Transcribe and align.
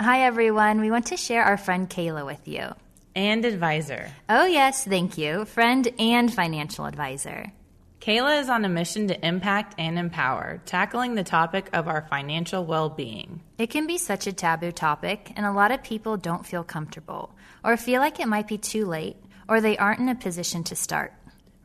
Hi, 0.00 0.22
everyone. 0.22 0.80
We 0.80 0.90
want 0.90 1.06
to 1.06 1.16
share 1.16 1.44
our 1.44 1.56
friend 1.56 1.88
Kayla 1.88 2.26
with 2.26 2.48
you. 2.48 2.74
And 3.14 3.44
advisor. 3.44 4.10
Oh, 4.28 4.44
yes, 4.44 4.84
thank 4.84 5.16
you. 5.16 5.44
Friend 5.44 5.88
and 6.00 6.34
financial 6.34 6.84
advisor. 6.84 7.52
Kayla 8.00 8.40
is 8.40 8.48
on 8.48 8.64
a 8.64 8.68
mission 8.68 9.06
to 9.08 9.26
impact 9.26 9.76
and 9.78 9.96
empower, 9.96 10.60
tackling 10.66 11.14
the 11.14 11.22
topic 11.22 11.70
of 11.72 11.86
our 11.86 12.02
financial 12.10 12.64
well 12.64 12.90
being. 12.90 13.40
It 13.56 13.70
can 13.70 13.86
be 13.86 13.96
such 13.96 14.26
a 14.26 14.32
taboo 14.32 14.72
topic, 14.72 15.32
and 15.36 15.46
a 15.46 15.52
lot 15.52 15.70
of 15.70 15.84
people 15.84 16.16
don't 16.16 16.44
feel 16.44 16.64
comfortable, 16.64 17.32
or 17.62 17.76
feel 17.76 18.00
like 18.00 18.18
it 18.18 18.26
might 18.26 18.48
be 18.48 18.58
too 18.58 18.86
late, 18.86 19.16
or 19.48 19.60
they 19.60 19.78
aren't 19.78 20.00
in 20.00 20.08
a 20.08 20.16
position 20.16 20.64
to 20.64 20.76
start. 20.76 21.14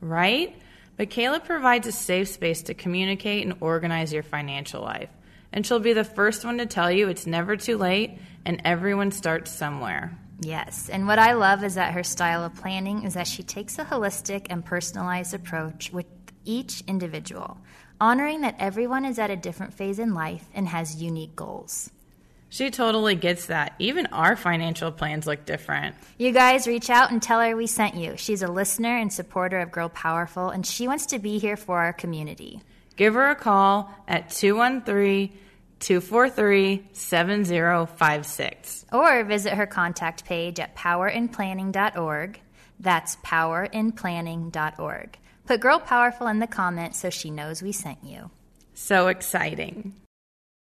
Right? 0.01 0.55
But 0.97 1.09
Kayla 1.09 1.43
provides 1.43 1.87
a 1.87 1.91
safe 1.91 2.27
space 2.27 2.61
to 2.63 2.75
communicate 2.75 3.43
and 3.45 3.57
organize 3.59 4.13
your 4.13 4.23
financial 4.23 4.83
life 4.83 5.09
and 5.51 5.65
she'll 5.65 5.79
be 5.79 5.93
the 5.93 6.03
first 6.03 6.45
one 6.45 6.57
to 6.59 6.65
tell 6.65 6.91
you 6.91 7.07
it's 7.07 7.25
never 7.25 7.55
too 7.55 7.77
late 7.77 8.19
and 8.45 8.61
everyone 8.63 9.11
starts 9.11 9.51
somewhere. 9.51 10.17
Yes, 10.41 10.89
and 10.89 11.05
what 11.05 11.19
I 11.19 11.33
love 11.33 11.63
is 11.63 11.75
that 11.75 11.93
her 11.93 12.03
style 12.03 12.45
of 12.45 12.55
planning 12.55 13.03
is 13.03 13.15
that 13.15 13.27
she 13.27 13.43
takes 13.43 13.77
a 13.77 13.83
holistic 13.83 14.47
and 14.49 14.63
personalized 14.63 15.33
approach 15.33 15.91
with 15.91 16.05
each 16.45 16.81
individual, 16.87 17.57
honoring 17.99 18.41
that 18.41 18.55
everyone 18.57 19.03
is 19.03 19.19
at 19.19 19.29
a 19.29 19.35
different 19.35 19.73
phase 19.73 19.99
in 19.99 20.13
life 20.13 20.45
and 20.53 20.67
has 20.69 21.01
unique 21.01 21.35
goals. 21.35 21.91
She 22.51 22.71
totally 22.71 23.15
gets 23.15 23.47
that. 23.47 23.75
Even 23.77 24.07
our 24.07 24.35
financial 24.35 24.91
plans 24.91 25.27
look 25.27 25.45
different. 25.45 25.95
You 26.17 26.31
guys 26.31 26.67
reach 26.67 26.89
out 26.89 27.11
and 27.11 27.21
tell 27.21 27.41
her 27.41 27.55
we 27.55 27.67
sent 27.67 27.95
you. 27.95 28.15
She's 28.15 28.41
a 28.41 28.47
listener 28.47 28.97
and 28.97 29.11
supporter 29.11 29.59
of 29.59 29.71
Girl 29.71 29.89
Powerful, 29.89 30.49
and 30.49 30.65
she 30.65 30.87
wants 30.87 31.07
to 31.07 31.19
be 31.19 31.37
here 31.37 31.57
for 31.57 31.79
our 31.79 31.93
community 31.93 32.61
give 32.99 33.13
her 33.13 33.29
a 33.29 33.35
call 33.35 33.89
at 34.09 34.29
213 34.29 35.31
243 35.79 36.87
7056. 36.93 38.85
Or 38.91 39.23
visit 39.23 39.53
her 39.53 39.65
contact 39.65 40.25
page 40.25 40.59
at 40.59 40.75
powerinplanning.org. 40.75 42.39
That's 42.79 43.15
powerinplanning.org. 43.17 45.17
Put 45.45 45.61
Girl 45.61 45.79
Powerful 45.79 46.27
in 46.27 46.39
the 46.39 46.47
comments 46.47 46.99
so 46.99 47.09
she 47.09 47.31
knows 47.31 47.61
we 47.61 47.71
sent 47.71 48.03
you. 48.03 48.29
So 48.73 49.07
exciting. 49.07 49.93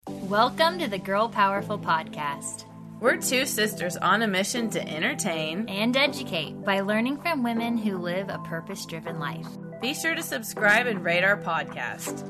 Welcome 0.07 0.79
to 0.79 0.87
the 0.87 0.99
Girl 0.99 1.27
Powerful 1.27 1.77
Podcast. 1.77 2.63
We're 2.99 3.17
two 3.17 3.45
sisters 3.45 3.97
on 3.97 4.23
a 4.23 4.27
mission 4.27 4.69
to 4.71 4.87
entertain 4.87 5.67
and 5.67 5.95
educate 5.95 6.63
by 6.63 6.79
learning 6.79 7.21
from 7.21 7.43
women 7.43 7.77
who 7.77 7.97
live 7.97 8.29
a 8.29 8.39
purpose 8.39 8.85
driven 8.85 9.19
life. 9.19 9.45
Be 9.81 9.93
sure 9.93 10.15
to 10.15 10.23
subscribe 10.23 10.87
and 10.87 11.03
rate 11.03 11.23
our 11.23 11.37
podcast. 11.37 12.23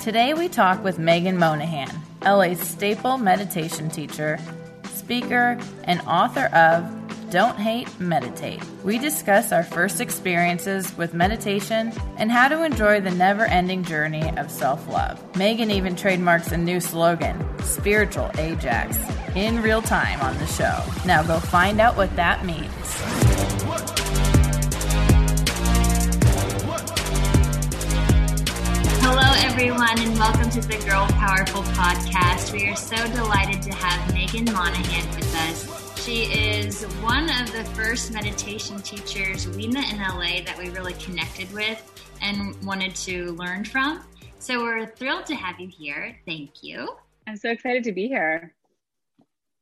Today 0.00 0.34
we 0.34 0.48
talk 0.48 0.82
with 0.84 0.98
Megan 0.98 1.38
Monahan, 1.38 1.90
LA's 2.24 2.60
staple 2.60 3.18
meditation 3.18 3.88
teacher, 3.88 4.38
speaker, 4.84 5.58
and 5.84 6.00
author 6.02 6.46
of 6.54 7.30
Don't 7.30 7.58
Hate, 7.58 7.88
Meditate. 7.98 8.62
We 8.84 8.98
discuss 8.98 9.52
our 9.52 9.62
first 9.62 10.00
experiences 10.00 10.96
with 10.96 11.14
meditation 11.14 11.92
and 12.16 12.30
how 12.30 12.48
to 12.48 12.62
enjoy 12.64 13.00
the 13.00 13.10
never 13.10 13.44
ending 13.44 13.84
journey 13.84 14.36
of 14.38 14.50
self 14.50 14.86
love. 14.88 15.20
Megan 15.36 15.70
even 15.70 15.96
trademarks 15.96 16.52
a 16.52 16.56
new 16.56 16.80
slogan, 16.80 17.44
Spiritual 17.62 18.30
Ajax, 18.38 18.98
in 19.34 19.62
real 19.62 19.82
time 19.82 20.20
on 20.20 20.36
the 20.38 20.46
show. 20.46 20.82
Now 21.06 21.22
go 21.22 21.40
find 21.40 21.80
out 21.80 21.96
what 21.96 22.14
that 22.16 22.44
means. 22.44 24.01
Hello, 29.04 29.32
everyone, 29.48 29.98
and 29.98 30.16
welcome 30.16 30.48
to 30.50 30.60
the 30.60 30.78
Girl 30.86 31.08
Powerful 31.08 31.62
podcast. 31.74 32.52
We 32.52 32.68
are 32.68 32.76
so 32.76 32.96
delighted 33.12 33.60
to 33.62 33.74
have 33.74 34.14
Megan 34.14 34.44
Monahan 34.44 35.14
with 35.16 35.34
us. 35.34 36.04
She 36.04 36.22
is 36.22 36.84
one 37.02 37.24
of 37.24 37.52
the 37.52 37.64
first 37.74 38.12
meditation 38.12 38.80
teachers 38.80 39.48
we 39.48 39.66
met 39.66 39.92
in 39.92 39.98
LA 39.98 40.44
that 40.44 40.56
we 40.56 40.70
really 40.70 40.94
connected 40.94 41.52
with 41.52 41.82
and 42.22 42.54
wanted 42.64 42.94
to 42.94 43.32
learn 43.32 43.64
from. 43.64 44.04
So 44.38 44.62
we're 44.62 44.86
thrilled 44.86 45.26
to 45.26 45.34
have 45.34 45.58
you 45.58 45.66
here. 45.66 46.16
Thank 46.24 46.62
you. 46.62 46.88
I'm 47.26 47.36
so 47.36 47.50
excited 47.50 47.82
to 47.84 47.92
be 47.92 48.06
here. 48.06 48.54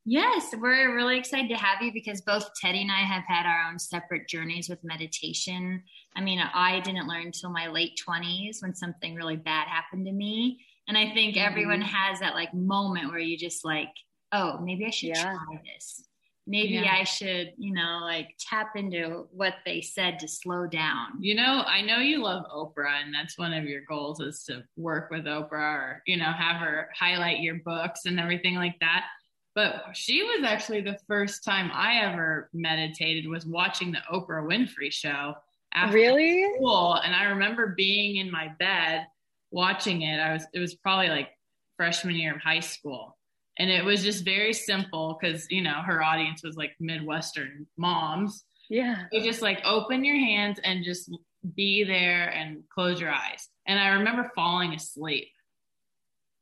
Yes, 0.04 0.54
we're 0.58 0.94
really 0.94 1.18
excited 1.18 1.48
to 1.48 1.56
have 1.56 1.80
you 1.82 1.92
because 1.92 2.20
both 2.20 2.50
Tedi 2.62 2.82
and 2.82 2.90
I 2.90 3.00
have 3.00 3.24
had 3.26 3.46
our 3.46 3.70
own 3.70 3.78
separate 3.78 4.28
journeys 4.28 4.68
with 4.68 4.84
meditation. 4.84 5.82
I 6.16 6.20
mean, 6.20 6.40
I 6.40 6.80
didn't 6.80 7.06
learn 7.06 7.26
until 7.26 7.50
my 7.50 7.68
late 7.68 8.00
20s 8.06 8.62
when 8.62 8.74
something 8.74 9.14
really 9.14 9.36
bad 9.36 9.68
happened 9.68 10.06
to 10.06 10.12
me. 10.12 10.60
And 10.88 10.98
I 10.98 11.12
think 11.12 11.36
mm-hmm. 11.36 11.46
everyone 11.46 11.80
has 11.80 12.20
that 12.20 12.34
like 12.34 12.52
moment 12.52 13.08
where 13.08 13.18
you 13.18 13.36
just 13.36 13.64
like, 13.64 13.90
oh, 14.32 14.58
maybe 14.58 14.86
I 14.86 14.90
should 14.90 15.10
yeah. 15.10 15.22
try 15.22 15.60
this. 15.74 16.04
Maybe 16.46 16.74
yeah. 16.74 16.96
I 16.98 17.04
should, 17.04 17.52
you 17.58 17.72
know, 17.72 18.00
like 18.02 18.34
tap 18.40 18.74
into 18.74 19.28
what 19.30 19.54
they 19.64 19.80
said 19.80 20.18
to 20.18 20.26
slow 20.26 20.66
down. 20.66 21.10
You 21.20 21.36
know, 21.36 21.62
I 21.64 21.82
know 21.82 21.98
you 21.98 22.22
love 22.22 22.44
Oprah, 22.52 23.04
and 23.04 23.14
that's 23.14 23.38
one 23.38 23.52
of 23.52 23.64
your 23.64 23.82
goals 23.88 24.20
is 24.20 24.42
to 24.44 24.64
work 24.76 25.10
with 25.10 25.26
Oprah 25.26 25.74
or, 25.74 26.02
you 26.06 26.16
know, 26.16 26.32
have 26.32 26.56
her 26.56 26.88
highlight 26.98 27.40
your 27.40 27.56
books 27.64 28.00
and 28.06 28.18
everything 28.18 28.56
like 28.56 28.74
that 28.80 29.04
but 29.54 29.84
she 29.94 30.22
was 30.22 30.44
actually 30.44 30.80
the 30.80 30.98
first 31.08 31.44
time 31.44 31.70
I 31.72 32.00
ever 32.02 32.48
meditated 32.52 33.28
was 33.28 33.46
watching 33.46 33.92
the 33.92 34.02
Oprah 34.12 34.46
Winfrey 34.46 34.92
show. 34.92 35.34
After 35.72 35.94
really? 35.94 36.44
School, 36.56 36.94
and 36.94 37.14
I 37.14 37.24
remember 37.24 37.74
being 37.76 38.16
in 38.16 38.30
my 38.30 38.48
bed 38.58 39.06
watching 39.50 40.02
it. 40.02 40.18
I 40.18 40.32
was 40.32 40.46
it 40.52 40.58
was 40.58 40.74
probably 40.74 41.08
like 41.08 41.28
freshman 41.76 42.16
year 42.16 42.34
of 42.34 42.40
high 42.40 42.60
school, 42.60 43.16
and 43.58 43.70
it 43.70 43.84
was 43.84 44.02
just 44.02 44.24
very 44.24 44.52
simple 44.52 45.18
because 45.20 45.50
you 45.50 45.62
know 45.62 45.82
her 45.82 46.02
audience 46.02 46.42
was 46.42 46.56
like 46.56 46.72
Midwestern 46.80 47.66
moms. 47.76 48.44
Yeah, 48.68 49.04
you 49.12 49.22
just 49.22 49.42
like 49.42 49.60
open 49.64 50.04
your 50.04 50.16
hands 50.16 50.58
and 50.64 50.84
just 50.84 51.10
be 51.54 51.84
there 51.84 52.28
and 52.30 52.62
close 52.72 53.00
your 53.00 53.10
eyes. 53.10 53.48
And 53.66 53.78
I 53.78 53.88
remember 53.88 54.30
falling 54.34 54.74
asleep 54.74 55.28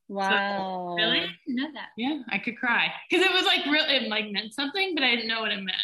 Wow. 0.08 0.96
So, 0.98 1.04
really? 1.04 1.20
I 1.20 1.26
didn't 1.46 1.62
know 1.62 1.68
that. 1.74 1.88
Yeah, 1.96 2.22
I 2.30 2.38
could 2.38 2.56
cry 2.56 2.90
because 3.08 3.24
it 3.24 3.32
was 3.32 3.44
like 3.44 3.66
really 3.66 3.94
it 3.96 4.08
like 4.08 4.30
meant 4.30 4.54
something, 4.54 4.94
but 4.94 5.04
I 5.04 5.14
didn't 5.14 5.28
know 5.28 5.40
what 5.40 5.52
it 5.52 5.56
meant. 5.56 5.76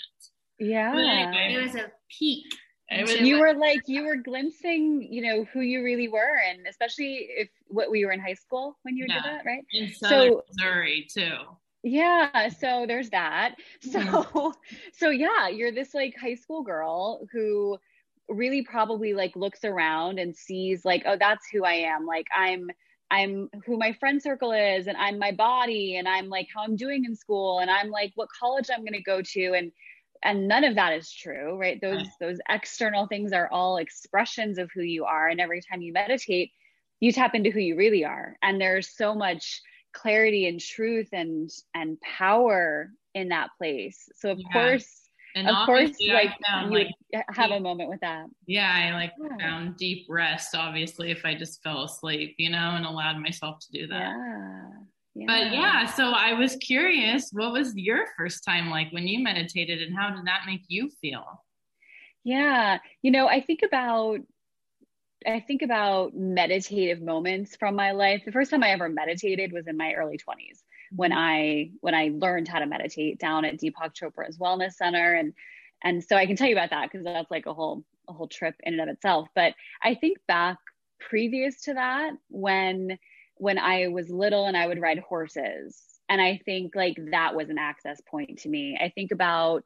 Yeah. 0.58 0.92
Anyway, 0.92 1.54
it 1.54 1.62
was 1.62 1.74
a 1.74 1.92
peak. 2.18 2.46
Was, 2.90 3.20
you 3.20 3.40
were 3.40 3.54
like 3.54 3.80
you 3.86 4.04
were 4.04 4.16
glimpsing, 4.16 5.08
you 5.10 5.22
know, 5.22 5.44
who 5.52 5.60
you 5.60 5.82
really 5.82 6.08
were, 6.08 6.38
and 6.48 6.66
especially 6.66 7.28
if 7.30 7.48
what 7.68 7.90
we 7.90 8.04
were 8.04 8.12
in 8.12 8.20
high 8.20 8.34
school 8.34 8.76
when 8.82 8.96
you 8.96 9.06
yeah, 9.08 9.14
did 9.14 9.24
that, 9.24 9.44
right? 9.46 9.64
In 9.72 9.92
so 9.92 10.42
Missouri 10.48 11.06
too. 11.10 11.38
Yeah, 11.82 12.48
so 12.48 12.84
there's 12.86 13.10
that. 13.10 13.56
So 13.80 14.00
mm-hmm. 14.00 14.50
so 14.92 15.10
yeah, 15.10 15.48
you're 15.48 15.72
this 15.72 15.94
like 15.94 16.14
high 16.20 16.34
school 16.34 16.62
girl 16.62 17.26
who 17.32 17.78
really 18.28 18.62
probably 18.62 19.14
like 19.14 19.34
looks 19.34 19.64
around 19.64 20.18
and 20.18 20.36
sees 20.36 20.84
like, 20.84 21.02
oh, 21.06 21.16
that's 21.18 21.46
who 21.52 21.64
I 21.64 21.74
am. 21.74 22.06
Like 22.06 22.26
I'm 22.34 22.70
I'm 23.10 23.48
who 23.66 23.78
my 23.78 23.92
friend 23.92 24.20
circle 24.20 24.52
is 24.52 24.86
and 24.86 24.96
I'm 24.96 25.18
my 25.18 25.32
body 25.32 25.96
and 25.96 26.08
I'm 26.08 26.28
like 26.28 26.48
how 26.54 26.64
I'm 26.64 26.76
doing 26.76 27.04
in 27.04 27.14
school 27.14 27.60
and 27.60 27.70
I'm 27.70 27.90
like 27.90 28.12
what 28.14 28.28
college 28.38 28.68
I'm 28.72 28.80
going 28.80 28.94
to 28.94 29.02
go 29.02 29.20
to 29.22 29.52
and 29.54 29.70
and 30.24 30.48
none 30.48 30.64
of 30.64 30.74
that 30.74 30.92
is 30.92 31.10
true 31.12 31.56
right 31.58 31.80
those 31.80 31.98
right. 31.98 32.08
those 32.20 32.38
external 32.48 33.06
things 33.06 33.32
are 33.32 33.48
all 33.50 33.76
expressions 33.76 34.58
of 34.58 34.70
who 34.74 34.82
you 34.82 35.04
are 35.04 35.28
and 35.28 35.40
every 35.40 35.60
time 35.60 35.82
you 35.82 35.92
meditate 35.92 36.50
you 37.00 37.12
tap 37.12 37.34
into 37.34 37.50
who 37.50 37.60
you 37.60 37.76
really 37.76 38.04
are 38.04 38.36
and 38.42 38.60
there's 38.60 38.96
so 38.96 39.14
much 39.14 39.60
clarity 39.92 40.48
and 40.48 40.60
truth 40.60 41.08
and 41.12 41.50
and 41.74 42.00
power 42.00 42.90
in 43.14 43.28
that 43.28 43.50
place 43.58 44.08
so 44.16 44.30
of 44.30 44.38
yeah. 44.38 44.52
course 44.52 45.04
and 45.36 45.48
of 45.48 45.66
course, 45.66 45.90
like 46.00 46.30
found, 46.46 46.72
you 46.72 46.78
like, 46.78 47.24
have 47.30 47.48
deep, 47.48 47.58
a 47.58 47.60
moment 47.60 47.88
with 47.88 48.00
that. 48.02 48.26
Yeah, 48.46 48.70
I 48.72 48.94
like 48.94 49.12
yeah. 49.20 49.36
found 49.40 49.76
deep 49.76 50.06
rest. 50.08 50.54
Obviously, 50.54 51.10
if 51.10 51.24
I 51.24 51.34
just 51.34 51.60
fell 51.60 51.82
asleep, 51.82 52.36
you 52.38 52.50
know, 52.50 52.74
and 52.76 52.86
allowed 52.86 53.18
myself 53.18 53.58
to 53.60 53.72
do 53.72 53.88
that. 53.88 54.14
Yeah. 54.16 54.68
Yeah. 55.14 55.26
But 55.26 55.52
yeah, 55.52 55.86
so 55.86 56.10
I 56.10 56.32
was 56.32 56.56
curious, 56.56 57.30
what 57.32 57.52
was 57.52 57.74
your 57.76 58.06
first 58.16 58.44
time 58.44 58.70
like 58.70 58.92
when 58.92 59.06
you 59.06 59.22
meditated, 59.22 59.80
and 59.82 59.96
how 59.96 60.10
did 60.10 60.26
that 60.26 60.42
make 60.46 60.62
you 60.68 60.90
feel? 61.00 61.44
Yeah, 62.24 62.78
you 63.02 63.10
know, 63.10 63.28
I 63.28 63.40
think 63.40 63.60
about 63.62 64.20
I 65.26 65.40
think 65.40 65.62
about 65.62 66.14
meditative 66.14 67.00
moments 67.00 67.56
from 67.56 67.76
my 67.76 67.92
life. 67.92 68.22
The 68.24 68.32
first 68.32 68.50
time 68.50 68.62
I 68.62 68.70
ever 68.70 68.88
meditated 68.88 69.52
was 69.52 69.66
in 69.66 69.76
my 69.76 69.94
early 69.94 70.18
20s 70.18 70.62
when 70.92 71.10
mm-hmm. 71.10 71.18
I 71.18 71.70
when 71.80 71.94
I 71.94 72.10
learned 72.14 72.48
how 72.48 72.58
to 72.58 72.66
meditate 72.66 73.18
down 73.18 73.44
at 73.44 73.58
Deepak 73.58 73.94
Chopra's 73.94 74.38
Wellness 74.38 74.74
Center 74.74 75.14
and 75.14 75.32
and 75.82 76.02
so 76.02 76.16
I 76.16 76.26
can 76.26 76.36
tell 76.36 76.48
you 76.48 76.54
about 76.54 76.70
that 76.70 76.90
because 76.90 77.04
that's 77.04 77.30
like 77.30 77.46
a 77.46 77.54
whole 77.54 77.84
a 78.08 78.12
whole 78.12 78.28
trip 78.28 78.54
in 78.62 78.74
and 78.74 78.82
of 78.82 78.88
itself. 78.88 79.28
But 79.34 79.54
I 79.82 79.94
think 79.94 80.18
back 80.26 80.58
previous 81.00 81.62
to 81.62 81.74
that 81.74 82.12
when 82.28 82.98
when 83.36 83.58
I 83.58 83.88
was 83.88 84.08
little 84.08 84.46
and 84.46 84.56
I 84.56 84.66
would 84.66 84.80
ride 84.80 84.98
horses 85.00 85.94
and 86.08 86.20
I 86.20 86.40
think 86.44 86.74
like 86.74 86.96
that 87.10 87.34
was 87.34 87.48
an 87.48 87.58
access 87.58 88.00
point 88.08 88.40
to 88.40 88.48
me. 88.48 88.78
I 88.80 88.90
think 88.90 89.10
about 89.10 89.64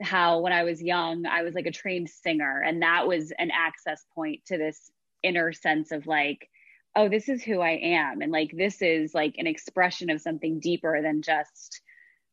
how 0.00 0.40
when 0.40 0.52
I 0.52 0.64
was 0.64 0.82
young, 0.82 1.26
I 1.26 1.42
was 1.42 1.54
like 1.54 1.66
a 1.66 1.72
trained 1.72 2.10
singer, 2.10 2.60
and 2.60 2.82
that 2.82 3.06
was 3.06 3.32
an 3.38 3.50
access 3.50 4.04
point 4.14 4.44
to 4.46 4.58
this 4.58 4.90
inner 5.22 5.52
sense 5.52 5.92
of 5.92 6.06
like, 6.06 6.48
oh, 6.96 7.08
this 7.08 7.28
is 7.28 7.42
who 7.42 7.60
I 7.60 7.72
am. 7.82 8.22
And 8.22 8.32
like, 8.32 8.50
this 8.52 8.80
is 8.82 9.14
like 9.14 9.34
an 9.38 9.46
expression 9.46 10.10
of 10.10 10.20
something 10.20 10.60
deeper 10.60 11.00
than 11.02 11.22
just 11.22 11.80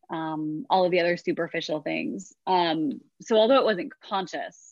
um, 0.09 0.65
all 0.69 0.85
of 0.85 0.91
the 0.91 0.99
other 0.99 1.17
superficial 1.17 1.81
things. 1.81 2.33
Um, 2.47 3.01
so, 3.21 3.35
although 3.35 3.59
it 3.59 3.65
wasn't 3.65 3.93
conscious, 4.01 4.70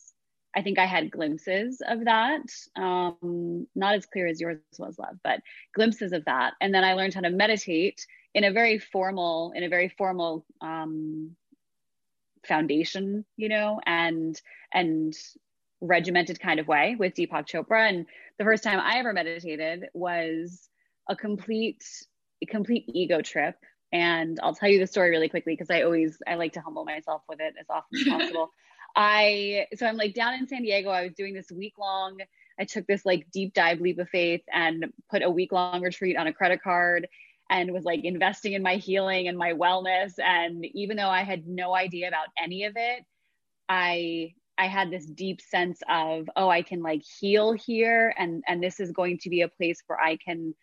I 0.54 0.62
think 0.62 0.78
I 0.78 0.86
had 0.86 1.10
glimpses 1.10 1.80
of 1.86 2.04
that. 2.04 2.42
Um, 2.76 3.66
not 3.74 3.94
as 3.94 4.06
clear 4.06 4.26
as 4.26 4.40
yours 4.40 4.58
was, 4.78 4.98
love, 4.98 5.16
but 5.22 5.40
glimpses 5.74 6.12
of 6.12 6.24
that. 6.24 6.54
And 6.60 6.74
then 6.74 6.84
I 6.84 6.94
learned 6.94 7.14
how 7.14 7.20
to 7.20 7.30
meditate 7.30 8.04
in 8.34 8.44
a 8.44 8.52
very 8.52 8.78
formal, 8.78 9.52
in 9.54 9.62
a 9.62 9.68
very 9.68 9.88
formal 9.88 10.44
um, 10.60 11.36
foundation, 12.46 13.24
you 13.36 13.48
know, 13.48 13.80
and 13.86 14.40
and 14.72 15.14
regimented 15.80 16.40
kind 16.40 16.60
of 16.60 16.68
way 16.68 16.96
with 16.98 17.14
Deepak 17.14 17.46
Chopra. 17.46 17.88
And 17.88 18.06
the 18.38 18.44
first 18.44 18.62
time 18.62 18.80
I 18.80 18.98
ever 18.98 19.12
meditated 19.12 19.88
was 19.94 20.68
a 21.08 21.16
complete, 21.16 21.84
a 22.42 22.46
complete 22.46 22.84
ego 22.88 23.22
trip. 23.22 23.56
And 23.92 24.38
I'll 24.42 24.54
tell 24.54 24.68
you 24.68 24.78
the 24.78 24.86
story 24.86 25.10
really 25.10 25.28
quickly 25.28 25.54
because 25.54 25.70
I 25.70 25.82
always 25.82 26.18
I 26.26 26.34
like 26.34 26.52
to 26.52 26.60
humble 26.60 26.84
myself 26.84 27.22
with 27.28 27.40
it 27.40 27.54
as 27.58 27.66
often 27.68 27.98
as 27.98 28.04
possible. 28.04 28.50
I 28.96 29.66
so 29.76 29.86
I'm 29.86 29.96
like 29.96 30.14
down 30.14 30.34
in 30.34 30.48
San 30.48 30.62
Diego. 30.62 30.90
I 30.90 31.04
was 31.04 31.14
doing 31.14 31.34
this 31.34 31.50
week 31.50 31.74
long. 31.78 32.18
I 32.58 32.64
took 32.64 32.86
this 32.86 33.06
like 33.06 33.30
deep 33.32 33.54
dive 33.54 33.80
leap 33.80 33.98
of 33.98 34.08
faith 34.08 34.42
and 34.52 34.92
put 35.10 35.22
a 35.22 35.30
week 35.30 35.52
long 35.52 35.82
retreat 35.82 36.16
on 36.16 36.26
a 36.26 36.32
credit 36.32 36.62
card 36.62 37.08
and 37.50 37.72
was 37.72 37.84
like 37.84 38.04
investing 38.04 38.52
in 38.52 38.62
my 38.62 38.76
healing 38.76 39.28
and 39.28 39.36
my 39.36 39.52
wellness 39.52 40.12
and 40.18 40.64
even 40.66 40.96
though 40.96 41.08
i 41.08 41.22
had 41.22 41.46
no 41.46 41.74
idea 41.74 42.08
about 42.08 42.28
any 42.42 42.64
of 42.64 42.74
it 42.76 43.04
i 43.68 44.32
i 44.56 44.66
had 44.66 44.90
this 44.90 45.04
deep 45.04 45.40
sense 45.40 45.80
of 45.90 46.30
oh 46.36 46.48
i 46.48 46.62
can 46.62 46.82
like 46.82 47.02
heal 47.02 47.52
here 47.52 48.14
and 48.16 48.42
and 48.46 48.62
this 48.62 48.80
is 48.80 48.92
going 48.92 49.18
to 49.18 49.28
be 49.28 49.42
a 49.42 49.48
place 49.48 49.82
where 49.86 50.00
i 50.00 50.16
can 50.16 50.54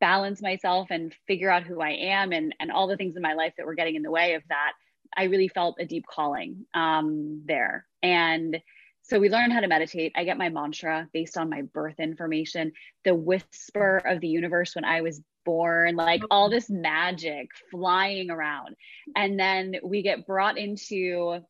balance 0.00 0.40
myself 0.40 0.88
and 0.90 1.14
figure 1.26 1.50
out 1.50 1.64
who 1.64 1.80
i 1.80 1.90
am 1.90 2.32
and 2.32 2.54
and 2.60 2.70
all 2.70 2.86
the 2.86 2.96
things 2.96 3.16
in 3.16 3.22
my 3.22 3.34
life 3.34 3.52
that 3.56 3.66
were 3.66 3.74
getting 3.74 3.96
in 3.96 4.02
the 4.02 4.10
way 4.10 4.34
of 4.34 4.42
that 4.48 4.72
i 5.16 5.24
really 5.24 5.48
felt 5.48 5.76
a 5.78 5.84
deep 5.84 6.04
calling 6.06 6.66
um 6.74 7.42
there 7.46 7.86
and 8.02 8.60
so 9.06 9.18
we 9.20 9.28
learn 9.28 9.50
how 9.50 9.60
to 9.60 9.68
meditate. 9.68 10.12
I 10.16 10.24
get 10.24 10.38
my 10.38 10.48
mantra 10.48 11.10
based 11.12 11.36
on 11.36 11.50
my 11.50 11.60
birth 11.60 12.00
information, 12.00 12.72
the 13.04 13.14
whisper 13.14 13.98
of 13.98 14.22
the 14.22 14.28
universe 14.28 14.74
when 14.74 14.86
I 14.86 15.02
was 15.02 15.20
born, 15.44 15.94
like 15.94 16.22
all 16.30 16.48
this 16.48 16.70
magic 16.70 17.50
flying 17.70 18.30
around. 18.30 18.76
And 19.14 19.38
then 19.38 19.76
we 19.84 20.00
get 20.00 20.26
brought 20.26 20.56
into 20.56 21.40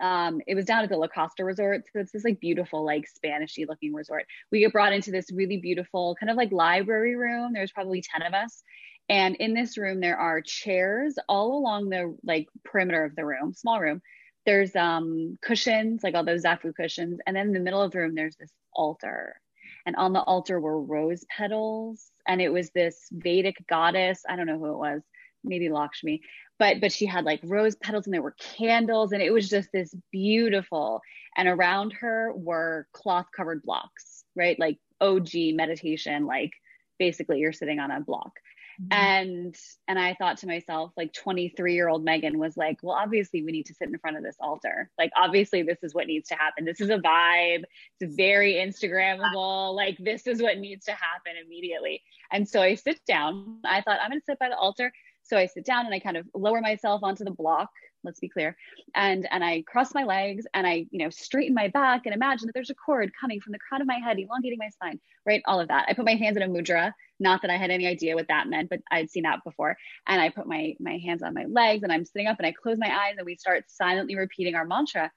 um, 0.00 0.40
it 0.46 0.54
was 0.54 0.66
down 0.66 0.84
at 0.84 0.90
the 0.90 0.96
La 0.96 1.08
Costa 1.08 1.44
Resort. 1.44 1.82
So 1.92 1.98
it's 1.98 2.12
this 2.12 2.24
like 2.24 2.38
beautiful, 2.38 2.84
like 2.84 3.06
Spanishy 3.08 3.66
looking 3.66 3.92
resort. 3.92 4.26
We 4.52 4.60
get 4.60 4.72
brought 4.72 4.92
into 4.92 5.10
this 5.10 5.32
really 5.32 5.56
beautiful 5.56 6.16
kind 6.20 6.30
of 6.30 6.36
like 6.36 6.52
library 6.52 7.16
room. 7.16 7.52
There's 7.52 7.72
probably 7.72 8.02
10 8.02 8.22
of 8.22 8.34
us. 8.34 8.62
And 9.08 9.36
in 9.36 9.54
this 9.54 9.78
room, 9.78 10.00
there 10.00 10.18
are 10.18 10.40
chairs 10.40 11.18
all 11.28 11.58
along 11.58 11.88
the 11.88 12.16
like 12.24 12.48
perimeter 12.64 13.04
of 13.04 13.16
the 13.16 13.24
room, 13.24 13.54
small 13.54 13.80
room. 13.80 14.02
There's 14.46 14.74
um 14.76 15.38
cushions, 15.42 16.02
like 16.02 16.14
all 16.14 16.24
those 16.24 16.44
Zafu 16.44 16.74
cushions. 16.74 17.20
And 17.26 17.36
then 17.36 17.48
in 17.48 17.52
the 17.52 17.60
middle 17.60 17.82
of 17.82 17.92
the 17.92 17.98
room, 17.98 18.14
there's 18.14 18.36
this 18.36 18.52
altar. 18.72 19.40
And 19.86 19.96
on 19.96 20.12
the 20.12 20.20
altar 20.20 20.60
were 20.60 20.80
rose 20.80 21.24
petals. 21.28 22.10
And 22.26 22.40
it 22.40 22.52
was 22.52 22.70
this 22.70 23.08
vedic 23.10 23.56
goddess. 23.68 24.24
I 24.28 24.36
don't 24.36 24.46
know 24.46 24.58
who 24.58 24.72
it 24.72 24.78
was. 24.78 25.02
Maybe 25.44 25.68
lakshmi. 25.70 26.22
But 26.58 26.80
but 26.80 26.92
she 26.92 27.06
had 27.06 27.24
like 27.24 27.40
rose 27.44 27.76
petals 27.76 28.06
and 28.06 28.14
there 28.14 28.22
were 28.22 28.36
candles. 28.38 29.12
And 29.12 29.22
it 29.22 29.32
was 29.32 29.48
just 29.48 29.70
this 29.72 29.94
beautiful. 30.12 31.00
And 31.36 31.48
around 31.48 31.92
her 32.00 32.32
were 32.34 32.86
cloth 32.92 33.26
covered 33.34 33.62
blocks 33.62 34.18
right? 34.38 34.58
Like 34.58 34.78
og 35.00 35.28
meditation 35.34 36.26
like 36.26 36.52
basically 36.98 37.40
you're 37.40 37.52
sitting 37.52 37.78
on 37.78 37.90
a 37.90 38.00
block 38.00 38.32
Mm-hmm. 38.80 38.92
And 38.92 39.56
and 39.88 39.98
I 39.98 40.14
thought 40.14 40.38
to 40.38 40.46
myself, 40.46 40.92
like 40.96 41.12
23 41.12 41.74
year 41.74 41.88
old 41.88 42.04
Megan 42.04 42.38
was 42.38 42.56
like, 42.56 42.78
well, 42.82 42.96
obviously 42.96 43.42
we 43.42 43.50
need 43.50 43.66
to 43.66 43.74
sit 43.74 43.88
in 43.88 43.98
front 43.98 44.16
of 44.16 44.22
this 44.22 44.36
altar. 44.38 44.88
Like, 44.96 45.10
obviously 45.16 45.62
this 45.62 45.78
is 45.82 45.94
what 45.94 46.06
needs 46.06 46.28
to 46.28 46.36
happen. 46.36 46.64
This 46.64 46.80
is 46.80 46.90
a 46.90 46.98
vibe. 46.98 47.64
It's 48.00 48.14
very 48.14 48.54
Instagrammable. 48.54 49.74
Like, 49.74 49.96
this 49.98 50.26
is 50.26 50.40
what 50.40 50.58
needs 50.58 50.86
to 50.86 50.92
happen 50.92 51.32
immediately. 51.44 52.02
And 52.30 52.48
so 52.48 52.62
I 52.62 52.74
sit 52.76 53.00
down. 53.06 53.58
I 53.64 53.80
thought 53.80 53.98
I'm 54.00 54.10
gonna 54.10 54.20
sit 54.24 54.38
by 54.38 54.48
the 54.48 54.56
altar. 54.56 54.92
So 55.22 55.36
I 55.36 55.46
sit 55.46 55.64
down 55.64 55.84
and 55.84 55.94
I 55.94 55.98
kind 55.98 56.16
of 56.16 56.26
lower 56.34 56.60
myself 56.60 57.02
onto 57.02 57.24
the 57.24 57.30
block 57.30 57.70
let's 58.04 58.20
be 58.20 58.28
clear. 58.28 58.56
And 58.94 59.28
and 59.30 59.44
i 59.44 59.62
cross 59.62 59.94
my 59.94 60.04
legs 60.04 60.46
and 60.54 60.66
i 60.66 60.86
you 60.90 60.98
know 60.98 61.10
straighten 61.10 61.54
my 61.54 61.68
back 61.68 62.02
and 62.06 62.14
imagine 62.14 62.46
that 62.46 62.52
there's 62.54 62.70
a 62.70 62.74
cord 62.74 63.12
coming 63.20 63.40
from 63.40 63.52
the 63.52 63.58
crown 63.58 63.80
of 63.80 63.86
my 63.86 63.98
head 63.98 64.18
elongating 64.18 64.58
my 64.58 64.68
spine 64.68 65.00
right? 65.26 65.42
All 65.46 65.60
of 65.60 65.68
that. 65.68 65.84
I 65.88 65.92
put 65.92 66.06
my 66.06 66.14
hands 66.14 66.38
in 66.38 66.42
a 66.42 66.48
mudra. 66.48 66.92
Not 67.20 67.42
that 67.42 67.50
i 67.50 67.56
had 67.56 67.70
any 67.70 67.86
idea 67.86 68.14
what 68.14 68.28
that 68.28 68.48
meant 68.48 68.70
but 68.70 68.80
i'd 68.90 69.10
seen 69.10 69.24
that 69.24 69.44
before. 69.44 69.76
And 70.06 70.20
i 70.20 70.30
put 70.30 70.46
my 70.46 70.74
my 70.80 70.98
hands 70.98 71.22
on 71.22 71.34
my 71.34 71.44
legs 71.44 71.82
and 71.82 71.92
i'm 71.92 72.04
sitting 72.04 72.26
up 72.26 72.38
and 72.38 72.46
i 72.46 72.52
close 72.52 72.78
my 72.78 72.88
eyes 72.88 73.14
and 73.18 73.26
we 73.26 73.36
start 73.36 73.64
silently 73.68 74.16
repeating 74.16 74.54
our 74.54 74.64
mantra. 74.64 75.10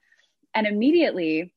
And 0.54 0.66
immediately 0.66 1.54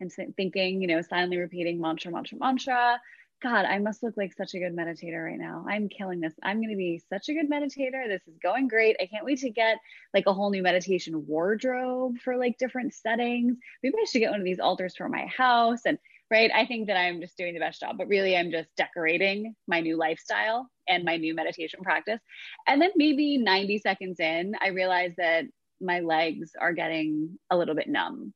i'm 0.00 0.10
thinking 0.10 0.82
you 0.82 0.88
know 0.88 1.00
silently 1.00 1.38
repeating 1.38 1.80
mantra 1.80 2.12
mantra 2.12 2.38
mantra 2.38 3.00
God, 3.42 3.66
I 3.66 3.78
must 3.78 4.02
look 4.02 4.16
like 4.16 4.32
such 4.32 4.54
a 4.54 4.58
good 4.58 4.74
meditator 4.74 5.22
right 5.22 5.38
now. 5.38 5.66
I'm 5.68 5.90
killing 5.90 6.20
this. 6.20 6.32
I'm 6.42 6.56
going 6.56 6.70
to 6.70 6.76
be 6.76 7.02
such 7.10 7.28
a 7.28 7.34
good 7.34 7.50
meditator. 7.50 8.08
This 8.08 8.26
is 8.26 8.38
going 8.42 8.66
great. 8.66 8.96
I 8.98 9.06
can't 9.06 9.26
wait 9.26 9.40
to 9.40 9.50
get 9.50 9.76
like 10.14 10.26
a 10.26 10.32
whole 10.32 10.50
new 10.50 10.62
meditation 10.62 11.26
wardrobe 11.26 12.16
for 12.24 12.38
like 12.38 12.56
different 12.56 12.94
settings. 12.94 13.58
Maybe 13.82 13.94
I 14.00 14.06
should 14.06 14.20
get 14.20 14.30
one 14.30 14.40
of 14.40 14.46
these 14.46 14.58
altars 14.58 14.96
for 14.96 15.10
my 15.10 15.26
house. 15.26 15.82
And 15.84 15.98
right, 16.30 16.50
I 16.54 16.64
think 16.64 16.86
that 16.86 16.96
I'm 16.96 17.20
just 17.20 17.36
doing 17.36 17.52
the 17.52 17.60
best 17.60 17.80
job, 17.80 17.98
but 17.98 18.08
really 18.08 18.34
I'm 18.34 18.50
just 18.50 18.70
decorating 18.74 19.54
my 19.68 19.80
new 19.80 19.98
lifestyle 19.98 20.70
and 20.88 21.04
my 21.04 21.18
new 21.18 21.34
meditation 21.34 21.80
practice. 21.82 22.20
And 22.66 22.80
then 22.80 22.90
maybe 22.96 23.36
90 23.36 23.78
seconds 23.78 24.18
in, 24.18 24.54
I 24.62 24.68
realize 24.68 25.12
that 25.18 25.44
my 25.78 26.00
legs 26.00 26.52
are 26.58 26.72
getting 26.72 27.38
a 27.50 27.56
little 27.56 27.74
bit 27.74 27.86
numb 27.86 28.32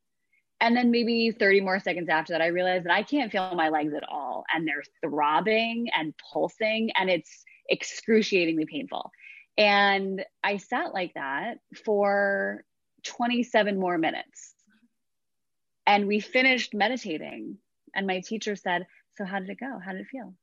and 0.61 0.77
then 0.77 0.91
maybe 0.91 1.31
30 1.31 1.63
more 1.63 1.81
seconds 1.81 2.09
after 2.09 2.35
that, 2.35 2.43
I 2.43 2.49
realized 2.49 2.85
that 2.85 2.93
I 2.93 3.03
can't 3.03 3.33
feel 3.33 3.55
my 3.55 3.71
legs 3.71 3.95
at 3.95 4.07
all. 4.09 4.45
And 4.55 4.69
they're 4.69 4.83
throbbing 5.03 5.89
and 5.97 6.15
pulsing, 6.33 6.91
and 6.97 7.09
it's 7.09 7.45
excruciatingly 7.71 8.67
painful. 8.67 9.11
And 9.57 10.25
I 10.45 10.59
sat 10.59 10.93
like 10.93 11.15
that 11.15 11.59
for 11.85 12.65
27 13.05 13.79
more 13.79 13.99
minutes. 13.99 14.55
And 15.87 16.07
we 16.07 16.21
finished 16.21 16.75
meditating. 16.75 17.57
And 17.95 18.07
my 18.07 18.21
teacher 18.21 18.55
said, 18.55 18.87
So, 19.17 19.25
how 19.25 19.39
did 19.41 19.49
it 19.49 19.59
go? 19.59 19.79
How 19.85 19.93
did 19.93 20.03
it 20.03 20.09
feel? 20.09 20.35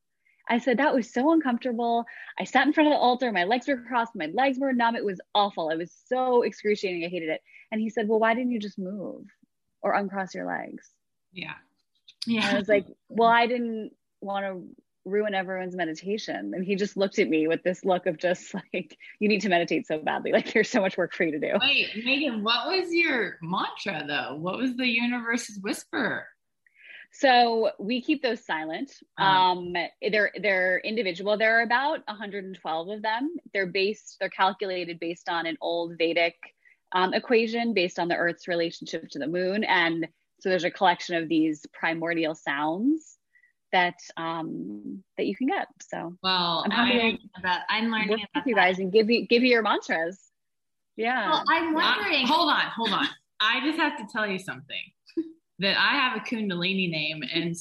I 0.49 0.57
said, 0.57 0.79
That 0.79 0.95
was 0.95 1.13
so 1.13 1.31
uncomfortable. 1.31 2.05
I 2.39 2.43
sat 2.43 2.65
in 2.65 2.73
front 2.73 2.87
of 2.87 2.93
the 2.93 2.99
altar. 2.99 3.31
My 3.31 3.43
legs 3.43 3.67
were 3.67 3.77
crossed. 3.77 4.15
My 4.15 4.29
legs 4.33 4.57
were 4.59 4.73
numb. 4.73 4.95
It 4.95 5.05
was 5.05 5.21
awful. 5.35 5.69
It 5.69 5.77
was 5.77 5.93
so 6.07 6.41
excruciating. 6.41 7.05
I 7.05 7.09
hated 7.09 7.29
it. 7.29 7.41
And 7.71 7.79
he 7.79 7.89
said, 7.89 8.07
Well, 8.07 8.19
why 8.19 8.33
didn't 8.33 8.51
you 8.51 8.59
just 8.59 8.79
move? 8.79 9.25
Or 9.81 9.93
uncross 9.93 10.33
your 10.33 10.45
legs. 10.45 10.87
Yeah. 11.31 11.53
Yeah. 12.25 12.47
And 12.47 12.55
I 12.55 12.59
was 12.59 12.67
like, 12.67 12.87
well, 13.09 13.29
I 13.29 13.47
didn't 13.47 13.91
want 14.21 14.45
to 14.45 14.63
ruin 15.05 15.33
everyone's 15.33 15.75
meditation. 15.75 16.51
And 16.53 16.65
he 16.65 16.75
just 16.75 16.97
looked 16.97 17.17
at 17.19 17.29
me 17.29 17.47
with 17.47 17.63
this 17.63 17.85
look 17.85 18.05
of 18.05 18.17
just 18.17 18.53
like, 18.73 18.97
you 19.19 19.29
need 19.29 19.41
to 19.41 19.49
meditate 19.49 19.87
so 19.87 19.99
badly. 19.99 20.31
Like 20.31 20.53
there's 20.53 20.69
so 20.69 20.81
much 20.81 20.97
work 20.97 21.13
for 21.13 21.23
you 21.23 21.31
to 21.31 21.39
do. 21.39 21.57
Wait, 21.59 21.87
Megan, 22.03 22.43
what 22.43 22.67
was 22.67 22.91
your 22.91 23.37
mantra 23.41 24.03
though? 24.05 24.35
What 24.35 24.57
was 24.57 24.75
the 24.75 24.87
universe's 24.87 25.59
whisper? 25.59 26.27
So 27.13 27.71
we 27.79 28.01
keep 28.01 28.21
those 28.21 28.45
silent. 28.45 28.91
Uh-huh. 29.17 29.25
Um, 29.25 29.73
they're 30.11 30.31
they're 30.39 30.79
individual. 30.79 31.37
There 31.37 31.57
are 31.57 31.63
about 31.63 32.01
112 32.05 32.89
of 32.89 33.01
them. 33.01 33.35
They're 33.53 33.65
based. 33.65 34.17
They're 34.19 34.29
calculated 34.29 34.99
based 34.99 35.29
on 35.29 35.45
an 35.45 35.57
old 35.61 35.97
Vedic 35.97 36.35
um, 36.93 37.13
equation 37.13 37.73
based 37.73 37.99
on 37.99 38.07
the 38.07 38.15
Earth's 38.15 38.47
relationship 38.47 39.09
to 39.09 39.19
the 39.19 39.27
moon. 39.27 39.63
And 39.63 40.07
so 40.39 40.49
there's 40.49 40.63
a 40.63 40.71
collection 40.71 41.15
of 41.15 41.29
these 41.29 41.65
primordial 41.73 42.35
sounds 42.35 43.17
that 43.71 43.95
um, 44.15 45.03
that 45.17 45.25
you 45.25 45.35
can 45.35 45.47
get. 45.47 45.67
So 45.89 46.15
well, 46.23 46.63
I'm 46.65 46.71
happy 46.71 47.19
I, 47.35 47.39
about, 47.39 47.61
I'm 47.69 47.91
learning 47.91 48.09
work 48.09 48.19
about 48.19 48.45
with 48.45 48.47
you 48.47 48.55
guys 48.55 48.79
and 48.79 48.91
give 48.91 49.09
you 49.09 49.27
give 49.27 49.43
you 49.43 49.49
your 49.49 49.61
mantras. 49.61 50.19
Yeah. 50.95 51.29
Well, 51.29 51.43
I'm 51.49 51.73
wondering. 51.73 52.23
Uh, 52.23 52.27
hold 52.27 52.49
on, 52.49 52.65
hold 52.75 52.91
on. 52.91 53.07
I 53.39 53.59
just 53.65 53.77
have 53.77 53.97
to 53.97 54.05
tell 54.11 54.27
you 54.27 54.39
something 54.39 54.81
that 55.59 55.77
I 55.77 55.91
have 55.91 56.17
a 56.17 56.21
Kundalini 56.21 56.89
name, 56.89 57.21
and 57.33 57.55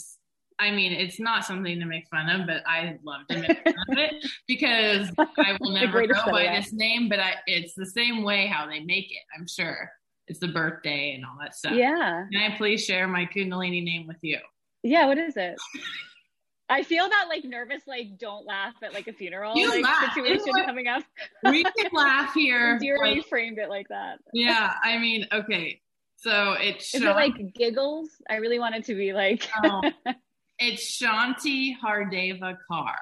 I 0.59 0.71
mean, 0.71 0.93
it's 0.93 1.21
not 1.21 1.45
something 1.45 1.79
to 1.79 1.87
make 1.87 2.09
fun 2.09 2.29
of, 2.29 2.47
but 2.47 2.63
I 2.67 2.99
love 3.05 3.27
to 3.29 3.39
make 3.39 3.63
fun 3.63 3.75
of 3.91 3.99
it 3.99 4.27
because 4.49 5.11
I 5.19 5.57
will 5.61 5.73
never 5.73 6.07
go 6.07 6.31
by 6.31 6.45
this 6.57 6.73
name, 6.73 7.09
but 7.09 7.21
I, 7.21 7.35
it's 7.47 7.75
the 7.75 7.87
same 7.87 8.23
way 8.23 8.47
how 8.47 8.67
they 8.67 8.81
make 8.81 9.11
it, 9.11 9.23
I'm 9.39 9.47
sure. 9.47 9.91
It's 10.29 10.41
the 10.41 10.49
birthday 10.49 11.15
and 11.15 11.25
all 11.25 11.37
that 11.41 11.55
stuff. 11.55 11.75
Yeah. 11.75 12.25
Can 12.33 12.53
I 12.53 12.57
please 12.57 12.85
share 12.85 13.07
my 13.07 13.27
Kundalini 13.27 13.85
name 13.85 14.07
with 14.07 14.17
you? 14.23 14.39
Yeah, 14.83 15.07
what 15.07 15.19
is 15.19 15.37
it? 15.37 15.57
I 16.69 16.83
feel 16.83 17.09
that 17.09 17.27
like 17.29 17.45
nervous, 17.45 17.83
like 17.87 18.19
don't 18.19 18.45
laugh 18.45 18.75
at 18.83 18.93
like 18.93 19.07
a 19.07 19.13
funeral 19.13 19.57
you 19.57 19.69
like 19.69 19.85
laugh. 19.85 20.13
situation 20.15 20.53
coming 20.65 20.89
up. 20.89 21.05
We 21.45 21.63
can 21.63 21.91
laugh 21.93 22.35
here. 22.35 22.79
You 22.81 22.99
like, 22.99 23.27
framed 23.27 23.59
it 23.59 23.69
like 23.69 23.89
that. 23.89 24.19
Yeah, 24.33 24.75
I 24.83 24.99
mean, 24.99 25.27
okay. 25.33 25.81
So 26.17 26.53
it's 26.53 26.95
Is 26.95 27.03
it 27.03 27.07
like 27.07 27.55
giggles? 27.55 28.09
I 28.29 28.37
really 28.37 28.59
wanted 28.59 28.85
to 28.87 28.95
be 28.95 29.13
like 29.13 29.49
oh, 29.63 29.83
it's 30.59 31.01
Shanti 31.01 31.75
Hardeva 31.83 32.57
Kar. 32.69 32.97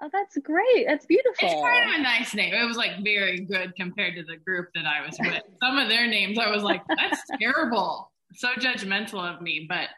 Oh, 0.00 0.08
that's 0.12 0.38
great. 0.38 0.86
That's 0.86 1.06
beautiful. 1.06 1.48
It's 1.48 1.60
kind 1.60 1.90
of 1.90 2.00
a 2.00 2.02
nice 2.02 2.32
name. 2.34 2.54
It 2.54 2.64
was 2.64 2.76
like 2.76 3.02
very 3.02 3.40
good 3.40 3.74
compared 3.74 4.14
to 4.14 4.22
the 4.22 4.36
group 4.36 4.68
that 4.74 4.84
I 4.86 5.04
was 5.04 5.16
with. 5.18 5.42
Some 5.62 5.76
of 5.76 5.88
their 5.88 6.06
names 6.06 6.38
I 6.38 6.50
was 6.50 6.62
like, 6.62 6.82
that's 6.96 7.20
terrible. 7.40 8.12
So 8.34 8.48
judgmental 8.54 9.24
of 9.24 9.42
me, 9.42 9.66
but 9.68 9.88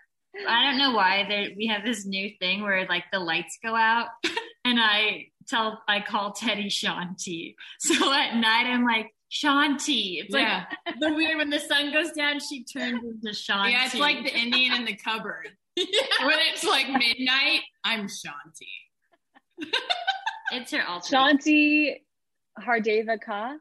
I 0.48 0.64
don't 0.64 0.78
know 0.78 0.92
why 0.92 1.26
they, 1.28 1.54
we 1.56 1.66
have 1.66 1.84
this 1.84 2.06
new 2.06 2.30
thing 2.38 2.62
where 2.62 2.86
like 2.88 3.04
the 3.12 3.18
lights 3.18 3.58
go 3.62 3.74
out 3.74 4.08
and 4.64 4.80
I 4.80 5.26
tell 5.48 5.82
I 5.86 6.00
call 6.00 6.32
Tedi 6.32 6.66
Shanti. 6.66 7.54
So 7.80 8.12
at 8.12 8.36
night 8.36 8.66
I'm 8.66 8.84
like 8.84 9.12
Shanti. 9.30 10.22
It's 10.22 10.34
yeah. 10.34 10.64
like 10.86 10.96
the 11.00 11.12
weird 11.12 11.36
when 11.36 11.50
the 11.50 11.58
sun 11.58 11.92
goes 11.92 12.12
down, 12.12 12.40
she 12.40 12.64
turns 12.64 13.02
into 13.04 13.36
Shanti. 13.36 13.72
Yeah, 13.72 13.86
it's 13.86 13.94
like 13.96 14.22
the 14.22 14.34
Indian 14.34 14.72
in 14.74 14.84
the 14.84 14.96
cupboard. 14.96 15.50
Yeah. 15.88 16.02
When 16.26 16.38
it's 16.52 16.64
like 16.64 16.88
midnight, 16.88 17.60
I'm 17.84 18.06
Shanti. 18.06 18.68
it's 20.52 20.72
her 20.72 20.82
ultimate. 20.88 21.40
Shanti 21.40 21.96
Hardeva 22.58 23.20
Ka. 23.20 23.56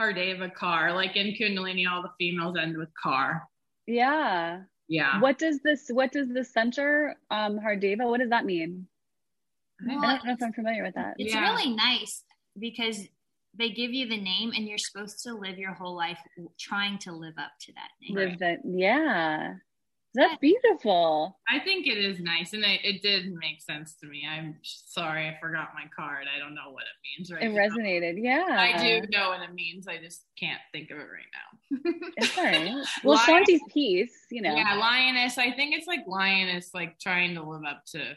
Hardeva 0.00 0.52
Kar. 0.52 0.92
Like 0.92 1.16
in 1.16 1.34
Kundalini, 1.34 1.88
all 1.88 2.02
the 2.02 2.10
females 2.18 2.56
end 2.60 2.76
with 2.76 2.90
Kar. 3.00 3.42
Yeah. 3.86 4.62
Yeah. 4.88 5.20
What 5.20 5.38
does 5.38 5.60
this 5.60 5.88
what 5.90 6.12
does 6.12 6.28
the 6.28 6.44
center 6.44 7.16
um 7.30 7.58
Hardeva, 7.58 8.08
what 8.08 8.20
does 8.20 8.30
that 8.30 8.44
mean? 8.44 8.86
Well, 9.86 10.04
I 10.04 10.16
don't 10.16 10.26
know 10.26 10.32
if 10.32 10.42
I'm 10.42 10.52
familiar 10.52 10.84
with 10.84 10.94
that. 10.94 11.14
It's 11.18 11.34
yeah. 11.34 11.50
really 11.50 11.74
nice 11.74 12.22
because 12.58 13.00
they 13.56 13.70
give 13.70 13.92
you 13.92 14.08
the 14.08 14.20
name 14.20 14.52
and 14.54 14.66
you're 14.66 14.78
supposed 14.78 15.22
to 15.24 15.34
live 15.34 15.58
your 15.58 15.72
whole 15.72 15.96
life 15.96 16.18
trying 16.58 16.98
to 16.98 17.12
live 17.12 17.34
up 17.38 17.52
to 17.60 17.72
that 17.72 17.88
name. 18.00 18.16
Live 18.16 18.38
that 18.40 18.58
yeah. 18.64 19.54
That's 20.14 20.36
beautiful. 20.40 21.36
I 21.48 21.58
think 21.58 21.88
it 21.88 21.98
is 21.98 22.20
nice, 22.20 22.52
and 22.52 22.64
it, 22.64 22.80
it, 22.84 23.02
did 23.02 23.32
make 23.34 23.60
sense 23.60 23.94
to 24.00 24.06
me. 24.06 24.22
I'm 24.30 24.56
sorry, 24.62 25.26
I 25.26 25.36
forgot 25.40 25.70
my 25.74 25.90
card. 25.94 26.26
I 26.34 26.38
don't 26.38 26.54
know 26.54 26.70
what 26.70 26.84
it 26.84 27.18
means 27.18 27.32
right 27.32 27.42
It 27.42 27.50
now. 27.50 27.58
resonated, 27.58 28.22
yeah. 28.22 28.44
I 28.48 28.78
do 28.78 29.06
know 29.08 29.30
what 29.30 29.40
it 29.40 29.52
means. 29.52 29.88
I 29.88 29.98
just 29.98 30.24
can't 30.38 30.60
think 30.72 30.92
of 30.92 30.98
it 30.98 31.08
right 31.10 31.26
now. 31.32 32.00
it's 32.16 32.38
all 32.38 32.44
right. 32.44 32.86
Well, 33.02 33.16
Lion- 33.16 33.44
Shanti's 33.44 33.62
peace, 33.72 34.14
you 34.30 34.40
know. 34.40 34.54
Yeah, 34.54 34.76
lioness. 34.76 35.36
I 35.36 35.50
think 35.50 35.74
it's 35.74 35.88
like 35.88 36.04
lioness, 36.06 36.70
like 36.72 36.98
trying 37.00 37.34
to 37.34 37.42
live 37.42 37.64
up 37.68 37.84
to 37.86 38.16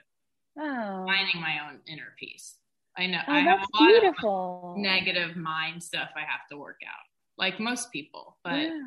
oh. 0.59 1.05
finding 1.05 1.41
my 1.41 1.59
own 1.67 1.79
inner 1.87 2.13
peace. 2.19 2.57
I 2.95 3.07
know. 3.07 3.21
Oh, 3.27 3.33
I 3.33 3.39
have 3.39 3.59
a 3.59 3.81
lot 3.81 3.87
beautiful. 3.87 4.73
of 4.75 4.81
negative 4.81 5.35
mind 5.35 5.81
stuff 5.81 6.09
I 6.15 6.21
have 6.21 6.47
to 6.51 6.57
work 6.57 6.79
out, 6.87 7.05
like 7.37 7.59
most 7.59 7.91
people. 7.91 8.37
But 8.43 8.59
yeah. 8.59 8.81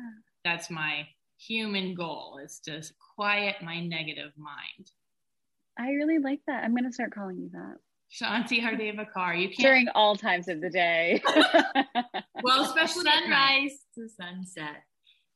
that's 0.45 0.69
my 0.69 1.07
human 1.47 1.93
goal 1.93 2.39
is 2.43 2.59
to 2.65 2.83
quiet 3.15 3.55
my 3.61 3.79
negative 3.79 4.31
mind. 4.37 4.91
I 5.77 5.91
really 5.91 6.19
like 6.19 6.41
that. 6.47 6.63
I'm 6.63 6.71
going 6.71 6.85
to 6.85 6.93
start 6.93 7.13
calling 7.13 7.37
you 7.37 7.49
that. 7.53 7.77
Shanti 8.11 8.61
Hardeva 8.61 9.05
Kar. 9.11 9.33
You 9.33 9.47
can't 9.47 9.59
during 9.59 9.87
all 9.95 10.15
times 10.15 10.47
of 10.49 10.59
the 10.59 10.69
day. 10.69 11.21
well, 12.43 12.65
especially 12.65 13.05
sunrise 13.05 13.79
to 13.95 14.07
sunset. 14.09 14.83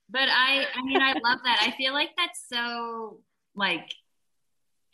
But 0.09 0.27
I, 0.29 0.65
I 0.75 0.83
mean, 0.83 1.01
I 1.01 1.13
love 1.13 1.39
that. 1.45 1.59
I 1.61 1.71
feel 1.77 1.93
like 1.93 2.09
that's 2.17 2.43
so 2.49 3.21
like 3.55 3.89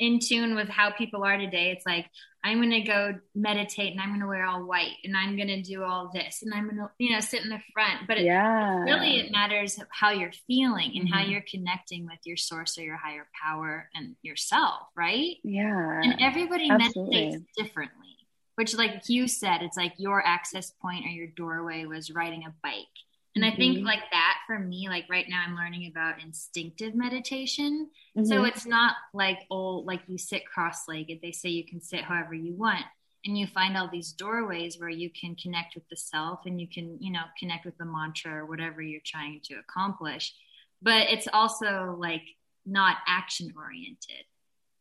in 0.01 0.20
tune 0.20 0.55
with 0.55 0.67
how 0.67 0.89
people 0.89 1.24
are 1.24 1.38
today. 1.38 1.72
It's 1.72 1.86
like, 1.86 2.08
I'm 2.43 2.58
going 2.58 2.72
to 2.72 2.81
go 2.81 3.13
meditate 3.36 3.91
and 3.91 4.01
I'm 4.01 4.10
going 4.10 4.22
to 4.22 4.27
wear 4.27 4.48
all 4.48 4.65
white 4.65 4.96
and 5.03 5.15
I'm 5.15 5.36
going 5.36 5.48
to 5.50 5.62
do 5.62 5.84
all 5.84 6.10
this 6.12 6.41
and 6.41 6.51
I'm 6.51 6.63
going 6.63 6.77
to, 6.77 6.89
you 6.98 7.12
know, 7.12 7.20
sit 7.20 7.43
in 7.43 7.50
the 7.50 7.62
front. 7.72 8.08
But 8.08 8.17
it, 8.17 8.25
yeah. 8.25 8.79
really, 8.79 9.20
it 9.20 9.31
matters 9.31 9.79
how 9.91 10.10
you're 10.10 10.31
feeling 10.48 10.93
and 10.96 11.05
mm-hmm. 11.05 11.13
how 11.13 11.24
you're 11.24 11.43
connecting 11.48 12.05
with 12.05 12.17
your 12.25 12.36
source 12.36 12.79
or 12.79 12.81
your 12.81 12.98
higher 12.98 13.27
power 13.39 13.89
and 13.93 14.15
yourself, 14.24 14.88
right? 14.98 15.36
Yeah. 15.43 16.01
And 16.01 16.15
everybody 16.20 16.67
Absolutely. 16.72 17.25
meditates 17.25 17.43
differently, 17.55 18.17
which, 18.55 18.75
like 18.75 19.03
you 19.08 19.27
said, 19.27 19.62
it's 19.62 19.77
like 19.77 19.93
your 19.98 20.25
access 20.25 20.72
point 20.81 21.05
or 21.05 21.10
your 21.10 21.27
doorway 21.27 21.86
was 21.86 22.10
riding 22.10 22.43
a 22.46 22.53
bike. 22.63 22.88
And 23.36 23.44
mm-hmm. 23.44 23.54
I 23.54 23.58
think 23.58 23.86
like 23.86 24.04
that 24.12 24.38
for 24.46 24.60
me, 24.60 24.88
like 24.90 25.06
right 25.10 25.26
now 25.30 25.44
I'm 25.46 25.56
learning 25.56 25.88
about 25.90 26.22
instinctive 26.22 26.96
meditation. 26.96 27.90
Mm-hmm. 28.18 28.26
So 28.26 28.44
it's 28.44 28.66
not 28.66 28.96
like, 29.14 29.40
oh, 29.50 29.78
like 29.78 30.02
you 30.08 30.18
sit 30.18 30.46
cross 30.46 30.88
legged. 30.88 31.20
They 31.22 31.32
say 31.32 31.50
you 31.50 31.66
can 31.66 31.82
sit 31.82 32.02
however 32.02 32.34
you 32.34 32.54
want. 32.54 32.86
And 33.24 33.38
you 33.38 33.46
find 33.46 33.78
all 33.78 33.88
these 33.88 34.14
doorways 34.14 34.80
where 34.80 34.90
you 34.90 35.12
can 35.12 35.36
connect 35.36 35.76
with 35.76 35.88
the 35.90 35.96
self 35.96 36.40
and 36.48 36.60
you 36.60 36.68
can, 36.68 36.98
you 37.00 37.12
know, 37.12 37.22
connect 37.38 37.66
with 37.66 37.78
the 37.78 37.86
mantra 37.86 38.34
or 38.34 38.48
whatever 38.48 38.82
you're 38.82 39.00
trying 39.06 39.42
to 39.44 39.60
accomplish. 39.60 40.34
But 40.82 41.04
it's 41.12 41.28
also 41.32 41.96
like 42.00 42.24
not 42.66 42.98
action 43.08 43.54
oriented. 43.56 44.26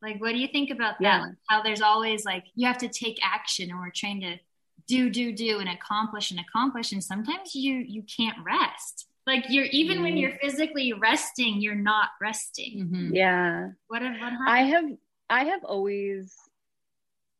Like, 0.01 0.23
what 0.23 0.33
do 0.33 0.39
you 0.39 0.49
think 0.49 0.71
about 0.71 0.95
that? 1.01 1.03
Yeah. 1.03 1.21
Like 1.21 1.35
how 1.51 1.63
there's 1.63 1.83
always 1.83 2.25
like, 2.25 2.45
you 2.55 2.67
have 2.67 2.79
to 2.79 2.89
take 2.89 3.19
action 3.23 3.71
and 3.71 3.79
we're 3.79 3.91
trying 3.95 4.23
to 4.23 4.39
do 4.91 5.09
do 5.09 5.33
do 5.33 5.61
and 5.61 5.69
accomplish 5.69 6.33
and 6.33 6.41
accomplish 6.41 6.91
and 6.93 7.03
sometimes 7.03 7.55
you 7.55 7.75
you 7.75 8.03
can't 8.03 8.37
rest. 8.45 9.07
Like 9.27 9.45
you're 9.49 9.67
even 9.67 9.99
mm 9.99 10.03
when 10.03 10.17
you're 10.17 10.37
physically 10.43 10.93
resting 10.93 11.61
you're 11.61 11.83
not 11.93 12.09
resting. 12.21 12.73
Mm-hmm. 12.85 13.15
yeah. 13.15 13.69
What, 13.89 14.03
what 14.03 14.13
happened? 14.13 14.39
i 14.49 14.63
have 14.63 14.85
i 15.29 15.45
have 15.45 15.65
always 15.65 16.35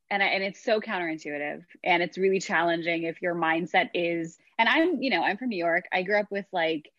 and 0.09 0.21
I, 0.21 0.27
and 0.27 0.43
it's 0.43 0.63
so 0.63 0.81
counterintuitive 0.81 1.63
and 1.83 2.03
it's 2.03 2.17
really 2.17 2.39
challenging 2.39 3.03
if 3.03 3.21
your 3.21 3.35
mindset 3.35 3.89
is 3.93 4.37
and 4.57 4.69
i'm 4.69 5.01
you 5.01 5.09
know 5.09 5.23
i'm 5.23 5.37
from 5.37 5.49
new 5.49 5.63
york. 5.69 5.85
I 5.91 6.03
grew 6.03 6.19
up 6.19 6.31
with 6.31 6.45
like 6.53 6.91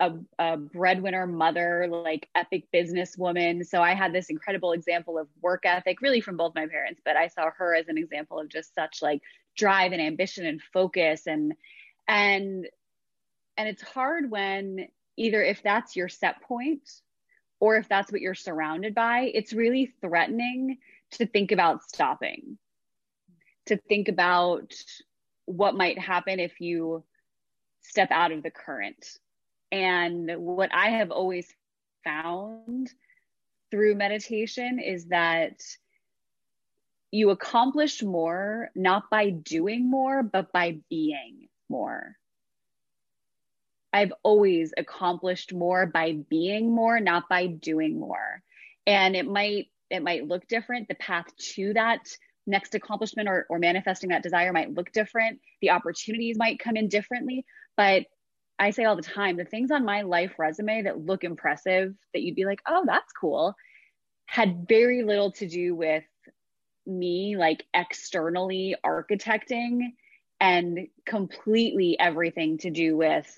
a, 0.00 0.12
a 0.38 0.56
breadwinner 0.56 1.26
mother 1.26 1.86
like 1.90 2.28
epic 2.34 2.64
businesswoman 2.74 3.64
so 3.64 3.82
i 3.82 3.94
had 3.94 4.12
this 4.12 4.30
incredible 4.30 4.72
example 4.72 5.18
of 5.18 5.28
work 5.42 5.62
ethic 5.64 6.00
really 6.00 6.20
from 6.20 6.36
both 6.36 6.54
my 6.54 6.66
parents 6.66 7.00
but 7.04 7.16
i 7.16 7.26
saw 7.28 7.50
her 7.56 7.74
as 7.74 7.88
an 7.88 7.98
example 7.98 8.38
of 8.38 8.48
just 8.48 8.74
such 8.74 9.02
like 9.02 9.20
drive 9.56 9.92
and 9.92 10.00
ambition 10.00 10.46
and 10.46 10.62
focus. 10.72 11.26
And 11.26 11.54
and 12.08 12.66
and 13.56 13.68
it's 13.68 13.82
hard 13.82 14.30
when 14.30 14.88
either 15.16 15.42
if 15.42 15.62
that's 15.62 15.96
your 15.96 16.08
set 16.08 16.42
point 16.42 16.88
or 17.60 17.76
if 17.76 17.88
that's 17.88 18.10
what 18.10 18.22
you're 18.22 18.34
surrounded 18.34 18.94
by 18.94 19.30
it's 19.34 19.52
really 19.52 19.92
threatening 20.00 20.78
to 21.10 21.26
think 21.26 21.52
about 21.52 21.82
stopping 21.82 22.56
to 23.66 23.76
think 23.76 24.08
about 24.08 24.72
what 25.44 25.76
might 25.76 25.98
happen 25.98 26.40
if 26.40 26.60
you 26.60 27.04
step 27.82 28.10
out 28.10 28.32
of 28.32 28.42
the 28.42 28.50
current. 28.50 29.18
And 29.72 30.30
what 30.36 30.70
i 30.74 30.90
have 30.90 31.10
always 31.10 31.46
found 32.02 32.92
through 33.70 33.94
meditation 33.94 34.80
is 34.80 35.06
that 35.06 35.62
you 37.10 37.30
accomplish 37.30 38.02
more 38.02 38.70
not 38.74 39.10
by 39.10 39.30
doing 39.30 39.90
more, 39.90 40.22
but 40.22 40.52
by 40.52 40.78
being 40.88 41.48
more. 41.68 42.16
I've 43.92 44.12
always 44.22 44.72
accomplished 44.76 45.52
more 45.52 45.86
by 45.86 46.18
being 46.28 46.72
more, 46.72 47.00
not 47.00 47.28
by 47.28 47.48
doing 47.48 47.98
more. 47.98 48.42
And 48.86 49.16
it 49.16 49.26
might 49.26 49.66
it 49.90 50.04
might 50.04 50.28
look 50.28 50.46
different. 50.46 50.86
The 50.86 50.94
path 50.94 51.26
to 51.54 51.72
that 51.74 52.08
next 52.46 52.74
accomplishment 52.74 53.28
or, 53.28 53.46
or 53.50 53.58
manifesting 53.58 54.10
that 54.10 54.22
desire 54.22 54.52
might 54.52 54.72
look 54.72 54.92
different. 54.92 55.40
The 55.60 55.70
opportunities 55.70 56.38
might 56.38 56.60
come 56.60 56.76
in 56.76 56.88
differently. 56.88 57.44
But 57.76 58.06
I 58.58 58.70
say 58.70 58.84
all 58.84 58.94
the 58.94 59.02
time, 59.02 59.36
the 59.36 59.44
things 59.44 59.70
on 59.70 59.84
my 59.84 60.02
life 60.02 60.38
resume 60.38 60.82
that 60.82 61.04
look 61.04 61.24
impressive, 61.24 61.94
that 62.12 62.22
you'd 62.22 62.36
be 62.36 62.44
like, 62.44 62.60
oh, 62.68 62.84
that's 62.86 63.12
cool, 63.12 63.54
had 64.26 64.66
very 64.68 65.02
little 65.02 65.32
to 65.32 65.48
do 65.48 65.74
with 65.74 66.04
me 66.90 67.36
like 67.36 67.64
externally 67.72 68.76
architecting 68.84 69.92
and 70.40 70.88
completely 71.06 71.98
everything 71.98 72.58
to 72.58 72.70
do 72.70 72.96
with 72.96 73.30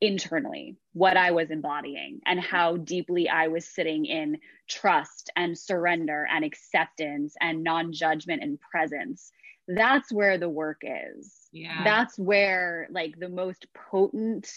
internally 0.00 0.76
what 0.92 1.16
I 1.16 1.32
was 1.32 1.50
embodying 1.50 2.20
and 2.24 2.40
how 2.40 2.76
deeply 2.76 3.28
I 3.28 3.48
was 3.48 3.66
sitting 3.66 4.06
in 4.06 4.38
trust 4.68 5.30
and 5.36 5.58
surrender 5.58 6.26
and 6.30 6.44
acceptance 6.44 7.34
and 7.40 7.64
non 7.64 7.92
judgment 7.92 8.42
and 8.42 8.60
presence. 8.60 9.32
That's 9.66 10.12
where 10.12 10.38
the 10.38 10.48
work 10.48 10.82
is. 10.82 11.34
Yeah. 11.52 11.82
That's 11.84 12.18
where 12.18 12.88
like 12.90 13.18
the 13.18 13.28
most 13.28 13.66
potent 13.90 14.48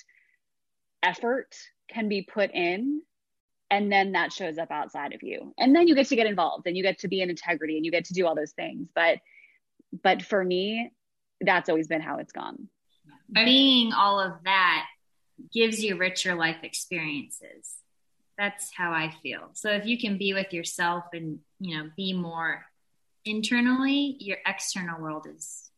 effort 1.04 1.56
can 1.90 2.08
be 2.08 2.22
put 2.22 2.52
in 2.54 3.02
and 3.72 3.90
then 3.90 4.12
that 4.12 4.34
shows 4.34 4.58
up 4.58 4.70
outside 4.70 5.14
of 5.14 5.24
you. 5.24 5.54
And 5.58 5.74
then 5.74 5.88
you 5.88 5.96
get 5.96 6.08
to 6.08 6.16
get 6.16 6.28
involved 6.28 6.68
and 6.68 6.76
you 6.76 6.84
get 6.84 7.00
to 7.00 7.08
be 7.08 7.22
in 7.22 7.30
integrity 7.30 7.78
and 7.78 7.86
you 7.86 7.92
get 7.92 8.06
to 8.06 8.14
do 8.14 8.28
all 8.28 8.36
those 8.36 8.52
things. 8.52 8.90
But 8.94 9.20
but 10.04 10.22
for 10.22 10.44
me 10.44 10.92
that's 11.44 11.70
always 11.70 11.88
been 11.88 12.02
how 12.02 12.18
it's 12.18 12.34
gone. 12.34 12.68
Being 13.34 13.94
all 13.94 14.20
of 14.20 14.34
that 14.44 14.86
gives 15.52 15.84
you 15.84 15.98
richer 15.98 16.36
life 16.36 16.58
experiences. 16.62 17.78
That's 18.38 18.72
how 18.76 18.92
i 18.92 19.14
feel. 19.24 19.50
So 19.54 19.72
if 19.72 19.86
you 19.86 19.98
can 19.98 20.18
be 20.18 20.34
with 20.34 20.54
yourself 20.54 21.06
and 21.14 21.40
you 21.60 21.78
know 21.78 21.90
be 21.96 22.14
more 22.14 22.66
internally 23.24 24.18
your 24.20 24.38
external 24.48 25.00
world 25.00 25.28
is 25.34 25.70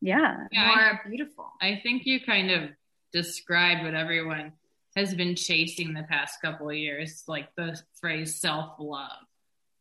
yeah, 0.00 0.46
yeah 0.50 0.66
more 0.66 0.78
I, 0.78 1.08
beautiful. 1.08 1.52
I 1.60 1.80
think 1.82 2.06
you 2.06 2.20
kind 2.20 2.50
of 2.50 2.70
described 3.12 3.84
what 3.84 3.94
everyone 3.94 4.52
has 4.96 5.14
been 5.14 5.36
chasing 5.36 5.94
the 5.94 6.02
past 6.04 6.40
couple 6.42 6.68
of 6.68 6.76
years, 6.76 7.24
like 7.28 7.54
the 7.56 7.80
phrase 8.00 8.40
self 8.40 8.74
love. 8.78 9.24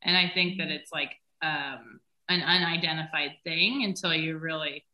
And 0.02 0.16
I 0.16 0.32
think 0.34 0.58
that 0.60 0.70
it's 0.70 0.92
like 0.92 1.12
um, 1.42 2.00
an 2.30 2.42
unidentified 2.42 3.32
thing 3.44 3.84
until 3.84 4.14
you 4.14 4.38
really 4.38 4.86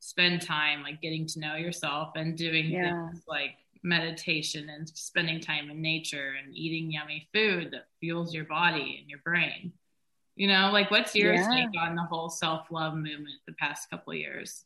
spend 0.00 0.42
time 0.42 0.82
like 0.82 1.02
getting 1.02 1.26
to 1.26 1.40
know 1.40 1.56
yourself 1.56 2.12
and 2.14 2.36
doing 2.36 2.70
yeah. 2.70 3.08
things 3.08 3.22
like 3.26 3.56
meditation 3.82 4.68
and 4.68 4.88
spending 4.88 5.40
time 5.40 5.70
in 5.70 5.80
nature 5.80 6.34
and 6.42 6.56
eating 6.56 6.90
yummy 6.90 7.28
food 7.32 7.70
that 7.72 7.86
fuels 8.00 8.34
your 8.34 8.44
body 8.44 8.98
and 9.00 9.08
your 9.08 9.20
brain. 9.24 9.72
You 10.36 10.48
know, 10.48 10.70
like 10.70 10.90
what's 10.90 11.14
your 11.14 11.34
yeah. 11.34 11.48
take 11.48 11.80
on 11.80 11.96
the 11.96 12.02
whole 12.02 12.28
self 12.28 12.66
love 12.70 12.94
movement 12.94 13.40
the 13.46 13.54
past 13.54 13.88
couple 13.90 14.12
of 14.12 14.18
years? 14.18 14.65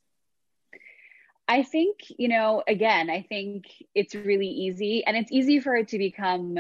I 1.50 1.64
think, 1.64 1.96
you 2.16 2.28
know, 2.28 2.62
again, 2.68 3.10
I 3.10 3.22
think 3.28 3.64
it's 3.92 4.14
really 4.14 4.46
easy 4.46 5.04
and 5.04 5.16
it's 5.16 5.32
easy 5.32 5.58
for 5.58 5.74
it 5.74 5.88
to 5.88 5.98
become 5.98 6.56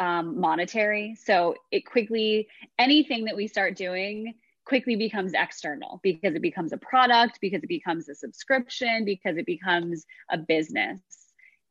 um, 0.00 0.40
monetary. 0.40 1.14
So 1.14 1.54
it 1.70 1.86
quickly, 1.86 2.48
anything 2.80 3.26
that 3.26 3.36
we 3.36 3.46
start 3.46 3.76
doing 3.76 4.34
quickly 4.64 4.96
becomes 4.96 5.34
external 5.34 6.00
because 6.02 6.34
it 6.34 6.42
becomes 6.42 6.72
a 6.72 6.78
product, 6.78 7.38
because 7.40 7.62
it 7.62 7.68
becomes 7.68 8.08
a 8.08 8.14
subscription, 8.16 9.04
because 9.04 9.36
it 9.36 9.46
becomes 9.46 10.04
a 10.28 10.36
business. 10.36 11.00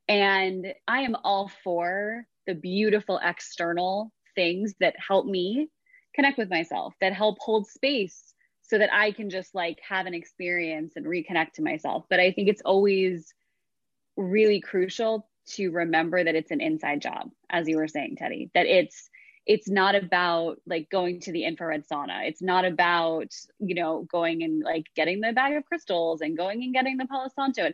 And 0.08 0.74
I 0.88 1.02
am 1.02 1.18
all 1.26 1.52
for 1.66 2.26
the 2.46 2.56
beautiful 2.56 3.20
external 3.22 4.14
things 4.36 4.74
that 4.80 4.96
help 5.06 5.26
me 5.26 5.68
connect 6.16 6.38
with 6.38 6.50
myself, 6.50 6.94
that 7.02 7.12
help 7.12 7.40
hold 7.42 7.68
space 7.68 8.34
so 8.68 8.78
that 8.78 8.94
I 8.94 9.12
can 9.12 9.30
just 9.30 9.56
like 9.56 9.80
have 9.88 10.06
an 10.06 10.14
experience 10.14 10.94
and 10.96 11.06
reconnect 11.06 11.54
to 11.54 11.64
myself. 11.64 12.06
But 12.10 12.20
I 12.20 12.32
think 12.32 12.50
it's 12.50 12.62
always 12.64 13.34
really 14.16 14.60
crucial 14.60 15.28
to 15.52 15.70
remember 15.70 16.22
that 16.22 16.36
it's 16.36 16.52
an 16.52 16.62
inside 16.62 17.02
job, 17.02 17.32
as 17.50 17.68
you 17.68 17.78
were 17.78 17.88
saying, 17.88 18.18
Tedi, 18.22 18.52
that 18.54 18.66
it's 18.66 19.10
it's 19.46 19.70
not 19.70 19.96
about 19.96 20.58
like 20.66 20.90
going 20.90 21.22
to 21.22 21.32
the 21.32 21.46
infrared 21.46 21.88
sauna. 21.88 22.28
It's 22.28 22.42
not 22.42 22.66
about, 22.66 23.34
you 23.60 23.76
know, 23.76 24.06
going 24.12 24.44
and 24.44 24.62
like 24.62 24.88
getting 24.94 25.22
the 25.22 25.32
bag 25.32 25.56
of 25.56 25.64
crystals 25.64 26.20
and 26.20 26.36
going 26.36 26.64
and 26.64 26.74
getting 26.74 26.98
the 26.98 27.06
Palo 27.06 27.30
Santo 27.34 27.64
and 27.64 27.74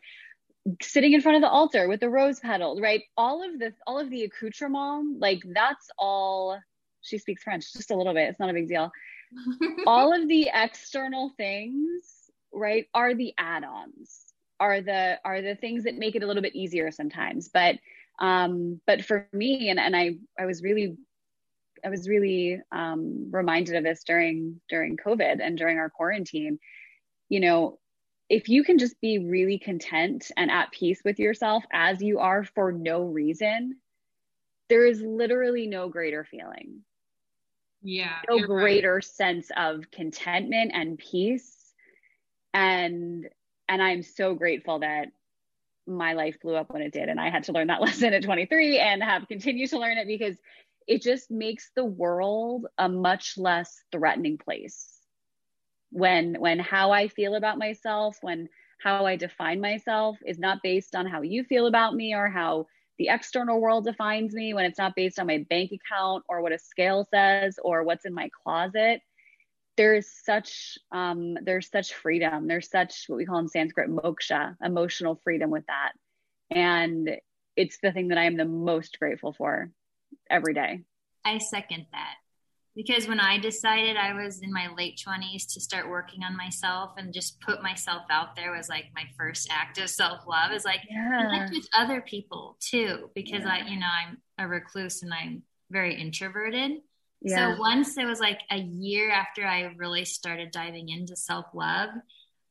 sitting 0.83 1.13
in 1.13 1.21
front 1.21 1.37
of 1.37 1.41
the 1.41 1.49
altar 1.49 1.87
with 1.87 1.99
the 1.99 2.11
rose 2.11 2.39
petals, 2.39 2.79
right? 2.79 3.01
All 3.17 3.43
of 3.43 3.57
this, 3.57 3.73
all 3.87 3.97
of 3.97 4.11
the 4.11 4.23
accoutrement, 4.23 5.19
like 5.19 5.41
that's 5.51 5.89
all 5.97 6.59
she 7.01 7.17
speaks 7.17 7.41
French 7.41 7.73
just 7.73 7.89
a 7.89 7.97
little 7.97 8.13
bit. 8.13 8.29
It's 8.29 8.39
not 8.39 8.51
a 8.51 8.53
big 8.53 8.67
deal 8.67 8.91
all 9.85 10.13
of 10.19 10.27
the 10.27 10.49
external 10.53 11.31
things, 11.37 12.31
right, 12.51 12.87
are 12.93 13.13
the 13.13 13.33
add-ons, 13.37 14.33
are 14.59 14.81
the 14.81 15.19
are 15.25 15.41
the 15.41 15.55
things 15.55 15.83
that 15.83 15.95
make 15.95 16.15
it 16.15 16.23
a 16.23 16.27
little 16.27 16.43
bit 16.43 16.55
easier 16.55 16.91
sometimes. 16.91 17.49
But 17.49 17.77
um, 18.19 18.79
but 18.85 19.03
for 19.03 19.27
me, 19.33 19.69
and 19.69 19.79
and 19.79 19.95
I 19.95 20.17
I 20.39 20.45
was 20.45 20.61
really 20.61 20.97
I 21.85 21.89
was 21.89 22.07
really 22.07 22.61
um, 22.71 23.29
reminded 23.31 23.75
of 23.75 23.83
this 23.83 24.03
during 24.03 24.61
during 24.69 24.97
COVID 24.97 25.39
and 25.41 25.57
during 25.57 25.77
our 25.77 25.89
quarantine. 25.89 26.59
You 27.29 27.39
know, 27.39 27.79
if 28.29 28.49
you 28.49 28.63
can 28.63 28.77
just 28.77 28.99
be 29.01 29.19
really 29.19 29.59
content 29.59 30.31
and 30.37 30.51
at 30.51 30.71
peace 30.71 31.01
with 31.03 31.19
yourself 31.19 31.63
as 31.71 32.01
you 32.01 32.19
are 32.19 32.43
for 32.43 32.71
no 32.71 33.03
reason, 33.03 33.77
there 34.69 34.85
is 34.85 35.01
literally 35.01 35.67
no 35.67 35.89
greater 35.89 36.23
feeling 36.23 36.83
yeah 37.83 38.17
no 38.29 38.39
greater 38.39 38.95
right. 38.95 39.03
sense 39.03 39.51
of 39.57 39.83
contentment 39.91 40.71
and 40.73 40.97
peace 40.97 41.73
and 42.53 43.27
and 43.67 43.81
i'm 43.81 44.01
so 44.01 44.33
grateful 44.33 44.79
that 44.79 45.07
my 45.85 46.13
life 46.13 46.37
blew 46.41 46.55
up 46.55 46.71
when 46.71 46.81
it 46.81 46.93
did 46.93 47.09
and 47.09 47.19
i 47.19 47.29
had 47.29 47.43
to 47.43 47.51
learn 47.51 47.67
that 47.67 47.81
lesson 47.81 48.13
at 48.13 48.23
23 48.23 48.79
and 48.79 49.03
have 49.03 49.27
continued 49.27 49.69
to 49.69 49.79
learn 49.79 49.97
it 49.97 50.07
because 50.07 50.37
it 50.87 51.01
just 51.01 51.29
makes 51.29 51.71
the 51.75 51.85
world 51.85 52.67
a 52.77 52.89
much 52.89 53.37
less 53.37 53.81
threatening 53.91 54.37
place 54.37 54.99
when 55.91 56.35
when 56.39 56.59
how 56.59 56.91
i 56.91 57.07
feel 57.07 57.35
about 57.35 57.57
myself 57.57 58.17
when 58.21 58.47
how 58.81 59.05
i 59.05 59.15
define 59.15 59.59
myself 59.59 60.17
is 60.25 60.39
not 60.39 60.59
based 60.63 60.95
on 60.95 61.05
how 61.05 61.21
you 61.21 61.43
feel 61.43 61.67
about 61.67 61.93
me 61.93 62.13
or 62.13 62.29
how 62.29 62.65
the 62.97 63.09
external 63.09 63.59
world 63.59 63.85
defines 63.85 64.33
me, 64.33 64.53
when 64.53 64.65
it's 64.65 64.77
not 64.77 64.95
based 64.95 65.19
on 65.19 65.27
my 65.27 65.45
bank 65.49 65.71
account 65.71 66.23
or 66.29 66.41
what 66.41 66.51
a 66.51 66.59
scale 66.59 67.07
says 67.13 67.57
or 67.63 67.83
what's 67.83 68.05
in 68.05 68.13
my 68.13 68.29
closet, 68.43 69.01
there's 69.75 70.07
such 70.23 70.77
um, 70.91 71.35
there's 71.43 71.69
such 71.69 71.93
freedom. 71.93 72.47
There's 72.47 72.69
such 72.69 73.05
what 73.07 73.17
we 73.17 73.25
call 73.25 73.39
in 73.39 73.47
Sanskrit 73.47 73.89
moksha, 73.89 74.55
emotional 74.63 75.19
freedom 75.23 75.49
with 75.49 75.65
that, 75.67 75.93
and 76.51 77.09
it's 77.55 77.79
the 77.81 77.91
thing 77.91 78.09
that 78.09 78.17
I 78.17 78.25
am 78.25 78.37
the 78.37 78.45
most 78.45 78.99
grateful 78.99 79.33
for 79.33 79.71
every 80.29 80.53
day. 80.53 80.81
I 81.25 81.39
second 81.39 81.87
that 81.91 82.15
because 82.75 83.07
when 83.07 83.19
I 83.19 83.37
decided 83.37 83.97
I 83.97 84.13
was 84.13 84.41
in 84.41 84.51
my 84.51 84.67
late 84.75 85.01
20s 85.05 85.53
to 85.53 85.61
start 85.61 85.89
working 85.89 86.23
on 86.23 86.35
myself 86.35 86.91
and 86.97 87.13
just 87.13 87.39
put 87.41 87.61
myself 87.61 88.03
out 88.09 88.35
there 88.35 88.51
was 88.51 88.69
like 88.69 88.85
my 88.95 89.03
first 89.17 89.47
act 89.51 89.77
of 89.77 89.89
self 89.89 90.21
love 90.27 90.51
is 90.51 90.65
like 90.65 90.81
yeah. 90.89 91.49
with 91.51 91.67
other 91.77 92.01
people 92.01 92.57
too 92.59 93.09
because 93.13 93.43
yeah. 93.43 93.59
I 93.63 93.67
you 93.67 93.79
know 93.79 93.87
I'm 93.87 94.17
a 94.39 94.47
recluse 94.47 95.03
and 95.03 95.13
I'm 95.13 95.43
very 95.69 95.99
introverted. 95.99 96.79
Yeah. 97.21 97.55
So 97.55 97.61
once 97.61 97.97
it 97.97 98.05
was 98.05 98.19
like 98.19 98.41
a 98.51 98.57
year 98.57 99.11
after 99.11 99.45
I 99.45 99.73
really 99.77 100.05
started 100.05 100.51
diving 100.51 100.89
into 100.89 101.15
self 101.15 101.45
love, 101.53 101.89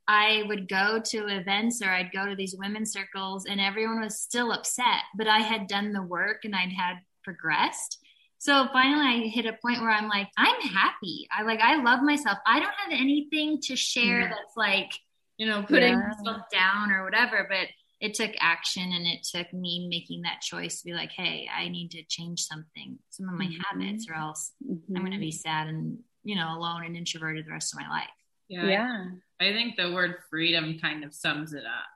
I 0.09 0.43
would 0.47 0.69
go 0.69 1.01
to 1.05 1.27
events 1.29 1.83
or 1.83 1.91
I'd 1.91 2.13
go 2.13 2.27
to 2.27 2.35
these 2.35 2.57
women's 2.59 2.93
circles 2.93 3.47
and 3.47 3.61
everyone 3.61 4.01
was 4.01 4.21
still 4.21 4.53
upset, 4.53 5.03
but 5.17 5.29
I 5.29 5.39
had 5.39 5.69
done 5.69 5.93
the 5.93 6.03
work 6.03 6.45
and 6.45 6.55
I'd 6.55 6.73
had 6.73 6.97
progressed. 7.23 7.99
So 8.43 8.67
finally 8.73 9.07
I 9.07 9.29
hit 9.29 9.47
a 9.47 9.53
point 9.53 9.83
where 9.83 9.93
I'm 9.93 10.09
like, 10.09 10.27
I'm 10.37 10.61
happy. 10.63 11.29
I 11.31 11.45
like, 11.45 11.61
I 11.61 11.81
love 11.81 12.03
myself. 12.03 12.39
I 12.45 12.59
don't 12.59 12.75
have 12.75 12.91
anything 12.91 13.61
to 13.67 13.77
share 13.77 14.23
yeah. 14.23 14.31
that's 14.31 14.57
like, 14.57 14.91
you 15.37 15.47
know, 15.47 15.63
putting 15.63 15.93
yeah. 15.93 16.09
myself 16.09 16.43
down 16.51 16.91
or 16.91 17.05
whatever, 17.05 17.47
but 17.49 17.69
it 18.01 18.15
took 18.15 18.33
action 18.41 18.83
and 18.83 19.07
it 19.07 19.23
took 19.23 19.53
me 19.55 19.87
making 19.89 20.23
that 20.23 20.41
choice 20.41 20.81
to 20.81 20.87
be 20.87 20.93
like, 20.93 21.13
Hey, 21.13 21.49
I 21.57 21.69
need 21.69 21.93
to 21.93 22.03
change 22.09 22.41
something, 22.41 22.99
some 23.11 23.29
of 23.29 23.37
my 23.37 23.45
mm-hmm. 23.47 23.79
habits 23.79 24.09
or 24.11 24.17
else 24.17 24.51
mm-hmm. 24.69 24.97
I'm 24.97 25.03
going 25.05 25.13
to 25.13 25.21
be 25.21 25.31
sad 25.31 25.69
and, 25.69 25.99
you 26.25 26.35
know, 26.35 26.49
alone 26.59 26.85
and 26.85 26.97
introverted 26.97 27.47
the 27.47 27.53
rest 27.53 27.73
of 27.73 27.81
my 27.81 27.89
life. 27.89 28.11
Yeah. 28.49 28.67
yeah. 28.67 29.05
I, 29.41 29.51
I 29.51 29.53
think 29.53 29.77
the 29.77 29.93
word 29.93 30.17
freedom 30.29 30.81
kind 30.83 31.05
of 31.05 31.15
sums 31.15 31.53
it 31.53 31.63
up 31.65 31.87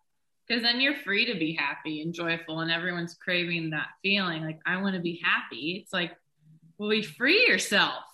because 0.47 0.63
then 0.63 0.81
you're 0.81 1.03
free 1.03 1.27
to 1.27 1.37
be 1.37 1.55
happy 1.55 2.03
and 2.03 2.15
joyful 2.15 2.61
and 2.61 2.71
everyone's 2.71 3.15
craving 3.15 3.71
that 3.71 3.89
feeling 4.01 4.45
like 4.45 4.61
i 4.65 4.81
want 4.81 4.95
to 4.95 5.03
be 5.03 5.21
happy 5.25 5.81
it's 5.83 5.93
like 5.93 6.13
well, 6.13 6.17
we 6.79 7.03
free 7.03 7.47
yourself. 7.47 8.05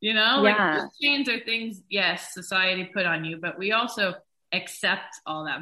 You 0.00 0.14
know, 0.14 0.42
yeah. 0.44 0.80
like 0.80 0.90
chains 1.00 1.28
are 1.28 1.38
things, 1.40 1.82
yes, 1.88 2.34
society 2.34 2.90
put 2.92 3.06
on 3.06 3.24
you, 3.24 3.36
but 3.36 3.56
we 3.56 3.70
also 3.70 4.14
accept 4.52 5.14
all 5.26 5.44
that. 5.44 5.60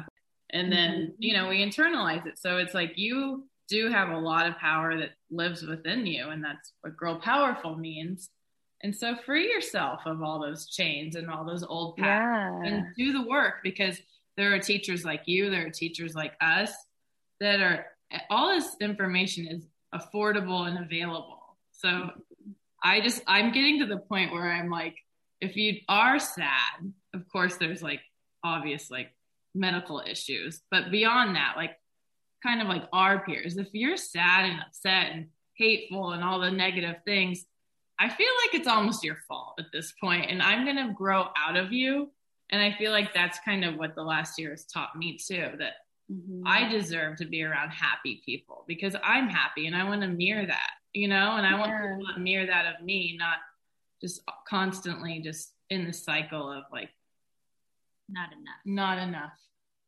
And 0.49 0.71
then, 0.71 0.91
mm-hmm. 0.91 1.11
you 1.19 1.33
know, 1.33 1.47
we 1.47 1.63
internalize 1.63 2.25
it. 2.25 2.39
So 2.39 2.57
it's 2.57 2.73
like 2.73 2.93
you 2.95 3.45
do 3.69 3.89
have 3.89 4.09
a 4.09 4.17
lot 4.17 4.47
of 4.47 4.57
power 4.57 4.97
that 4.97 5.11
lives 5.29 5.61
within 5.61 6.05
you. 6.05 6.29
And 6.29 6.43
that's 6.43 6.73
what 6.81 6.97
girl 6.97 7.19
powerful 7.19 7.77
means. 7.77 8.29
And 8.83 8.95
so 8.95 9.15
free 9.15 9.47
yourself 9.47 10.01
of 10.05 10.23
all 10.23 10.41
those 10.41 10.67
chains 10.67 11.15
and 11.15 11.29
all 11.29 11.45
those 11.45 11.63
old 11.63 11.97
patterns 11.97 12.63
yeah. 12.65 12.73
and 12.73 12.85
do 12.97 13.13
the 13.13 13.27
work 13.27 13.57
because 13.63 14.01
there 14.37 14.53
are 14.53 14.59
teachers 14.59 15.05
like 15.05 15.21
you, 15.25 15.51
there 15.51 15.67
are 15.67 15.71
teachers 15.71 16.15
like 16.15 16.33
us 16.41 16.71
that 17.39 17.61
are 17.61 17.85
all 18.29 18.49
this 18.49 18.75
information 18.81 19.47
is 19.47 19.67
affordable 19.93 20.67
and 20.67 20.83
available. 20.83 21.57
So 21.71 22.09
I 22.83 23.01
just, 23.01 23.21
I'm 23.27 23.51
getting 23.51 23.79
to 23.79 23.85
the 23.85 23.97
point 23.97 24.31
where 24.31 24.51
I'm 24.51 24.69
like, 24.69 24.95
if 25.39 25.55
you 25.55 25.79
are 25.87 26.19
sad, 26.19 26.93
of 27.13 27.27
course, 27.29 27.57
there's 27.57 27.81
like 27.81 28.01
obvious 28.43 28.89
like 28.89 29.13
medical 29.53 30.01
issues, 30.05 30.61
but 30.71 30.91
beyond 30.91 31.35
that, 31.35 31.53
like 31.57 31.77
kind 32.43 32.61
of 32.61 32.67
like 32.67 32.83
our 32.93 33.19
peers, 33.19 33.57
if 33.57 33.67
you're 33.73 33.97
sad 33.97 34.45
and 34.45 34.61
upset 34.61 35.11
and 35.13 35.27
hateful 35.55 36.11
and 36.11 36.23
all 36.23 36.39
the 36.39 36.51
negative 36.51 36.95
things, 37.05 37.45
I 37.99 38.09
feel 38.09 38.31
like 38.45 38.59
it's 38.59 38.67
almost 38.67 39.03
your 39.03 39.17
fault 39.27 39.55
at 39.59 39.65
this 39.71 39.93
point, 40.01 40.31
and 40.31 40.41
I'm 40.41 40.65
to 40.65 40.93
grow 40.93 41.27
out 41.37 41.55
of 41.55 41.71
you. 41.71 42.09
And 42.49 42.61
I 42.61 42.75
feel 42.77 42.91
like 42.91 43.13
that's 43.13 43.39
kind 43.45 43.63
of 43.63 43.77
what 43.77 43.95
the 43.95 44.03
last 44.03 44.37
year 44.37 44.49
has 44.49 44.65
taught 44.65 44.97
me 44.97 45.17
too 45.17 45.51
that 45.59 45.73
mm-hmm. 46.11 46.43
I 46.45 46.67
deserve 46.67 47.17
to 47.17 47.25
be 47.25 47.43
around 47.43 47.69
happy 47.69 48.21
people 48.25 48.65
because 48.67 48.95
I'm 49.03 49.29
happy 49.29 49.67
and 49.67 49.75
I 49.75 49.83
want 49.83 50.01
to 50.01 50.07
mirror 50.07 50.45
that, 50.45 50.69
you 50.93 51.07
know, 51.07 51.35
and 51.37 51.45
I 51.45 51.51
yeah. 51.51 51.59
want 51.59 51.99
people 51.99 52.13
to 52.13 52.19
mirror 52.19 52.45
that 52.45 52.65
of 52.75 52.85
me, 52.85 53.15
not 53.17 53.37
just 54.01 54.21
constantly 54.47 55.21
just 55.21 55.53
in 55.69 55.85
the 55.85 55.93
cycle 55.93 56.51
of 56.51 56.63
like 56.71 56.89
not 58.09 58.31
enough. 58.33 58.55
Not 58.65 58.97
enough. 58.97 59.31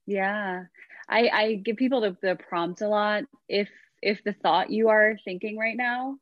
Yeah. 0.05 0.63
I, 1.09 1.29
I 1.29 1.53
give 1.55 1.75
people 1.75 2.01
the, 2.01 2.17
the 2.21 2.35
prompt 2.35 2.81
a 2.81 2.87
lot. 2.87 3.23
If 3.49 3.69
if 4.01 4.23
the 4.23 4.33
thought 4.33 4.69
you 4.69 4.89
are 4.89 5.17
thinking 5.23 5.57
right 5.57 5.77
now 5.77 6.17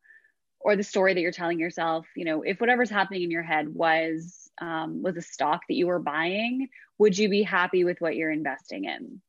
or 0.59 0.75
the 0.75 0.83
story 0.83 1.13
that 1.13 1.21
you're 1.21 1.31
telling 1.31 1.59
yourself, 1.59 2.05
you 2.15 2.25
know, 2.25 2.43
if 2.43 2.59
whatever's 2.59 2.89
happening 2.89 3.23
in 3.23 3.31
your 3.31 3.43
head 3.43 3.73
was 3.73 4.49
um, 4.59 5.01
was 5.01 5.17
a 5.17 5.21
stock 5.21 5.61
that 5.67 5.75
you 5.75 5.87
were 5.87 5.99
buying, 5.99 6.67
would 6.97 7.17
you 7.17 7.29
be 7.29 7.43
happy 7.43 7.83
with 7.83 7.99
what 7.99 8.15
you're 8.15 8.31
investing 8.31 8.85
in? 8.85 9.21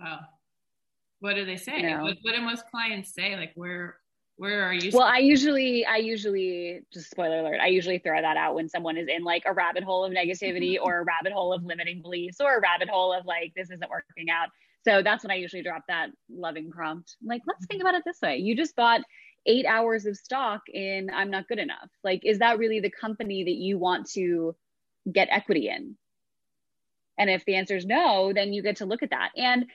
Wow. 0.00 0.20
What 1.20 1.34
do 1.34 1.44
they 1.44 1.56
say? 1.56 1.94
What, 1.94 2.16
what 2.22 2.34
do 2.34 2.40
most 2.40 2.64
clients 2.70 3.12
say? 3.12 3.36
Like 3.36 3.52
where 3.54 3.96
where 4.40 4.62
are 4.62 4.72
you? 4.72 4.90
Well, 4.94 5.06
I 5.06 5.18
usually, 5.18 5.84
I 5.84 5.98
usually, 5.98 6.80
just 6.90 7.10
spoiler 7.10 7.40
alert, 7.40 7.60
I 7.60 7.66
usually 7.66 7.98
throw 7.98 8.22
that 8.22 8.38
out 8.38 8.54
when 8.54 8.70
someone 8.70 8.96
is 8.96 9.06
in 9.06 9.22
like 9.22 9.42
a 9.44 9.52
rabbit 9.52 9.84
hole 9.84 10.02
of 10.02 10.14
negativity 10.14 10.78
or 10.82 11.00
a 11.00 11.04
rabbit 11.04 11.32
hole 11.34 11.52
of 11.52 11.62
limiting 11.62 12.00
beliefs 12.00 12.40
or 12.40 12.56
a 12.56 12.60
rabbit 12.60 12.88
hole 12.88 13.12
of 13.12 13.26
like, 13.26 13.52
this 13.54 13.70
isn't 13.70 13.90
working 13.90 14.30
out. 14.30 14.48
So 14.82 15.02
that's 15.02 15.22
when 15.22 15.30
I 15.30 15.34
usually 15.34 15.62
drop 15.62 15.82
that 15.88 16.08
loving 16.30 16.70
prompt. 16.70 17.16
Like, 17.22 17.42
let's 17.46 17.66
think 17.66 17.82
about 17.82 17.96
it 17.96 18.02
this 18.06 18.16
way. 18.22 18.38
You 18.38 18.56
just 18.56 18.74
bought 18.74 19.02
eight 19.44 19.66
hours 19.66 20.06
of 20.06 20.16
stock 20.16 20.62
in 20.72 21.10
I'm 21.12 21.30
not 21.30 21.46
good 21.46 21.58
enough. 21.58 21.90
Like, 22.02 22.22
is 22.24 22.38
that 22.38 22.58
really 22.58 22.80
the 22.80 22.90
company 22.90 23.44
that 23.44 23.56
you 23.56 23.76
want 23.76 24.08
to 24.12 24.56
get 25.12 25.28
equity 25.30 25.68
in? 25.68 25.96
And 27.18 27.28
if 27.28 27.44
the 27.44 27.56
answer 27.56 27.76
is 27.76 27.84
no, 27.84 28.32
then 28.32 28.54
you 28.54 28.62
get 28.62 28.76
to 28.76 28.86
look 28.86 29.02
at 29.02 29.10
that. 29.10 29.32
And, 29.36 29.66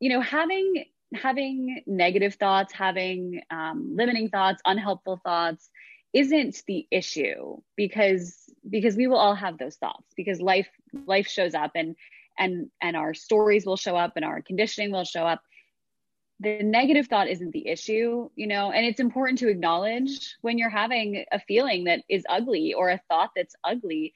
you 0.00 0.10
know, 0.10 0.20
having 0.20 0.84
having 1.14 1.82
negative 1.86 2.34
thoughts, 2.34 2.72
having 2.72 3.40
um, 3.50 3.94
limiting 3.96 4.28
thoughts, 4.28 4.60
unhelpful 4.64 5.20
thoughts 5.24 5.70
isn't 6.12 6.62
the 6.66 6.86
issue 6.90 7.56
because 7.76 8.36
because 8.68 8.96
we 8.96 9.06
will 9.06 9.18
all 9.18 9.34
have 9.34 9.58
those 9.58 9.76
thoughts 9.76 10.06
because 10.16 10.40
life 10.40 10.68
life 11.06 11.26
shows 11.26 11.54
up 11.54 11.72
and 11.74 11.96
and 12.38 12.70
and 12.80 12.96
our 12.96 13.14
stories 13.14 13.66
will 13.66 13.76
show 13.76 13.96
up 13.96 14.12
and 14.16 14.24
our 14.24 14.42
conditioning 14.42 14.92
will 14.92 15.04
show 15.04 15.24
up. 15.26 15.42
The 16.40 16.62
negative 16.62 17.06
thought 17.06 17.28
isn't 17.28 17.52
the 17.52 17.68
issue 17.68 18.28
you 18.34 18.46
know 18.46 18.72
and 18.72 18.84
it's 18.84 19.00
important 19.00 19.38
to 19.38 19.48
acknowledge 19.48 20.36
when 20.40 20.58
you're 20.58 20.68
having 20.68 21.24
a 21.30 21.38
feeling 21.38 21.84
that 21.84 22.02
is 22.08 22.24
ugly 22.28 22.74
or 22.74 22.90
a 22.90 23.00
thought 23.08 23.30
that's 23.36 23.54
ugly 23.62 24.14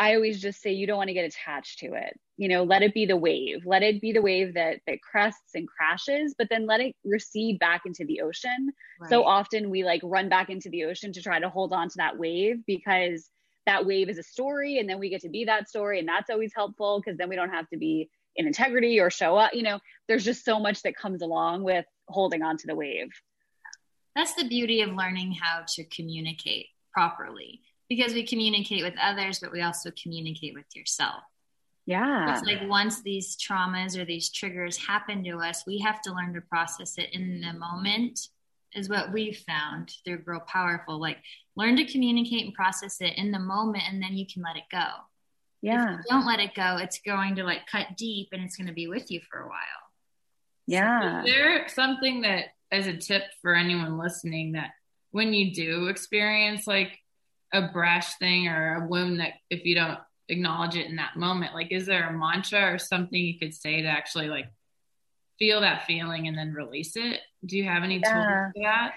I 0.00 0.14
always 0.14 0.40
just 0.40 0.62
say 0.62 0.72
you 0.72 0.86
don't 0.86 0.96
want 0.96 1.08
to 1.08 1.14
get 1.14 1.26
attached 1.26 1.80
to 1.80 1.92
it. 1.92 2.18
You 2.38 2.48
know, 2.48 2.64
let 2.64 2.82
it 2.82 2.94
be 2.94 3.04
the 3.04 3.18
wave. 3.18 3.66
Let 3.66 3.82
it 3.82 4.00
be 4.00 4.12
the 4.12 4.22
wave 4.22 4.54
that 4.54 4.80
that 4.86 5.02
crests 5.02 5.54
and 5.54 5.68
crashes, 5.68 6.34
but 6.38 6.48
then 6.48 6.66
let 6.66 6.80
it 6.80 6.96
recede 7.04 7.58
back 7.58 7.82
into 7.84 8.06
the 8.06 8.22
ocean. 8.22 8.72
Right. 8.98 9.10
So 9.10 9.24
often 9.24 9.68
we 9.68 9.84
like 9.84 10.00
run 10.02 10.30
back 10.30 10.48
into 10.48 10.70
the 10.70 10.84
ocean 10.86 11.12
to 11.12 11.22
try 11.22 11.38
to 11.38 11.50
hold 11.50 11.74
on 11.74 11.90
to 11.90 11.94
that 11.98 12.18
wave 12.18 12.64
because 12.66 13.28
that 13.66 13.84
wave 13.84 14.08
is 14.08 14.16
a 14.16 14.22
story 14.22 14.78
and 14.78 14.88
then 14.88 14.98
we 14.98 15.10
get 15.10 15.20
to 15.20 15.28
be 15.28 15.44
that 15.44 15.68
story 15.68 15.98
and 15.98 16.08
that's 16.08 16.30
always 16.30 16.52
helpful 16.54 16.98
because 16.98 17.18
then 17.18 17.28
we 17.28 17.36
don't 17.36 17.50
have 17.50 17.68
to 17.68 17.76
be 17.76 18.08
in 18.36 18.46
integrity 18.46 18.98
or 19.00 19.10
show 19.10 19.36
up. 19.36 19.52
You 19.52 19.64
know, 19.64 19.80
there's 20.08 20.24
just 20.24 20.46
so 20.46 20.58
much 20.58 20.80
that 20.82 20.96
comes 20.96 21.20
along 21.20 21.62
with 21.62 21.84
holding 22.08 22.42
on 22.42 22.56
to 22.56 22.66
the 22.66 22.74
wave. 22.74 23.10
That's 24.16 24.32
the 24.32 24.48
beauty 24.48 24.80
of 24.80 24.94
learning 24.94 25.32
how 25.32 25.64
to 25.74 25.84
communicate 25.84 26.68
properly 26.90 27.60
because 27.90 28.14
we 28.14 28.24
communicate 28.24 28.84
with 28.84 28.94
others, 29.02 29.40
but 29.40 29.52
we 29.52 29.60
also 29.60 29.90
communicate 30.02 30.54
with 30.54 30.64
yourself. 30.74 31.22
Yeah. 31.86 32.32
It's 32.32 32.46
like 32.46 32.68
once 32.68 33.02
these 33.02 33.36
traumas 33.36 33.98
or 33.98 34.04
these 34.04 34.30
triggers 34.30 34.78
happen 34.78 35.24
to 35.24 35.38
us, 35.38 35.64
we 35.66 35.80
have 35.80 36.00
to 36.02 36.14
learn 36.14 36.32
to 36.34 36.40
process 36.40 36.98
it 36.98 37.12
in 37.12 37.40
the 37.40 37.52
moment, 37.52 38.20
is 38.74 38.88
what 38.88 39.12
we've 39.12 39.38
found 39.38 39.92
through 40.04 40.18
Girl 40.18 40.40
Powerful. 40.46 41.00
Like 41.00 41.18
learn 41.56 41.74
to 41.76 41.84
communicate 41.84 42.44
and 42.44 42.54
process 42.54 43.00
it 43.00 43.14
in 43.16 43.32
the 43.32 43.40
moment, 43.40 43.82
and 43.90 44.00
then 44.00 44.12
you 44.12 44.24
can 44.32 44.44
let 44.44 44.56
it 44.56 44.62
go. 44.70 44.86
Yeah. 45.60 45.94
If 45.94 45.98
you 45.98 46.04
don't 46.08 46.26
let 46.26 46.38
it 46.38 46.54
go, 46.54 46.76
it's 46.76 47.00
going 47.04 47.34
to 47.34 47.44
like 47.44 47.66
cut 47.66 47.96
deep 47.96 48.28
and 48.30 48.44
it's 48.44 48.56
going 48.56 48.68
to 48.68 48.72
be 48.72 48.86
with 48.86 49.10
you 49.10 49.20
for 49.28 49.40
a 49.40 49.48
while. 49.48 49.56
Yeah. 50.68 51.22
So 51.24 51.28
is 51.28 51.34
there 51.34 51.68
something 51.68 52.20
that, 52.22 52.44
as 52.70 52.86
a 52.86 52.96
tip 52.96 53.24
for 53.42 53.56
anyone 53.56 53.98
listening, 53.98 54.52
that 54.52 54.70
when 55.10 55.34
you 55.34 55.52
do 55.52 55.88
experience 55.88 56.68
like 56.68 56.96
a 57.52 57.68
brash 57.68 58.14
thing 58.14 58.48
or 58.48 58.84
a 58.84 58.88
wound 58.88 59.20
that 59.20 59.32
if 59.48 59.64
you 59.64 59.74
don't 59.74 59.98
acknowledge 60.28 60.76
it 60.76 60.86
in 60.86 60.94
that 60.96 61.16
moment 61.16 61.54
like 61.54 61.72
is 61.72 61.86
there 61.86 62.08
a 62.08 62.12
mantra 62.12 62.72
or 62.72 62.78
something 62.78 63.20
you 63.20 63.38
could 63.38 63.52
say 63.52 63.82
to 63.82 63.88
actually 63.88 64.28
like 64.28 64.46
feel 65.40 65.62
that 65.62 65.86
feeling 65.86 66.28
and 66.28 66.38
then 66.38 66.52
release 66.52 66.94
it? 66.94 67.20
Do 67.44 67.56
you 67.56 67.64
have 67.64 67.82
any 67.82 67.98
yeah. 67.98 68.12
tools 68.12 68.52
for 68.54 68.62
that? 68.62 68.92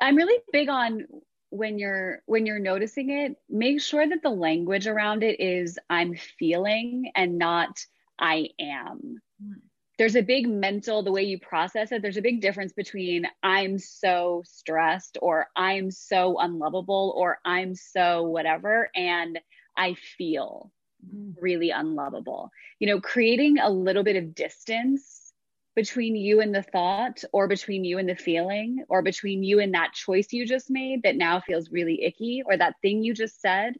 I'm 0.00 0.16
really 0.16 0.38
big 0.52 0.68
on 0.68 1.06
when 1.50 1.78
you're 1.78 2.22
when 2.24 2.46
you're 2.46 2.58
noticing 2.58 3.10
it 3.10 3.36
make 3.50 3.78
sure 3.78 4.08
that 4.08 4.22
the 4.22 4.30
language 4.30 4.86
around 4.86 5.22
it 5.22 5.38
is 5.38 5.78
i'm 5.90 6.14
feeling 6.38 7.12
and 7.14 7.36
not 7.36 7.78
i 8.18 8.48
am 8.58 9.20
there's 10.02 10.16
a 10.16 10.22
big 10.22 10.48
mental 10.48 11.04
the 11.04 11.12
way 11.12 11.22
you 11.22 11.38
process 11.38 11.92
it 11.92 12.02
there's 12.02 12.16
a 12.16 12.22
big 12.22 12.40
difference 12.40 12.72
between 12.72 13.24
i'm 13.44 13.78
so 13.78 14.42
stressed 14.44 15.16
or 15.22 15.46
i'm 15.54 15.92
so 15.92 16.40
unlovable 16.40 17.14
or 17.16 17.38
i'm 17.44 17.76
so 17.76 18.24
whatever 18.24 18.90
and 18.96 19.38
i 19.76 19.94
feel 20.18 20.72
mm-hmm. 21.06 21.30
really 21.40 21.70
unlovable. 21.70 22.50
You 22.80 22.88
know 22.88 23.00
creating 23.00 23.60
a 23.60 23.70
little 23.70 24.02
bit 24.02 24.16
of 24.16 24.34
distance 24.34 25.32
between 25.76 26.16
you 26.16 26.40
and 26.40 26.52
the 26.52 26.64
thought 26.64 27.22
or 27.32 27.46
between 27.46 27.84
you 27.84 27.98
and 27.98 28.08
the 28.08 28.16
feeling 28.16 28.84
or 28.88 29.02
between 29.02 29.44
you 29.44 29.60
and 29.60 29.72
that 29.74 29.92
choice 29.92 30.32
you 30.32 30.44
just 30.44 30.68
made 30.68 31.04
that 31.04 31.14
now 31.14 31.38
feels 31.38 31.70
really 31.70 32.02
icky 32.02 32.42
or 32.44 32.56
that 32.56 32.74
thing 32.82 33.04
you 33.04 33.14
just 33.14 33.40
said 33.40 33.74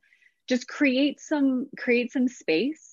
just 0.49 0.69
create 0.69 1.19
some 1.19 1.67
create 1.77 2.13
some 2.13 2.29
space 2.29 2.92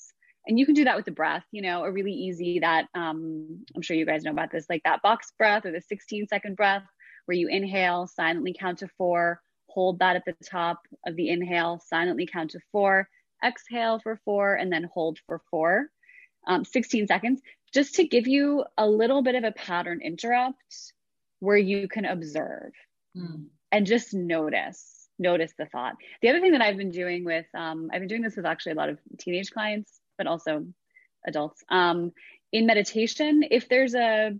and 0.49 0.57
you 0.57 0.65
can 0.65 0.73
do 0.73 0.83
that 0.83 0.97
with 0.97 1.05
the 1.05 1.11
breath 1.11 1.45
you 1.51 1.61
know 1.61 1.83
a 1.83 1.91
really 1.91 2.11
easy 2.11 2.59
that 2.59 2.87
um, 2.95 3.63
i'm 3.75 3.81
sure 3.81 3.95
you 3.95 4.05
guys 4.05 4.23
know 4.23 4.31
about 4.31 4.51
this 4.51 4.65
like 4.69 4.83
that 4.83 5.01
box 5.01 5.31
breath 5.37 5.65
or 5.65 5.71
the 5.71 5.79
16 5.79 6.27
second 6.27 6.57
breath 6.57 6.83
where 7.25 7.37
you 7.37 7.47
inhale 7.47 8.07
silently 8.07 8.53
count 8.59 8.79
to 8.79 8.89
four 8.97 9.39
hold 9.67 9.99
that 9.99 10.17
at 10.17 10.25
the 10.25 10.35
top 10.43 10.79
of 11.05 11.15
the 11.15 11.29
inhale 11.29 11.79
silently 11.87 12.25
count 12.25 12.51
to 12.51 12.59
four 12.71 13.07
exhale 13.45 13.99
for 13.99 14.19
four 14.25 14.55
and 14.55 14.73
then 14.73 14.89
hold 14.91 15.19
for 15.27 15.41
four 15.49 15.87
um, 16.47 16.65
16 16.65 17.07
seconds 17.07 17.41
just 17.71 17.95
to 17.95 18.07
give 18.07 18.27
you 18.27 18.65
a 18.77 18.87
little 18.87 19.21
bit 19.21 19.35
of 19.35 19.43
a 19.43 19.51
pattern 19.51 20.01
interrupt 20.03 20.93
where 21.39 21.57
you 21.57 21.87
can 21.87 22.05
observe 22.05 22.71
mm. 23.15 23.45
and 23.71 23.85
just 23.85 24.13
notice 24.13 25.07
notice 25.19 25.53
the 25.57 25.67
thought 25.67 25.93
the 26.21 26.29
other 26.29 26.39
thing 26.39 26.53
that 26.53 26.61
i've 26.61 26.77
been 26.77 26.91
doing 26.91 27.23
with 27.23 27.45
um, 27.53 27.91
i've 27.93 27.99
been 27.99 28.07
doing 28.07 28.21
this 28.23 28.35
with 28.35 28.45
actually 28.45 28.71
a 28.71 28.75
lot 28.75 28.89
of 28.89 28.97
teenage 29.19 29.51
clients 29.51 29.99
but 30.19 30.27
also 30.27 30.67
adults. 31.25 31.63
Um, 31.69 32.11
in 32.51 32.67
meditation, 32.67 33.43
if 33.49 33.67
there's 33.67 33.95
a 33.95 34.35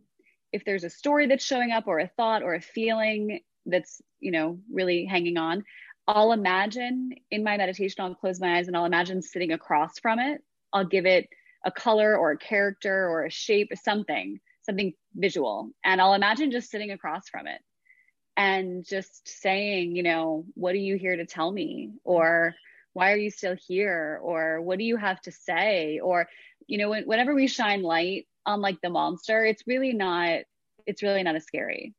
if 0.51 0.65
there's 0.65 0.83
a 0.83 0.89
story 0.89 1.27
that's 1.27 1.43
showing 1.43 1.71
up 1.71 1.87
or 1.87 1.99
a 1.99 2.07
thought 2.07 2.43
or 2.43 2.53
a 2.53 2.61
feeling 2.61 3.39
that's 3.65 4.01
you 4.19 4.31
know 4.31 4.59
really 4.71 5.05
hanging 5.05 5.37
on, 5.37 5.63
I'll 6.07 6.33
imagine 6.33 7.11
in 7.31 7.43
my 7.43 7.57
meditation, 7.57 8.03
I'll 8.03 8.13
close 8.13 8.39
my 8.39 8.57
eyes 8.57 8.67
and 8.67 8.77
I'll 8.77 8.85
imagine 8.85 9.23
sitting 9.23 9.51
across 9.51 9.97
from 9.99 10.19
it. 10.19 10.43
I'll 10.73 10.85
give 10.85 11.07
it 11.07 11.29
a 11.65 11.71
color 11.71 12.15
or 12.15 12.31
a 12.31 12.37
character 12.37 13.07
or 13.07 13.25
a 13.25 13.31
shape, 13.31 13.71
something, 13.83 14.39
something 14.63 14.93
visual. 15.15 15.71
And 15.83 15.99
I'll 16.01 16.13
imagine 16.13 16.51
just 16.51 16.69
sitting 16.69 16.91
across 16.91 17.29
from 17.29 17.47
it 17.47 17.61
and 18.37 18.85
just 18.85 19.27
saying, 19.27 19.95
you 19.95 20.03
know, 20.03 20.45
what 20.55 20.73
are 20.73 20.77
you 20.77 20.97
here 20.97 21.15
to 21.15 21.25
tell 21.25 21.51
me? 21.51 21.91
Or 22.03 22.55
why 22.93 23.11
are 23.11 23.17
you 23.17 23.31
still 23.31 23.55
here? 23.67 24.19
Or 24.21 24.61
what 24.61 24.77
do 24.77 24.83
you 24.83 24.97
have 24.97 25.21
to 25.21 25.31
say? 25.31 25.99
Or 25.99 26.27
you 26.67 26.77
know 26.77 26.89
when, 26.89 27.03
whenever 27.03 27.33
we 27.33 27.47
shine 27.47 27.81
light 27.81 28.27
on 28.45 28.61
like 28.61 28.79
the 28.81 28.89
monster 28.89 29.43
it's 29.45 29.63
really 29.67 29.93
not 29.93 30.41
it's 30.85 31.03
really 31.03 31.23
not 31.23 31.35
as 31.35 31.45
scary. 31.45 31.93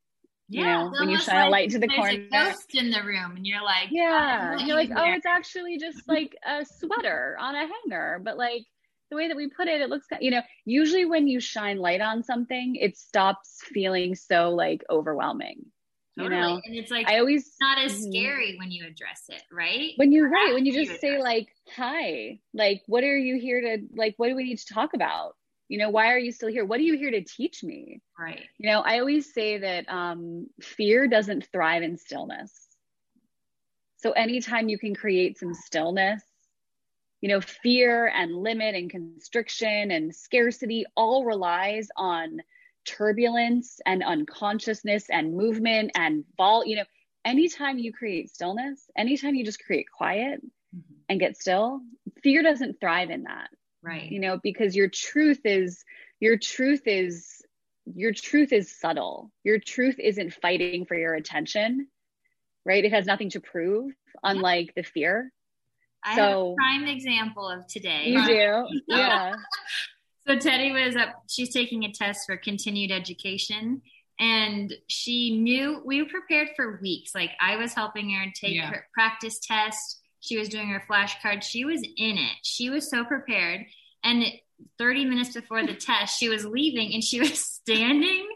Yeah, 0.49 0.61
you 0.61 0.65
know, 0.65 0.99
when 0.99 1.09
you 1.09 1.17
shine 1.17 1.35
like, 1.35 1.47
a 1.47 1.49
light 1.49 1.69
to 1.71 1.79
the 1.79 1.87
corner. 1.87 2.09
a 2.11 2.17
ghost 2.29 2.75
in 2.75 2.91
the 2.91 3.01
room, 3.03 3.37
and 3.37 3.47
you're 3.47 3.63
like, 3.63 3.87
yeah, 3.89 4.57
oh, 4.59 4.65
you're 4.65 4.75
like, 4.75 4.89
oh, 4.93 5.13
it's 5.13 5.25
actually 5.25 5.77
just 5.77 6.01
like 6.09 6.35
a 6.45 6.65
sweater 6.65 7.37
on 7.39 7.55
a 7.55 7.65
hanger, 7.65 8.19
but 8.21 8.37
like 8.37 8.63
the 9.09 9.15
way 9.15 9.29
that 9.29 9.37
we 9.37 9.47
put 9.47 9.69
it, 9.69 9.79
it 9.79 9.89
looks, 9.89 10.07
you 10.19 10.31
know, 10.31 10.41
usually 10.65 11.05
when 11.05 11.27
you 11.27 11.39
shine 11.39 11.77
light 11.77 12.01
on 12.01 12.23
something, 12.23 12.75
it 12.75 12.97
stops 12.97 13.61
feeling 13.63 14.13
so 14.13 14.49
like 14.49 14.83
overwhelming. 14.89 15.65
Totally. 16.17 16.35
You 16.35 16.41
know, 16.41 16.61
and 16.65 16.75
it's 16.75 16.91
like 16.91 17.07
I 17.07 17.19
always 17.19 17.55
not 17.61 17.77
as 17.77 17.93
mm-hmm. 17.93 18.11
scary 18.11 18.55
when 18.57 18.69
you 18.69 18.85
address 18.85 19.23
it, 19.29 19.43
right? 19.51 19.91
When 19.95 20.11
you're 20.11 20.29
right, 20.29 20.53
when 20.53 20.65
you 20.65 20.73
just 20.73 20.91
you 20.91 20.97
say 20.97 21.21
like, 21.21 21.47
"Hi," 21.75 22.39
like, 22.53 22.83
"What 22.87 23.03
are 23.03 23.17
you 23.17 23.39
here 23.39 23.61
to 23.61 23.83
like? 23.95 24.15
What 24.17 24.27
do 24.27 24.35
we 24.35 24.43
need 24.43 24.59
to 24.59 24.73
talk 24.73 24.93
about?" 24.93 25.35
You 25.69 25.77
know, 25.77 25.89
why 25.89 26.11
are 26.11 26.19
you 26.19 26.33
still 26.33 26.49
here? 26.49 26.65
What 26.65 26.81
are 26.81 26.83
you 26.83 26.97
here 26.97 27.11
to 27.11 27.21
teach 27.21 27.63
me? 27.63 28.01
Right. 28.19 28.41
You 28.57 28.69
know, 28.69 28.81
I 28.81 28.99
always 28.99 29.33
say 29.33 29.57
that 29.59 29.87
um, 29.87 30.47
fear 30.61 31.07
doesn't 31.07 31.47
thrive 31.49 31.81
in 31.81 31.97
stillness. 31.97 32.67
So 33.95 34.11
anytime 34.11 34.67
you 34.67 34.77
can 34.77 34.93
create 34.93 35.37
some 35.37 35.53
stillness 35.53 36.21
you 37.21 37.29
know, 37.29 37.39
fear 37.39 38.07
and 38.07 38.35
limit 38.35 38.75
and 38.75 38.89
constriction 38.89 39.91
and 39.91 40.13
scarcity 40.13 40.85
all 40.97 41.23
relies 41.23 41.87
on 41.95 42.41
turbulence 42.85 43.79
and 43.85 44.03
unconsciousness 44.03 45.09
and 45.09 45.35
movement 45.35 45.91
and 45.95 46.23
vol, 46.37 46.65
you 46.65 46.77
know, 46.77 46.83
anytime 47.25 47.77
you 47.77 47.93
create 47.93 48.29
stillness, 48.29 48.85
anytime 48.97 49.35
you 49.35 49.45
just 49.45 49.63
create 49.63 49.85
quiet 49.95 50.41
mm-hmm. 50.75 50.93
and 51.09 51.19
get 51.19 51.37
still, 51.37 51.81
fear 52.23 52.43
doesn't 52.43 52.79
thrive 52.79 53.09
in 53.09 53.23
that. 53.23 53.49
Right. 53.83 54.11
You 54.11 54.19
know, 54.19 54.39
because 54.41 54.75
your 54.75 54.89
truth 54.89 55.41
is, 55.45 55.83
your 56.19 56.37
truth 56.37 56.83
is, 56.85 57.41
your 57.85 58.13
truth 58.13 58.53
is 58.53 58.71
subtle. 58.71 59.31
Your 59.43 59.59
truth 59.59 59.95
isn't 59.99 60.33
fighting 60.35 60.85
for 60.85 60.95
your 60.95 61.15
attention, 61.15 61.87
right? 62.65 62.85
It 62.85 62.93
has 62.93 63.05
nothing 63.05 63.31
to 63.31 63.39
prove, 63.39 63.91
unlike 64.23 64.67
yeah. 64.67 64.73
the 64.77 64.83
fear. 64.83 65.31
I 66.03 66.15
so, 66.15 66.21
have 66.21 66.37
a 66.37 66.55
prime 66.55 66.95
example 66.95 67.47
of 67.47 67.67
today. 67.67 68.05
You 68.07 68.25
do, 68.25 68.65
yeah. 68.87 69.33
So 70.27 70.35
Tedi 70.35 70.71
was 70.71 70.95
up. 70.95 71.23
She's 71.27 71.53
taking 71.53 71.83
a 71.83 71.91
test 71.91 72.21
for 72.25 72.37
continued 72.37 72.91
education, 72.91 73.81
and 74.19 74.73
she 74.87 75.37
knew 75.37 75.81
we 75.83 76.01
were 76.01 76.09
prepared 76.09 76.49
for 76.55 76.79
weeks. 76.81 77.15
Like 77.15 77.31
I 77.39 77.55
was 77.55 77.73
helping 77.73 78.11
her 78.11 78.25
take 78.35 78.55
yeah. 78.55 78.69
her 78.69 78.87
practice 78.93 79.39
test. 79.39 79.99
She 80.19 80.37
was 80.37 80.49
doing 80.49 80.69
her 80.69 80.83
flashcards. 80.89 81.43
She 81.43 81.65
was 81.65 81.81
in 81.81 82.17
it. 82.17 82.37
She 82.43 82.69
was 82.69 82.89
so 82.89 83.03
prepared. 83.03 83.65
And 84.03 84.25
30 84.77 85.05
minutes 85.05 85.33
before 85.33 85.65
the 85.65 85.73
test, 85.73 86.19
she 86.19 86.29
was 86.29 86.45
leaving 86.45 86.93
and 86.93 87.03
she 87.03 87.19
was 87.19 87.39
standing 87.61 88.27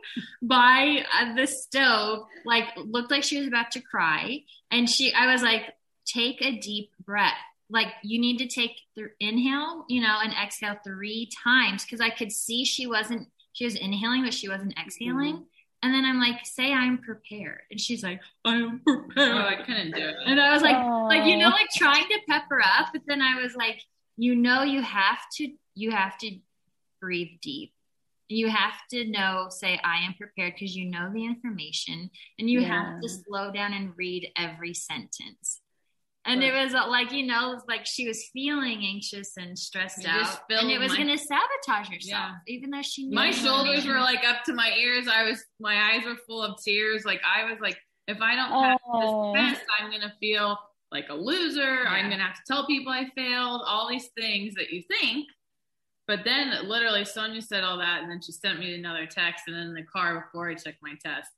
by 0.41 1.05
uh, 1.13 1.35
the 1.35 1.45
stove, 1.45 2.25
like 2.45 2.65
looked 2.77 3.11
like 3.11 3.23
she 3.23 3.37
was 3.37 3.47
about 3.47 3.71
to 3.71 3.81
cry. 3.81 4.39
And 4.71 4.89
she, 4.89 5.13
I 5.13 5.31
was 5.31 5.43
like, 5.43 5.63
take 6.05 6.41
a 6.41 6.57
deep 6.57 6.91
breath 7.05 7.33
like 7.69 7.87
you 8.03 8.19
need 8.19 8.37
to 8.37 8.47
take 8.47 8.79
the 8.95 9.09
inhale, 9.19 9.85
you 9.89 10.01
know, 10.01 10.19
and 10.23 10.33
exhale 10.33 10.75
three 10.83 11.29
times 11.43 11.83
because 11.83 12.01
I 12.01 12.09
could 12.09 12.31
see 12.31 12.63
she 12.65 12.87
wasn't 12.87 13.27
she 13.53 13.65
was 13.65 13.75
inhaling 13.75 14.23
but 14.23 14.33
she 14.33 14.49
wasn't 14.49 14.77
exhaling. 14.77 15.35
Mm-hmm. 15.35 15.43
And 15.85 15.93
then 15.93 16.03
I'm 16.03 16.19
like, 16.19 16.43
say 16.45 16.73
I'm 16.73 16.97
prepared. 16.97 17.61
And 17.69 17.79
she's 17.79 18.03
like, 18.03 18.19
I'm 18.43 18.79
prepared. 18.79 19.35
Oh, 19.35 19.47
I 19.47 19.55
couldn't 19.63 19.91
do 19.91 20.01
it. 20.01 20.15
And 20.25 20.41
I 20.41 20.51
was 20.51 20.63
like, 20.63 20.75
Aww. 20.75 21.07
like, 21.07 21.25
you 21.25 21.37
know, 21.37 21.49
like 21.49 21.69
trying 21.75 22.07
to 22.07 22.19
pep 22.27 22.45
her 22.49 22.59
up. 22.59 22.87
But 22.91 23.03
then 23.05 23.21
I 23.21 23.39
was 23.39 23.55
like, 23.55 23.79
you 24.17 24.35
know, 24.35 24.63
you 24.63 24.81
have 24.81 25.19
to, 25.35 25.47
you 25.75 25.91
have 25.91 26.17
to 26.19 26.39
breathe 26.99 27.39
deep. 27.39 27.71
You 28.29 28.49
have 28.49 28.73
to 28.91 29.05
know, 29.05 29.47
say, 29.49 29.79
I 29.83 29.97
am 29.97 30.15
prepared 30.15 30.55
because 30.55 30.75
you 30.75 30.89
know 30.89 31.11
the 31.13 31.23
information 31.23 32.09
and 32.39 32.49
you 32.49 32.61
yeah. 32.61 32.93
have 32.93 33.01
to 33.01 33.07
slow 33.07 33.51
down 33.51 33.73
and 33.73 33.93
read 33.95 34.31
every 34.35 34.73
sentence. 34.73 35.61
And 36.27 36.43
it 36.43 36.53
was 36.53 36.73
uh, 36.73 36.87
like, 36.89 37.11
you 37.11 37.25
know, 37.25 37.61
like 37.67 37.85
she 37.85 38.07
was 38.07 38.29
feeling 38.33 38.83
anxious 38.83 39.33
and 39.37 39.57
stressed 39.57 40.03
you 40.03 40.09
out. 40.09 40.39
And 40.49 40.71
it 40.71 40.79
was 40.79 40.89
my, 40.89 40.97
going 40.97 41.15
to 41.15 41.17
sabotage 41.17 41.93
herself, 41.93 42.01
yeah. 42.01 42.31
even 42.47 42.71
though 42.71 42.81
she 42.81 43.05
knew 43.05 43.15
My 43.15 43.29
shoulders 43.29 43.85
were 43.85 43.99
like 43.99 44.25
up 44.25 44.43
to 44.45 44.53
my 44.53 44.73
ears. 44.75 45.07
I 45.07 45.23
was, 45.23 45.43
my 45.59 45.75
eyes 45.75 46.03
were 46.03 46.15
full 46.27 46.41
of 46.41 46.59
tears. 46.63 47.05
Like, 47.05 47.21
I 47.23 47.49
was 47.49 47.59
like, 47.61 47.77
if 48.07 48.21
I 48.21 48.35
don't 48.35 48.49
pass 48.49 48.79
oh. 48.91 49.33
this 49.33 49.51
test, 49.51 49.65
I'm 49.79 49.91
going 49.91 50.01
to 50.01 50.13
feel 50.19 50.57
like 50.91 51.09
a 51.09 51.13
loser. 51.13 51.83
Yeah. 51.83 51.89
I'm 51.89 52.07
going 52.07 52.17
to 52.17 52.25
have 52.25 52.35
to 52.35 52.41
tell 52.47 52.65
people 52.65 52.91
I 52.91 53.05
failed, 53.15 53.61
all 53.67 53.87
these 53.87 54.09
things 54.17 54.55
that 54.55 54.71
you 54.71 54.81
think. 54.99 55.27
But 56.07 56.19
then 56.25 56.53
literally 56.67 57.05
Sonya 57.05 57.41
said 57.43 57.63
all 57.63 57.77
that. 57.77 58.01
And 58.01 58.09
then 58.09 58.21
she 58.21 58.31
sent 58.31 58.59
me 58.59 58.73
another 58.73 59.05
text. 59.05 59.43
And 59.45 59.55
then 59.55 59.67
in 59.67 59.73
the 59.75 59.83
car 59.83 60.21
before 60.21 60.49
I 60.49 60.55
took 60.55 60.75
my 60.81 60.93
test, 61.03 61.29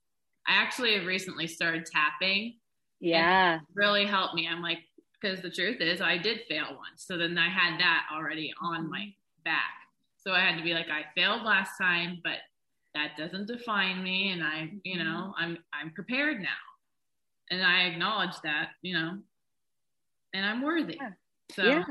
I 0.47 0.53
actually 0.53 0.97
have 0.97 1.05
recently 1.05 1.47
started 1.47 1.85
tapping 1.85 2.55
yeah. 2.99 3.59
Really 3.73 4.05
helped 4.05 4.35
me. 4.35 4.47
I'm 4.47 4.61
like, 4.61 4.79
because 5.19 5.41
the 5.41 5.49
truth 5.49 5.81
is, 5.81 6.01
I 6.01 6.17
did 6.17 6.41
fail 6.47 6.67
once. 6.69 7.05
So 7.05 7.17
then 7.17 7.37
I 7.37 7.49
had 7.49 7.79
that 7.79 8.05
already 8.13 8.53
on 8.61 8.89
my 8.89 9.13
back. 9.43 9.73
So 10.17 10.31
I 10.31 10.41
had 10.41 10.57
to 10.57 10.63
be 10.63 10.73
like, 10.73 10.87
I 10.89 11.05
failed 11.15 11.43
last 11.43 11.71
time, 11.79 12.19
but 12.23 12.37
that 12.93 13.17
doesn't 13.17 13.47
define 13.47 14.03
me. 14.03 14.31
And 14.31 14.43
I, 14.43 14.71
you 14.83 14.97
know, 14.97 15.33
mm-hmm. 15.33 15.43
I'm, 15.43 15.57
I'm 15.73 15.91
prepared 15.91 16.41
now. 16.41 16.47
And 17.49 17.63
I 17.63 17.83
acknowledge 17.83 18.35
that, 18.43 18.69
you 18.81 18.93
know, 18.93 19.17
and 20.33 20.45
I'm 20.45 20.61
worthy. 20.61 20.97
Yeah. 20.99 21.11
So, 21.53 21.63
yeah. 21.63 21.83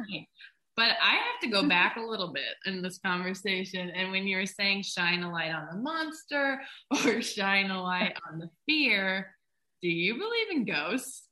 but 0.77 0.91
I 1.03 1.13
have 1.13 1.41
to 1.43 1.49
go 1.49 1.67
back 1.67 1.97
a 1.97 2.01
little 2.01 2.33
bit 2.33 2.43
in 2.67 2.83
this 2.83 2.99
conversation. 2.99 3.91
And 3.91 4.11
when 4.11 4.27
you 4.27 4.37
were 4.37 4.47
saying 4.47 4.83
shine 4.83 5.23
a 5.23 5.33
light 5.33 5.53
on 5.53 5.69
the 5.71 5.79
monster 5.79 6.61
or 7.07 7.23
shine 7.23 7.71
a 7.71 7.83
light 7.83 8.15
on 8.31 8.39
the 8.39 8.51
fear, 8.67 9.36
do 9.83 9.89
you 9.89 10.15
believe 10.15 10.51
in 10.51 10.65
ghosts? 10.65 11.23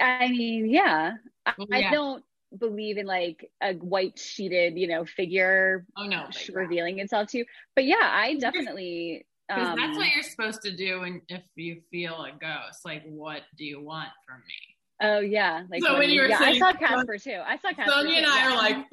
I 0.00 0.28
mean, 0.28 0.68
yeah. 0.68 1.12
Well, 1.56 1.68
yeah. 1.70 1.88
I 1.88 1.90
don't 1.90 2.22
believe 2.58 2.98
in 2.98 3.06
like 3.06 3.50
a 3.62 3.74
white 3.74 4.18
sheeted, 4.18 4.76
you 4.76 4.88
know, 4.88 5.04
figure 5.04 5.86
oh, 5.96 6.06
no, 6.06 6.26
revealing 6.52 6.98
itself 6.98 7.28
to 7.30 7.38
you. 7.38 7.44
But 7.74 7.84
yeah, 7.84 7.96
I 8.00 8.36
definitely 8.36 9.26
because 9.48 9.68
um, 9.68 9.76
that's 9.76 9.96
what 9.96 10.06
you're 10.14 10.22
supposed 10.22 10.62
to 10.62 10.76
do 10.76 11.02
and 11.02 11.22
if 11.28 11.42
you 11.56 11.80
feel 11.90 12.22
a 12.22 12.30
ghost. 12.40 12.84
Like, 12.84 13.02
what 13.06 13.42
do 13.56 13.64
you 13.64 13.82
want 13.82 14.10
from 14.26 14.38
me? 14.46 14.76
Oh 15.02 15.20
yeah, 15.20 15.62
like 15.70 15.82
so 15.82 15.98
when 15.98 16.10
you 16.10 16.20
were 16.20 16.28
yeah, 16.28 16.38
saying, 16.38 16.62
I 16.62 16.72
saw 16.72 16.78
Casper 16.78 17.18
too. 17.18 17.40
I 17.44 17.56
saw 17.56 17.72
Casper. 17.72 17.90
Sonya 17.90 18.16
and 18.18 18.26
I 18.26 18.36
yeah. 18.36 18.48
are 18.48 18.56
like, 18.56 18.86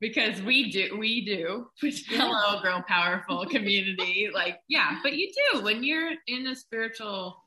because 0.00 0.40
we 0.42 0.70
do, 0.70 0.96
we 0.98 1.24
do. 1.24 1.66
Hello, 2.08 2.62
girl, 2.62 2.84
powerful 2.86 3.44
community. 3.46 4.28
Like, 4.32 4.60
yeah, 4.68 4.98
but 5.02 5.14
you 5.14 5.32
do 5.52 5.62
when 5.62 5.82
you're 5.82 6.12
in 6.28 6.46
a 6.46 6.54
spiritual 6.54 7.42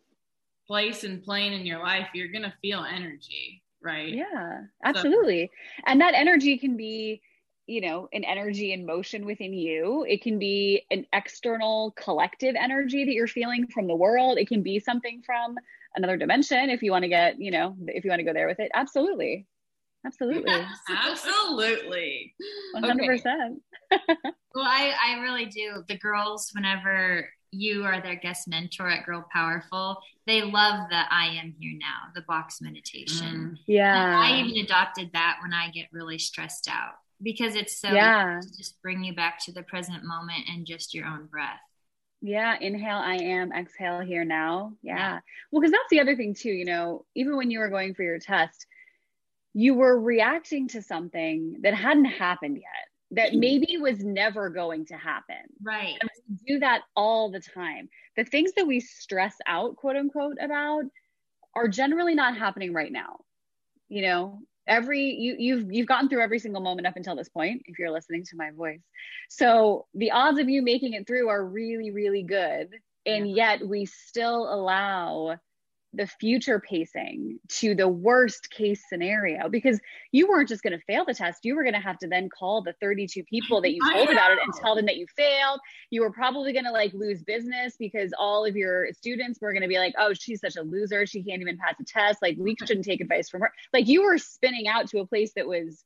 place 0.69 1.03
and 1.03 1.23
plane 1.23 1.51
in 1.51 1.65
your 1.65 1.79
life, 1.79 2.07
you're 2.13 2.31
going 2.31 2.43
to 2.43 2.53
feel 2.61 2.85
energy, 2.87 3.63
right? 3.81 4.13
Yeah, 4.13 4.61
absolutely. 4.83 5.49
So. 5.51 5.83
And 5.87 6.01
that 6.01 6.13
energy 6.13 6.59
can 6.59 6.77
be, 6.77 7.21
you 7.65 7.81
know, 7.81 8.07
an 8.13 8.23
energy 8.23 8.71
in 8.71 8.85
motion 8.85 9.25
within 9.25 9.51
you. 9.51 10.05
It 10.07 10.21
can 10.21 10.37
be 10.37 10.83
an 10.91 11.07
external 11.11 11.95
collective 11.97 12.55
energy 12.55 13.03
that 13.03 13.13
you're 13.13 13.27
feeling 13.27 13.65
from 13.65 13.87
the 13.87 13.95
world. 13.95 14.37
It 14.37 14.47
can 14.47 14.61
be 14.61 14.79
something 14.79 15.23
from 15.25 15.55
another 15.95 16.17
dimension 16.17 16.69
if 16.69 16.83
you 16.83 16.91
want 16.91 17.03
to 17.03 17.09
get, 17.09 17.41
you 17.41 17.49
know, 17.49 17.75
if 17.87 18.03
you 18.05 18.11
want 18.11 18.19
to 18.19 18.25
go 18.25 18.33
there 18.33 18.47
with 18.47 18.59
it. 18.59 18.69
Absolutely. 18.75 19.47
Absolutely. 20.05 20.51
Absolutely. 20.89 22.35
100%. 22.75 23.57
Okay. 23.91 24.15
well, 24.53 24.65
I, 24.65 24.93
I 25.03 25.19
really 25.19 25.45
do. 25.45 25.83
The 25.87 25.97
girls, 25.97 26.51
whenever 26.53 27.27
you 27.51 27.83
are 27.83 28.01
their 28.01 28.15
guest 28.15 28.47
mentor 28.47 28.89
at 28.89 29.05
Girl 29.05 29.25
Powerful. 29.31 29.97
They 30.27 30.41
love 30.41 30.89
the 30.89 31.01
I 31.11 31.27
am 31.41 31.55
here 31.59 31.77
now, 31.79 32.11
the 32.13 32.21
box 32.21 32.61
meditation. 32.61 33.55
Mm, 33.55 33.59
yeah. 33.67 34.05
And 34.05 34.15
I 34.15 34.39
even 34.39 34.63
adopted 34.63 35.11
that 35.13 35.37
when 35.41 35.53
I 35.53 35.69
get 35.71 35.87
really 35.91 36.19
stressed 36.19 36.69
out 36.69 36.93
because 37.21 37.55
it's 37.55 37.79
so 37.79 37.91
yeah. 37.91 38.39
just 38.57 38.81
bring 38.81 39.03
you 39.03 39.13
back 39.13 39.43
to 39.45 39.51
the 39.51 39.63
present 39.63 40.03
moment 40.03 40.45
and 40.49 40.65
just 40.65 40.93
your 40.93 41.07
own 41.07 41.25
breath. 41.25 41.59
Yeah, 42.21 42.57
inhale, 42.59 42.97
I 42.97 43.15
am, 43.15 43.51
exhale 43.53 44.01
here 44.01 44.25
now. 44.25 44.73
Yeah. 44.81 44.97
yeah. 44.97 45.19
Well, 45.51 45.61
because 45.61 45.71
that's 45.71 45.89
the 45.89 46.01
other 46.01 46.15
thing 46.15 46.33
too, 46.33 46.51
you 46.51 46.65
know, 46.65 47.05
even 47.15 47.37
when 47.37 47.49
you 47.49 47.59
were 47.59 47.69
going 47.69 47.93
for 47.93 48.03
your 48.03 48.19
test, 48.19 48.65
you 49.53 49.73
were 49.73 49.99
reacting 49.99 50.67
to 50.69 50.81
something 50.81 51.57
that 51.63 51.73
hadn't 51.73 52.05
happened 52.05 52.57
yet 52.57 52.89
that 53.11 53.31
mm-hmm. 53.31 53.39
maybe 53.39 53.77
was 53.77 54.03
never 54.03 54.49
going 54.49 54.85
to 54.85 54.95
happen. 54.95 55.37
Right. 55.61 55.97
Do 56.45 56.59
that 56.59 56.81
all 56.95 57.31
the 57.31 57.39
time. 57.39 57.89
The 58.15 58.23
things 58.23 58.51
that 58.55 58.67
we 58.67 58.79
stress 58.79 59.35
out, 59.47 59.75
quote 59.75 59.95
unquote, 59.95 60.37
about 60.41 60.83
are 61.55 61.67
generally 61.67 62.15
not 62.15 62.37
happening 62.37 62.73
right 62.73 62.91
now. 62.91 63.21
You 63.87 64.03
know, 64.03 64.39
every 64.67 65.01
you 65.01 65.35
you've 65.39 65.71
you've 65.71 65.87
gotten 65.87 66.07
through 66.07 66.21
every 66.21 66.39
single 66.39 66.61
moment 66.61 66.87
up 66.87 66.95
until 66.95 67.15
this 67.15 67.29
point 67.29 67.63
if 67.65 67.79
you're 67.79 67.91
listening 67.91 68.23
to 68.25 68.35
my 68.35 68.51
voice. 68.51 68.81
So 69.29 69.87
the 69.93 70.11
odds 70.11 70.39
of 70.39 70.47
you 70.47 70.61
making 70.61 70.93
it 70.93 71.07
through 71.07 71.29
are 71.29 71.43
really 71.43 71.91
really 71.91 72.23
good. 72.23 72.69
And 73.05 73.27
yeah. 73.29 73.57
yet 73.57 73.67
we 73.67 73.85
still 73.85 74.53
allow 74.53 75.37
the 75.93 76.05
future 76.05 76.59
pacing 76.59 77.39
to 77.47 77.73
the 77.73 77.87
worst 77.87 78.51
case 78.51 78.83
scenario 78.87 79.49
because 79.49 79.79
you 80.11 80.27
weren't 80.27 80.47
just 80.47 80.61
going 80.61 80.77
to 80.77 80.85
fail 80.85 81.03
the 81.03 81.13
test. 81.15 81.43
You 81.43 81.55
were 81.55 81.63
going 81.63 81.73
to 81.73 81.79
have 81.79 81.97
to 81.99 82.07
then 82.07 82.29
call 82.29 82.61
the 82.61 82.73
32 82.79 83.23
people 83.23 83.61
that 83.61 83.73
you 83.73 83.79
told 83.91 84.09
about 84.09 84.31
it 84.31 84.37
and 84.43 84.53
tell 84.53 84.75
them 84.75 84.85
that 84.85 84.97
you 84.97 85.07
failed. 85.15 85.59
You 85.89 86.01
were 86.01 86.11
probably 86.11 86.53
going 86.53 86.65
to 86.65 86.71
like 86.71 86.93
lose 86.93 87.23
business 87.23 87.75
because 87.79 88.13
all 88.19 88.45
of 88.45 88.55
your 88.55 88.93
students 88.93 89.39
were 89.41 89.51
going 89.51 89.63
to 89.63 89.67
be 89.67 89.79
like 89.79 89.95
oh 89.97 90.13
she's 90.13 90.41
such 90.41 90.57
a 90.57 90.61
loser. 90.61 91.07
She 91.07 91.23
can't 91.23 91.41
even 91.41 91.57
pass 91.57 91.75
a 91.79 91.83
test. 91.83 92.19
Like 92.21 92.37
we 92.39 92.55
shouldn't 92.65 92.85
take 92.85 93.01
advice 93.01 93.29
from 93.29 93.41
her. 93.41 93.51
Like 93.73 93.87
you 93.87 94.03
were 94.03 94.19
spinning 94.19 94.67
out 94.67 94.89
to 94.89 94.99
a 94.99 95.07
place 95.07 95.31
that 95.35 95.47
was 95.47 95.83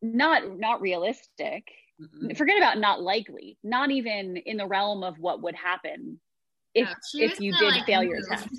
not 0.00 0.58
not 0.58 0.80
realistic. 0.80 1.64
Mm-hmm. 2.00 2.36
forget 2.36 2.58
about 2.58 2.78
not 2.78 3.02
likely 3.02 3.58
not 3.64 3.90
even 3.90 4.36
in 4.36 4.56
the 4.56 4.68
realm 4.68 5.02
of 5.02 5.18
what 5.18 5.42
would 5.42 5.56
happen 5.56 6.20
if 6.78 6.88
yeah, 7.14 7.26
if 7.26 7.40
you 7.40 7.52
did 7.56 7.72
like 7.72 7.86
fail 7.86 8.02
your 8.02 8.20
test. 8.28 8.48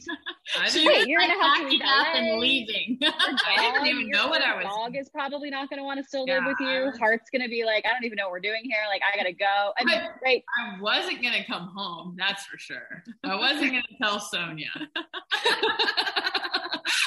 Wait, 0.76 1.08
you're 1.08 1.22
like 1.22 1.30
gonna 1.30 1.44
have 1.44 1.58
to 1.60 1.68
leave 1.68 1.82
up 1.82 2.08
and 2.16 2.40
leaving. 2.40 2.98
I 3.04 3.72
didn't 3.74 3.88
even 3.88 4.10
know 4.10 4.28
what 4.28 4.42
I 4.42 4.56
was. 4.56 4.66
Dog 4.66 4.96
is 4.96 5.10
probably 5.10 5.50
not 5.50 5.70
gonna 5.70 5.84
want 5.84 6.00
to 6.00 6.04
still 6.04 6.26
live 6.26 6.44
with 6.46 6.60
you. 6.60 6.92
Heart's 7.00 7.30
gonna 7.30 7.48
be 7.48 7.64
like, 7.66 7.86
I 7.86 7.92
don't 7.92 8.04
even 8.04 8.16
know 8.16 8.26
what 8.26 8.32
we're 8.32 8.40
doing 8.40 8.62
here. 8.64 8.80
Like, 8.90 9.02
I 9.12 9.16
gotta 9.16 9.34
go. 9.34 9.72
I 9.78 9.84
mean, 9.84 10.02
right? 10.24 10.44
I 10.60 10.82
wasn't 10.82 11.22
gonna 11.22 11.46
come 11.46 11.72
home. 11.76 12.16
That's 12.18 12.46
for 12.46 12.58
sure. 12.58 13.04
I 13.24 13.36
wasn't 13.36 13.72
gonna 13.72 13.84
tell 14.02 14.20
Sonya. 14.20 14.72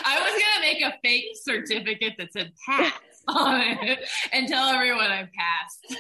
I 0.05 0.21
was 0.21 0.31
gonna 0.31 0.61
make 0.61 0.83
a 0.83 0.95
fake 1.03 1.37
certificate 1.43 2.15
that 2.19 2.33
said 2.33 2.53
pass 2.67 2.93
on 3.29 3.61
it 3.61 4.01
and 4.33 4.49
tell 4.49 4.69
everyone 4.69 5.11
I 5.11 5.29
passed. 5.37 5.97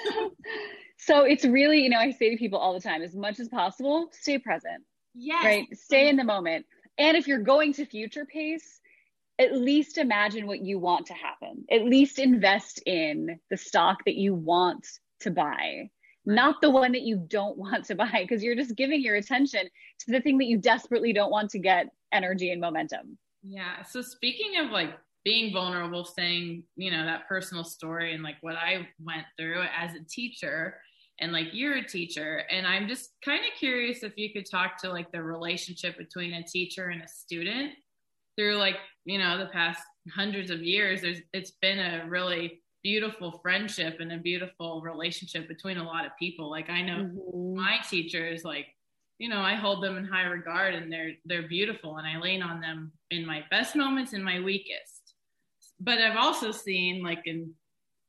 so 0.96 1.24
it's 1.24 1.44
really, 1.44 1.80
you 1.82 1.88
know, 1.88 1.98
I 1.98 2.10
say 2.10 2.30
to 2.30 2.36
people 2.36 2.58
all 2.58 2.74
the 2.74 2.80
time, 2.80 3.02
as 3.02 3.14
much 3.14 3.40
as 3.40 3.48
possible, 3.48 4.08
stay 4.12 4.38
present. 4.38 4.84
Yes. 5.14 5.44
Right. 5.44 5.76
Stay 5.76 6.08
in 6.08 6.16
the 6.16 6.24
moment. 6.24 6.66
And 6.98 7.16
if 7.16 7.26
you're 7.26 7.42
going 7.42 7.72
to 7.74 7.86
future 7.86 8.24
pace, 8.24 8.80
at 9.38 9.56
least 9.56 9.98
imagine 9.98 10.46
what 10.46 10.60
you 10.60 10.78
want 10.78 11.06
to 11.06 11.14
happen. 11.14 11.64
At 11.70 11.84
least 11.84 12.18
invest 12.18 12.82
in 12.86 13.40
the 13.50 13.56
stock 13.56 13.98
that 14.04 14.14
you 14.14 14.34
want 14.34 14.86
to 15.20 15.30
buy, 15.30 15.90
not 16.26 16.60
the 16.60 16.70
one 16.70 16.92
that 16.92 17.02
you 17.02 17.24
don't 17.28 17.56
want 17.56 17.86
to 17.86 17.94
buy, 17.94 18.18
because 18.20 18.42
you're 18.42 18.56
just 18.56 18.76
giving 18.76 19.00
your 19.00 19.16
attention 19.16 19.62
to 20.00 20.12
the 20.12 20.20
thing 20.20 20.38
that 20.38 20.46
you 20.46 20.58
desperately 20.58 21.12
don't 21.12 21.30
want 21.30 21.50
to 21.50 21.58
get 21.58 21.86
energy 22.12 22.50
and 22.50 22.60
momentum. 22.60 23.18
Yeah. 23.42 23.82
So 23.82 24.02
speaking 24.02 24.58
of 24.58 24.70
like 24.70 24.90
being 25.24 25.52
vulnerable, 25.52 26.04
saying, 26.04 26.64
you 26.76 26.90
know, 26.90 27.04
that 27.04 27.26
personal 27.28 27.64
story 27.64 28.14
and 28.14 28.22
like 28.22 28.36
what 28.42 28.56
I 28.56 28.88
went 29.02 29.24
through 29.38 29.62
as 29.76 29.94
a 29.94 30.04
teacher, 30.04 30.78
and 31.22 31.32
like 31.32 31.46
you're 31.52 31.76
a 31.76 31.84
teacher 31.84 32.42
and 32.50 32.66
i'm 32.66 32.86
just 32.86 33.12
kind 33.24 33.40
of 33.40 33.58
curious 33.58 34.02
if 34.02 34.12
you 34.16 34.32
could 34.32 34.44
talk 34.44 34.76
to 34.76 34.90
like 34.90 35.10
the 35.12 35.22
relationship 35.22 35.96
between 35.96 36.34
a 36.34 36.42
teacher 36.42 36.88
and 36.88 37.02
a 37.02 37.08
student 37.08 37.72
through 38.36 38.56
like 38.56 38.76
you 39.04 39.18
know 39.18 39.38
the 39.38 39.46
past 39.46 39.82
hundreds 40.10 40.50
of 40.50 40.62
years. 40.62 41.02
There's 41.02 41.18
it's 41.32 41.52
been 41.62 41.78
a 41.78 42.06
really 42.08 42.60
beautiful 42.82 43.38
friendship 43.42 43.98
and 44.00 44.12
a 44.12 44.18
beautiful 44.18 44.80
relationship 44.82 45.46
between 45.46 45.78
a 45.78 45.84
lot 45.84 46.04
of 46.04 46.12
people. 46.18 46.50
Like 46.50 46.70
i 46.70 46.82
know 46.82 47.04
mm-hmm. 47.04 47.56
my 47.56 47.76
teachers 47.88 48.44
like 48.44 48.66
you 49.18 49.28
know 49.28 49.40
i 49.40 49.54
hold 49.54 49.82
them 49.82 49.96
in 49.96 50.04
high 50.04 50.24
regard 50.24 50.74
and 50.74 50.92
they're 50.92 51.12
they're 51.26 51.46
beautiful 51.46 51.98
and 51.98 52.06
i 52.06 52.18
lean 52.18 52.42
on 52.42 52.60
them 52.60 52.90
in 53.10 53.24
my 53.24 53.44
best 53.50 53.76
moments 53.76 54.12
and 54.12 54.24
my 54.24 54.40
weakest. 54.40 55.14
But 55.80 55.98
i've 55.98 56.16
also 56.16 56.50
seen 56.50 57.02
like 57.02 57.22
in 57.26 57.52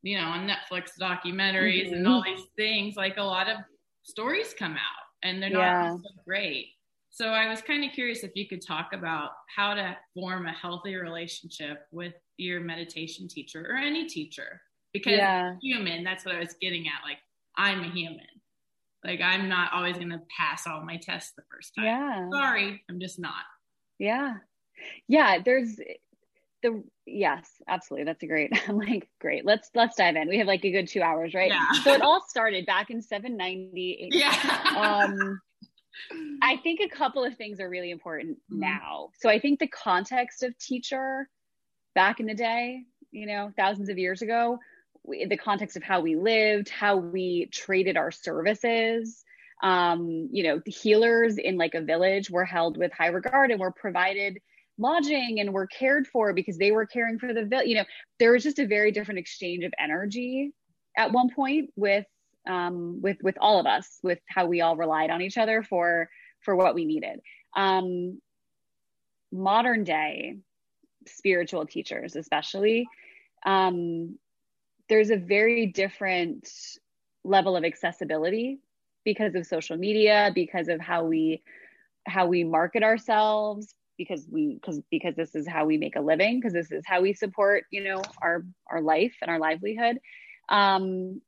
you 0.03 0.17
know 0.17 0.25
on 0.25 0.47
netflix 0.47 0.91
documentaries 0.99 1.85
mm-hmm. 1.85 1.95
and 1.95 2.07
all 2.07 2.23
these 2.23 2.45
things 2.55 2.95
like 2.95 3.17
a 3.17 3.23
lot 3.23 3.49
of 3.49 3.57
stories 4.03 4.53
come 4.57 4.73
out 4.73 5.03
and 5.23 5.41
they're 5.41 5.49
not 5.49 5.59
yeah. 5.59 5.95
so 5.95 6.09
great 6.25 6.67
so 7.13 7.27
I 7.27 7.47
was 7.47 7.61
kind 7.61 7.83
of 7.83 7.91
curious 7.91 8.23
if 8.23 8.31
you 8.33 8.47
could 8.47 8.65
talk 8.65 8.89
about 8.91 9.29
how 9.55 9.75
to 9.75 9.95
form 10.15 10.47
a 10.47 10.51
healthy 10.51 10.95
relationship 10.95 11.85
with 11.91 12.15
your 12.37 12.59
meditation 12.59 13.27
teacher 13.27 13.67
or 13.69 13.77
any 13.77 14.07
teacher 14.07 14.59
because 14.93 15.17
yeah. 15.17 15.53
human, 15.61 16.03
that's 16.03 16.25
what 16.25 16.33
I 16.33 16.39
was 16.39 16.55
getting 16.59 16.87
at. 16.87 17.07
Like 17.07 17.19
I'm 17.55 17.81
a 17.81 17.91
human. 17.91 18.25
Like 19.05 19.21
I'm 19.21 19.47
not 19.47 19.73
always 19.73 19.97
going 19.97 20.09
to 20.09 20.21
pass 20.35 20.65
all 20.65 20.83
my 20.83 20.97
tests 20.97 21.33
the 21.37 21.43
first 21.51 21.75
time. 21.75 21.85
Yeah. 21.85 22.29
Sorry, 22.31 22.81
I'm 22.89 22.99
just 22.99 23.19
not. 23.19 23.43
Yeah. 23.99 24.37
Yeah, 25.07 25.37
there's 25.45 25.79
the 26.63 26.83
yes, 27.05 27.47
absolutely. 27.67 28.05
That's 28.05 28.23
a 28.23 28.27
great. 28.27 28.51
I'm 28.67 28.77
like, 28.77 29.07
great. 29.21 29.45
Let's 29.45 29.69
let's 29.75 29.95
dive 29.95 30.15
in. 30.15 30.27
We 30.27 30.39
have 30.39 30.47
like 30.47 30.65
a 30.65 30.71
good 30.71 30.87
2 30.87 31.01
hours, 31.01 31.33
right? 31.33 31.51
Yeah. 31.51 31.71
So 31.83 31.93
it 31.93 32.01
all 32.01 32.23
started 32.27 32.65
back 32.65 32.89
in 32.89 33.01
790. 33.01 34.09
Yeah. 34.11 34.33
Um 34.75 35.39
I 36.41 36.57
think 36.57 36.79
a 36.79 36.89
couple 36.89 37.23
of 37.23 37.35
things 37.37 37.59
are 37.59 37.69
really 37.69 37.91
important 37.91 38.37
mm-hmm. 38.51 38.61
now. 38.61 39.09
So 39.19 39.29
I 39.29 39.39
think 39.39 39.59
the 39.59 39.67
context 39.67 40.41
of 40.43 40.57
teacher 40.57 41.29
back 41.93 42.19
in 42.19 42.25
the 42.25 42.33
day, 42.33 42.81
you 43.11 43.27
know, 43.27 43.51
thousands 43.55 43.89
of 43.89 43.99
years 43.99 44.23
ago, 44.23 44.57
the 45.05 45.37
context 45.37 45.77
of 45.77 45.83
how 45.83 46.01
we 46.01 46.15
lived, 46.15 46.69
how 46.69 46.97
we 46.97 47.49
traded 47.51 47.97
our 47.97 48.09
services, 48.11 49.23
um, 49.61 50.29
you 50.31 50.43
know, 50.43 50.61
healers 50.65 51.37
in 51.37 51.57
like 51.57 51.75
a 51.75 51.81
village 51.81 52.29
were 52.29 52.45
held 52.45 52.77
with 52.77 52.91
high 52.91 53.07
regard 53.07 53.51
and 53.51 53.59
were 53.59 53.71
provided 53.71 54.39
lodging 54.77 55.39
and 55.39 55.53
were 55.53 55.67
cared 55.67 56.07
for 56.07 56.33
because 56.33 56.57
they 56.57 56.71
were 56.71 56.85
caring 56.85 57.19
for 57.19 57.33
the. 57.33 57.63
You 57.65 57.75
know, 57.75 57.85
there 58.19 58.31
was 58.31 58.43
just 58.43 58.59
a 58.59 58.67
very 58.67 58.91
different 58.91 59.19
exchange 59.19 59.63
of 59.63 59.73
energy 59.79 60.53
at 60.97 61.11
one 61.11 61.29
point 61.29 61.69
with 61.75 62.05
um, 62.47 63.01
with 63.01 63.17
with 63.21 63.37
all 63.39 63.59
of 63.59 63.65
us, 63.65 63.99
with 64.03 64.19
how 64.27 64.45
we 64.45 64.61
all 64.61 64.75
relied 64.75 65.09
on 65.09 65.21
each 65.21 65.37
other 65.37 65.63
for 65.63 66.09
for 66.41 66.55
what 66.55 66.75
we 66.75 66.85
needed. 66.85 67.19
Um, 67.55 68.19
modern 69.31 69.83
day 69.83 70.37
spiritual 71.07 71.65
teachers, 71.65 72.15
especially, 72.15 72.87
um, 73.45 74.17
there's 74.89 75.09
a 75.09 75.17
very 75.17 75.65
different 75.67 76.49
level 77.23 77.55
of 77.55 77.63
accessibility 77.63 78.59
because 79.05 79.35
of 79.35 79.45
social 79.45 79.77
media, 79.77 80.31
because 80.33 80.67
of 80.67 80.79
how 80.79 81.05
we 81.05 81.41
how 82.05 82.25
we 82.25 82.43
market 82.43 82.83
ourselves, 82.83 83.73
because 83.97 84.25
we 84.29 84.55
because 84.55 84.81
because 84.89 85.15
this 85.15 85.35
is 85.35 85.47
how 85.47 85.65
we 85.65 85.77
make 85.77 85.95
a 85.95 86.01
living, 86.01 86.39
because 86.39 86.53
this 86.53 86.71
is 86.71 86.83
how 86.85 87.01
we 87.01 87.13
support 87.13 87.65
you 87.71 87.83
know 87.83 88.01
our 88.21 88.45
our 88.69 88.81
life 88.81 89.15
and 89.21 89.29
our 89.29 89.39
livelihood. 89.39 89.99
Um, 90.49 91.21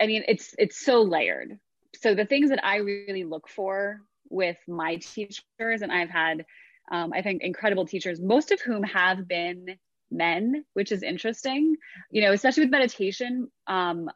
I 0.00 0.06
mean, 0.06 0.24
it's 0.28 0.54
it's 0.58 0.84
so 0.84 1.02
layered. 1.02 1.58
So 1.96 2.14
the 2.14 2.24
things 2.24 2.50
that 2.50 2.64
I 2.64 2.76
really 2.76 3.24
look 3.24 3.48
for 3.48 4.00
with 4.28 4.58
my 4.68 4.96
teachers, 4.96 5.82
and 5.82 5.90
I've 5.90 6.10
had, 6.10 6.44
um, 6.90 7.12
I 7.12 7.22
think, 7.22 7.42
incredible 7.42 7.86
teachers, 7.86 8.20
most 8.20 8.52
of 8.52 8.60
whom 8.60 8.82
have 8.84 9.26
been 9.26 9.76
men, 10.10 10.64
which 10.74 10.92
is 10.92 11.02
interesting. 11.02 11.76
You 12.10 12.22
know, 12.22 12.32
especially 12.32 12.64
with 12.64 12.70
meditation. 12.70 13.50
Um, 13.66 14.10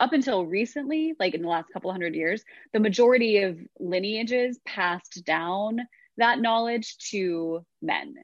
up 0.00 0.12
until 0.12 0.44
recently, 0.44 1.14
like 1.20 1.32
in 1.32 1.42
the 1.42 1.48
last 1.48 1.72
couple 1.72 1.92
hundred 1.92 2.16
years, 2.16 2.42
the 2.72 2.80
majority 2.80 3.42
of 3.42 3.56
lineages 3.78 4.58
passed 4.66 5.22
down 5.24 5.78
that 6.18 6.40
knowledge 6.40 6.96
to 7.10 7.64
men. 7.80 8.14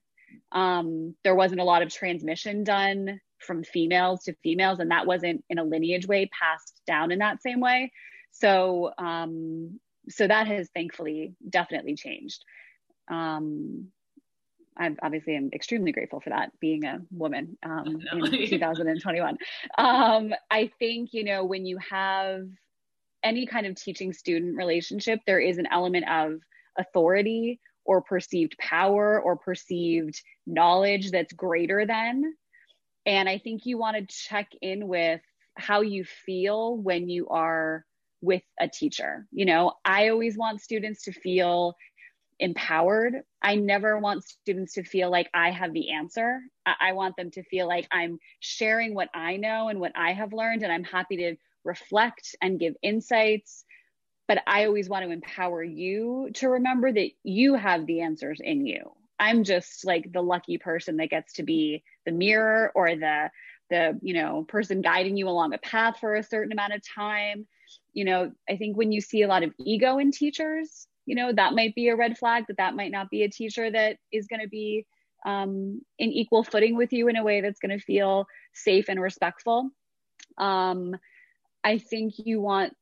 Um, 0.53 1.15
there 1.25 1.35
wasn't 1.35 1.61
a 1.61 1.65
lot 1.65 1.83
of 1.83 1.93
transmission 1.93 2.65
done 2.65 3.21
from 3.39 3.65
females 3.65 4.25
to 4.25 4.35
females, 4.43 4.81
and 4.81 4.91
that 4.91 5.07
wasn't 5.07 5.45
in 5.49 5.59
a 5.59 5.65
lineage 5.65 6.07
way 6.07 6.29
passed 6.39 6.81
down 6.87 7.13
in 7.13 7.19
that 7.21 7.43
same 7.43 7.61
way. 7.61 7.93
So, 8.31 8.93
um, 8.99 9.79
so 10.09 10.27
that 10.27 10.47
has 10.47 10.69
thankfully 10.75 11.35
definitely 11.49 11.95
changed. 11.95 12.45
Um, 13.11 13.89
I 14.79 14.95
obviously 15.03 15.35
am 15.35 15.51
extremely 15.53 15.93
grateful 15.93 16.21
for 16.21 16.31
that 16.31 16.53
being 16.61 16.85
a 16.85 17.01
woman 17.11 17.59
um, 17.63 18.01
in 18.13 18.31
2021. 18.49 19.39
Um, 19.77 20.33
I 20.51 20.71
think, 20.79 21.13
you 21.13 21.25
know, 21.25 21.45
when 21.45 21.67
you 21.67 21.79
have 21.91 22.43
any 23.25 23.47
kind 23.47 23.67
of 23.67 23.75
teaching 23.75 24.13
student 24.13 24.57
relationship, 24.57 25.19
there 25.27 25.41
is 25.41 25.59
an 25.59 25.67
element 25.71 26.09
of 26.09 26.41
authority 26.79 27.61
or 27.89 28.03
perceived 28.03 28.57
power 28.59 29.21
or 29.21 29.37
perceived 29.37 30.23
knowledge 30.47 31.11
that's 31.11 31.33
greater 31.33 31.85
than 31.85 32.23
and 33.09 33.27
I 33.27 33.39
think 33.39 33.65
you 33.65 33.79
want 33.79 33.97
to 33.97 34.15
check 34.15 34.51
in 34.61 34.87
with 34.87 35.23
how 35.57 35.81
you 35.81 36.05
feel 36.05 36.77
when 36.77 37.09
you 37.09 37.27
are 37.29 37.87
with 38.21 38.43
a 38.61 38.69
teacher. 38.69 39.27
You 39.33 39.47
know, 39.47 39.73
I 39.83 40.11
always 40.11 40.37
want 40.37 40.61
students 40.61 41.05
to 41.05 41.13
feel 41.13 41.75
empowered. 42.39 43.15
I 43.41 43.57
never 43.57 43.99
want 43.99 44.25
students 44.25 44.75
to 44.75 44.85
feel 44.85 45.11
like 45.11 45.31
I 45.33 45.51
have 45.51 45.73
the 45.73 45.93
answer. 45.93 46.41
I, 46.67 46.93
want 46.93 47.17
them 47.17 47.31
to 47.33 47.43
feel 47.45 47.67
like 47.67 47.89
I'm 47.91 48.19
sharing 48.41 48.95
what 48.95 49.09
I 49.15 49.39
know 49.39 49.69
and 49.69 49.81
what 49.81 49.93
I 49.97 50.13
have 50.13 50.35
learned, 50.35 50.63
and 50.63 50.71
I'm 50.71 50.85
happy 50.85 51.17
to 51.17 51.37
reflect 51.65 52.37
and 52.43 52.61
give 52.61 52.75
insights. 52.83 53.65
But 54.29 54.43
I 54.47 54.67
always 54.67 54.89
want 54.89 55.05
to 55.05 55.11
empower 55.11 55.65
you 55.65 56.29
to 56.35 56.49
remember 56.49 56.93
that 56.93 57.11
you 57.25 57.55
have 57.55 57.87
the 57.87 58.03
answers 58.03 58.41
in 58.43 58.67
you. 58.67 58.93
I'm 59.19 59.43
just 59.43 59.85
like 59.85 60.13
the 60.13 60.23
lucky 60.23 60.59
person 60.59 60.99
that 60.99 61.11
gets 61.11 61.33
to 61.35 61.43
be 61.43 61.83
the 62.07 62.13
mirror 62.13 62.71
or 62.75 62.95
the 62.95 63.31
the 63.71 63.99
you 64.01 64.15
know 64.15 64.45
person 64.49 64.81
guiding 64.81 65.17
you 65.17 65.29
along 65.29 65.53
a 65.53 65.59
path 65.59 65.99
for 65.99 66.15
a 66.15 66.23
certain 66.23 66.53
amount 66.53 66.75
of 66.75 66.83
time. 66.87 67.47
You 67.93 68.05
know, 68.05 68.33
I 68.49 68.57
think 68.57 68.77
when 68.77 68.93
you 68.93 69.01
see 69.01 69.23
a 69.23 69.29
lot 69.29 69.43
of 69.43 69.53
ego 69.59 69.99
in 69.99 70.13
teachers, 70.13 70.87
you 71.07 71.15
know, 71.15 71.33
that 71.33 71.55
might 71.55 71.75
be 71.75 71.89
a 71.89 71.97
red 71.97 72.19
flag 72.19 72.45
that 72.49 72.59
that 72.59 72.77
might 72.77 72.93
not 72.93 73.11
be 73.11 73.23
a 73.23 73.31
teacher 73.31 73.71
that 73.71 73.97
is 74.13 74.27
going 74.27 74.43
to 74.43 74.49
be 74.49 74.87
um, 75.27 75.83
in 75.99 76.11
equal 76.11 76.45
footing 76.45 76.77
with 76.77 76.93
you 76.93 77.09
in 77.09 77.17
a 77.17 77.25
way 77.25 77.41
that's 77.41 77.61
going 77.61 77.77
to 77.77 77.85
feel 77.85 78.27
safe 78.53 78.87
and 78.89 79.01
respectful. 79.01 79.71
Um, 80.37 80.97
I 81.65 81.79
think 81.79 82.15
you 82.19 82.41
want 82.41 82.75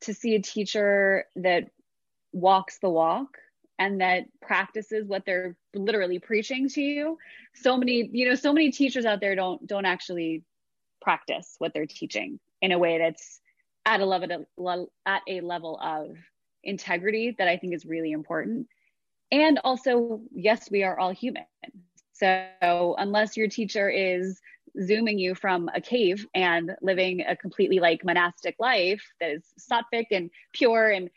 to 0.00 0.14
see 0.14 0.34
a 0.34 0.42
teacher 0.42 1.24
that 1.36 1.70
walks 2.32 2.78
the 2.78 2.90
walk 2.90 3.38
and 3.78 4.00
that 4.00 4.24
practices 4.40 5.06
what 5.06 5.24
they're 5.24 5.56
literally 5.74 6.18
preaching 6.18 6.68
to 6.68 6.80
you. 6.80 7.18
So 7.54 7.76
many 7.76 8.08
you 8.12 8.28
know 8.28 8.34
so 8.34 8.52
many 8.52 8.70
teachers 8.70 9.04
out 9.04 9.20
there 9.20 9.34
don't 9.34 9.66
don't 9.66 9.86
actually 9.86 10.42
practice 11.00 11.54
what 11.58 11.72
they're 11.74 11.86
teaching 11.86 12.38
in 12.62 12.72
a 12.72 12.78
way 12.78 12.98
that's 12.98 13.40
at 13.84 14.00
a 14.00 14.06
level 14.06 14.46
at 15.06 15.22
a 15.28 15.40
level 15.40 15.78
of 15.82 16.16
integrity 16.62 17.34
that 17.36 17.48
i 17.48 17.56
think 17.56 17.74
is 17.74 17.84
really 17.84 18.12
important. 18.12 18.68
And 19.30 19.58
also 19.64 20.20
yes 20.32 20.70
we 20.70 20.82
are 20.82 20.98
all 20.98 21.10
human. 21.10 21.44
So 22.12 22.94
unless 22.98 23.36
your 23.36 23.48
teacher 23.48 23.90
is 23.90 24.40
zooming 24.82 25.18
you 25.18 25.34
from 25.34 25.70
a 25.74 25.80
cave 25.80 26.26
and 26.34 26.74
living 26.82 27.22
a 27.26 27.36
completely 27.36 27.78
like 27.78 28.04
monastic 28.04 28.56
life 28.58 29.02
that 29.20 29.30
is 29.30 29.44
sattvic 29.60 30.06
and 30.10 30.30
pure 30.52 30.90
and 30.90 31.10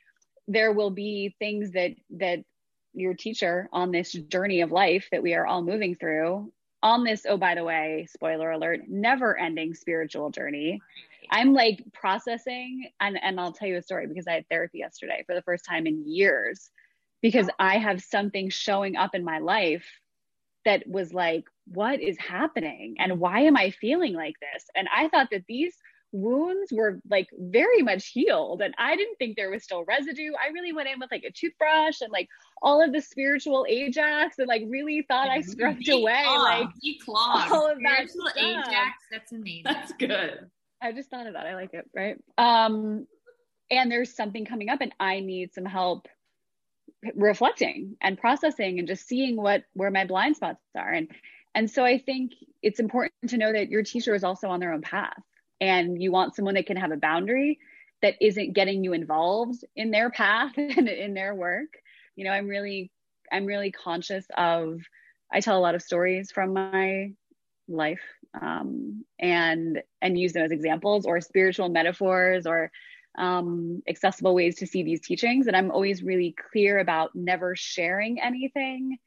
there 0.48 0.72
will 0.72 0.92
be 0.92 1.36
things 1.40 1.72
that 1.72 1.92
that 2.10 2.40
your 2.94 3.14
teacher 3.14 3.70
on 3.72 3.92
this 3.92 4.12
journey 4.12 4.62
of 4.62 4.72
life 4.72 5.08
that 5.12 5.22
we 5.22 5.34
are 5.34 5.46
all 5.46 5.62
moving 5.62 5.96
through 5.96 6.52
on 6.84 7.04
this, 7.04 7.26
oh, 7.28 7.38
by 7.38 7.56
the 7.56 7.64
way, 7.64 8.08
spoiler 8.10 8.52
alert, 8.52 8.82
never 8.88 9.38
ending 9.38 9.74
spiritual 9.74 10.30
journey. 10.30 10.82
I'm 11.30 11.54
like 11.54 11.84
processing, 11.94 12.90
and, 13.00 13.20
and 13.22 13.40
I'll 13.40 13.52
tell 13.52 13.68
you 13.68 13.78
a 13.78 13.82
story 13.82 14.08
because 14.08 14.28
I 14.28 14.34
had 14.34 14.50
therapy 14.50 14.80
yesterday 14.80 15.24
for 15.26 15.36
the 15.36 15.42
first 15.42 15.66
time 15.66 15.88
in 15.88 16.08
years 16.08 16.70
because 17.22 17.50
oh. 17.50 17.56
I 17.60 17.78
have 17.78 18.02
something 18.02 18.50
showing 18.50 18.96
up 18.96 19.16
in 19.16 19.24
my 19.24 19.40
life 19.40 19.86
that 20.68 20.86
was 20.86 21.14
like, 21.14 21.46
what 21.66 22.02
is 22.02 22.18
happening? 22.20 22.96
And 23.00 23.20
why 23.20 23.40
am 23.42 23.56
I 23.56 23.72
feeling 23.72 24.14
like 24.14 24.36
this? 24.40 24.66
And 24.76 24.88
I 24.96 25.08
thought 25.08 25.30
that 25.32 25.46
these 25.48 25.74
wounds 26.12 26.72
were 26.72 27.00
like 27.10 27.28
very 27.38 27.82
much 27.82 28.10
healed. 28.10 28.62
And 28.62 28.74
i 28.78 28.96
didn't 28.96 29.16
think 29.18 29.36
there 29.36 29.50
was 29.50 29.64
still 29.64 29.86
residue. 29.86 30.32
I 30.42 30.52
really 30.52 30.74
went 30.74 30.90
in 30.90 31.00
with 31.00 31.10
like 31.12 31.24
a 31.24 31.32
toothbrush 31.32 32.02
and 32.02 32.12
like 32.12 32.28
all 32.62 32.84
of 32.84 32.92
the 32.92 33.02
spiritual 33.02 33.66
ajax 33.70 34.40
and 34.40 34.48
like 34.48 34.64
really 34.68 35.06
thought 35.08 35.30
i 35.30 35.42
scrubbed 35.42 35.88
away 35.90 36.24
like 36.26 36.68
declawed. 36.84 37.52
all 37.52 37.70
of 37.70 37.78
that 37.84 38.10
spiritual 38.10 38.30
ajax 38.38 39.04
that's 39.12 39.32
amazing. 39.32 39.64
That's 39.64 39.92
good. 39.94 40.50
I 40.82 40.92
just 40.92 41.10
thought 41.10 41.28
of 41.28 41.34
that. 41.34 41.46
I 41.46 41.56
like 41.56 41.74
it 41.74 41.90
right? 41.96 42.18
Um 42.38 43.08
and 43.70 43.92
there's 43.92 44.16
something 44.16 44.46
coming 44.46 44.70
up 44.70 44.80
and 44.82 44.94
i 45.00 45.20
need 45.20 45.54
some 45.54 45.66
help 45.66 46.08
reflecting 47.16 47.96
and 48.02 48.18
processing 48.18 48.80
and 48.80 48.88
just 48.88 49.08
seeing 49.08 49.36
what 49.36 49.64
where 49.74 49.92
my 49.92 50.06
blind 50.06 50.36
spots 50.36 50.60
are. 50.76 50.92
And 50.92 51.10
and 51.58 51.70
so 51.70 51.84
i 51.84 51.98
think 51.98 52.34
it's 52.62 52.80
important 52.80 53.12
to 53.28 53.38
know 53.38 53.52
that 53.52 53.70
your 53.70 53.84
teacher 53.84 54.14
is 54.16 54.24
also 54.24 54.48
on 54.48 54.60
their 54.60 54.74
own 54.74 54.82
path 54.82 55.22
and 55.60 56.02
you 56.02 56.12
want 56.12 56.36
someone 56.36 56.54
that 56.54 56.68
can 56.68 56.78
have 56.78 56.92
a 56.92 56.98
boundary 56.98 57.60
that 58.02 58.16
isn't 58.22 58.54
getting 58.54 58.84
you 58.84 58.94
involved 58.94 59.66
in 59.76 59.90
their 59.92 60.10
path 60.12 60.54
and 60.58 60.88
in 60.88 61.14
their 61.14 61.34
work. 61.34 61.70
You 62.16 62.26
know 62.26 62.32
i'm 62.32 62.48
really 62.48 62.92
i'm 63.32 63.46
really 63.46 63.72
conscious 63.72 64.26
of 64.38 64.80
i 65.32 65.40
tell 65.40 65.58
a 65.58 65.60
lot 65.60 65.76
of 65.76 65.82
stories 65.82 66.32
from 66.32 66.54
my 66.54 67.12
life 67.68 68.02
um, 68.40 69.04
and 69.20 69.82
and 70.02 70.20
use 70.20 70.34
them 70.34 70.44
as 70.44 70.52
examples 70.52 71.06
or 71.06 71.22
spiritual 71.22 71.70
metaphors 71.70 72.46
or 72.46 72.72
um, 73.18 73.82
accessible 73.88 74.36
ways 74.36 74.56
to 74.58 74.68
see 74.68 74.84
these 74.84 75.02
teachings 75.02 75.48
and 75.48 75.56
i'm 75.56 75.72
always 75.72 76.04
really 76.04 76.36
clear 76.52 76.80
about 76.80 77.16
never 77.16 77.56
sharing 77.56 78.22
anything 78.22 78.98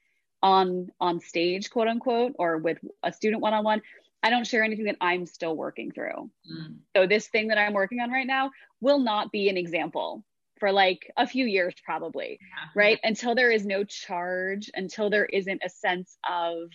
on 0.42 0.88
on 1.00 1.20
stage 1.20 1.70
quote 1.70 1.88
unquote 1.88 2.34
or 2.38 2.58
with 2.58 2.78
a 3.02 3.12
student 3.12 3.42
one-on-one 3.42 3.80
I 4.22 4.30
don't 4.30 4.46
share 4.46 4.62
anything 4.62 4.84
that 4.84 4.96
I'm 5.00 5.26
still 5.26 5.56
working 5.56 5.92
through. 5.92 6.30
Mm. 6.50 6.76
So 6.94 7.06
this 7.06 7.28
thing 7.28 7.48
that 7.48 7.58
I'm 7.58 7.72
working 7.72 8.00
on 8.00 8.10
right 8.10 8.26
now 8.26 8.50
will 8.80 8.98
not 8.98 9.32
be 9.32 9.48
an 9.48 9.56
example 9.56 10.24
for 10.58 10.72
like 10.72 11.10
a 11.16 11.26
few 11.26 11.46
years 11.46 11.74
probably, 11.84 12.38
yeah. 12.40 12.68
right? 12.74 13.00
Until 13.02 13.34
there 13.34 13.50
is 13.50 13.64
no 13.64 13.82
charge, 13.82 14.70
until 14.74 15.08
there 15.08 15.24
isn't 15.24 15.62
a 15.64 15.70
sense 15.70 16.18
of 16.30 16.68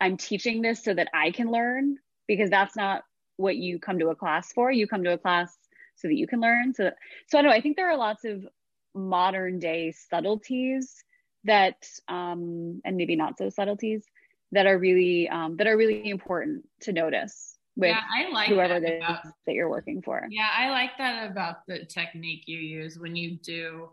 I'm 0.00 0.16
teaching 0.16 0.62
this 0.62 0.82
so 0.84 0.94
that 0.94 1.08
I 1.12 1.32
can 1.32 1.50
learn 1.50 1.96
because 2.28 2.48
that's 2.48 2.76
not 2.76 3.02
what 3.36 3.56
you 3.56 3.80
come 3.80 3.98
to 3.98 4.08
a 4.08 4.14
class 4.14 4.52
for. 4.52 4.70
You 4.70 4.86
come 4.86 5.02
to 5.02 5.12
a 5.12 5.18
class 5.18 5.56
so 5.98 6.08
that 6.08 6.16
you 6.16 6.26
can 6.26 6.40
learn. 6.40 6.72
So 6.74 6.90
so 7.28 7.38
I 7.38 7.42
know 7.42 7.50
I 7.50 7.60
think 7.60 7.76
there 7.76 7.90
are 7.90 7.96
lots 7.96 8.24
of 8.24 8.46
modern 8.94 9.58
day 9.58 9.92
subtleties 9.92 11.04
that 11.44 11.86
um 12.08 12.80
and 12.84 12.96
maybe 12.96 13.16
not 13.16 13.38
so 13.38 13.48
subtleties 13.48 14.04
that 14.52 14.66
are 14.66 14.78
really 14.78 15.28
um, 15.28 15.56
that 15.56 15.66
are 15.66 15.76
really 15.76 16.08
important 16.08 16.64
to 16.80 16.92
notice 16.92 17.58
with 17.76 17.90
yeah, 17.90 18.00
I 18.12 18.30
like 18.32 18.48
whoever 18.48 18.80
that, 18.80 18.96
about, 18.96 19.22
that 19.46 19.54
you're 19.54 19.70
working 19.70 20.02
for. 20.02 20.26
Yeah, 20.30 20.48
I 20.56 20.70
like 20.70 20.90
that 20.98 21.30
about 21.30 21.66
the 21.66 21.84
technique 21.84 22.44
you 22.46 22.58
use 22.58 22.98
when 22.98 23.14
you 23.14 23.38
do 23.38 23.90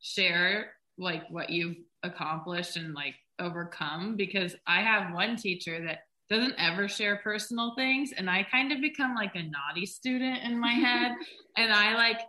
share 0.00 0.72
like 0.98 1.28
what 1.30 1.50
you've 1.50 1.76
accomplished 2.02 2.76
and 2.76 2.94
like 2.94 3.14
overcome 3.38 4.16
because 4.16 4.54
I 4.66 4.82
have 4.82 5.14
one 5.14 5.36
teacher 5.36 5.84
that 5.86 6.00
doesn't 6.28 6.54
ever 6.58 6.88
share 6.88 7.16
personal 7.16 7.74
things 7.76 8.12
and 8.16 8.28
I 8.28 8.42
kind 8.44 8.72
of 8.72 8.80
become 8.80 9.14
like 9.14 9.34
a 9.34 9.42
naughty 9.42 9.86
student 9.86 10.42
in 10.42 10.58
my 10.58 10.72
head 10.72 11.12
and 11.56 11.72
I 11.72 11.94
like 11.94 12.20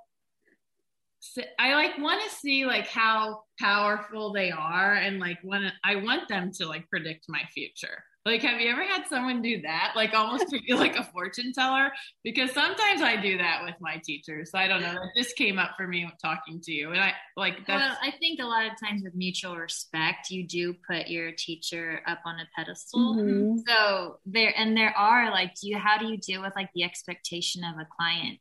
I 1.60 1.74
like 1.74 1.98
want 1.98 2.22
to 2.24 2.36
see 2.36 2.66
like 2.66 2.88
how 2.88 3.42
powerful 3.60 4.32
they 4.32 4.52
are 4.52 4.94
and 4.94 5.20
like 5.20 5.40
when 5.44 5.72
I 5.84 5.96
want 5.96 6.28
them 6.30 6.52
to 6.54 6.68
like 6.68 6.88
predict 6.90 7.26
my 7.28 7.42
future. 7.54 8.04
Like, 8.28 8.42
have 8.42 8.60
you 8.60 8.70
ever 8.70 8.84
had 8.84 9.08
someone 9.08 9.42
do 9.42 9.62
that? 9.62 9.94
Like, 9.96 10.14
almost 10.14 10.50
treat 10.50 10.64
you 10.68 10.76
like 10.76 10.98
a 10.98 11.04
fortune 11.06 11.54
teller? 11.54 11.92
Because 12.26 12.52
sometimes 12.52 13.02
I 13.02 13.16
do 13.16 13.38
that 13.38 13.62
with 13.64 13.76
my 13.80 14.02
teachers. 14.04 14.52
I 14.54 14.68
don't 14.68 14.82
know. 14.82 14.92
That 14.92 15.12
just 15.16 15.38
came 15.38 15.58
up 15.58 15.72
for 15.78 15.88
me 15.88 16.06
talking 16.22 16.60
to 16.64 16.74
you, 16.74 16.92
and 16.92 17.00
I 17.00 17.14
like. 17.38 17.66
That's... 17.66 17.82
Well, 17.82 17.98
I 18.04 18.12
think 18.20 18.42
a 18.42 18.46
lot 18.46 18.66
of 18.66 18.74
times 18.84 19.02
with 19.02 19.16
mutual 19.16 19.56
respect, 19.56 20.30
you 20.30 20.46
do 20.46 20.76
put 20.86 21.08
your 21.08 21.32
teacher 21.32 22.02
up 22.06 22.20
on 22.26 22.36
a 22.42 22.48
pedestal. 22.54 23.16
Mm-hmm. 23.16 23.60
So 23.66 24.20
there, 24.26 24.54
and 24.58 24.76
there 24.76 24.94
are 24.98 25.32
like, 25.32 25.54
do 25.56 25.70
you? 25.70 25.78
How 25.78 25.98
do 25.98 26.08
you 26.08 26.18
deal 26.18 26.42
with 26.42 26.52
like 26.54 26.70
the 26.76 26.84
expectation 26.84 27.64
of 27.64 27.80
a 27.80 27.88
client? 27.98 28.40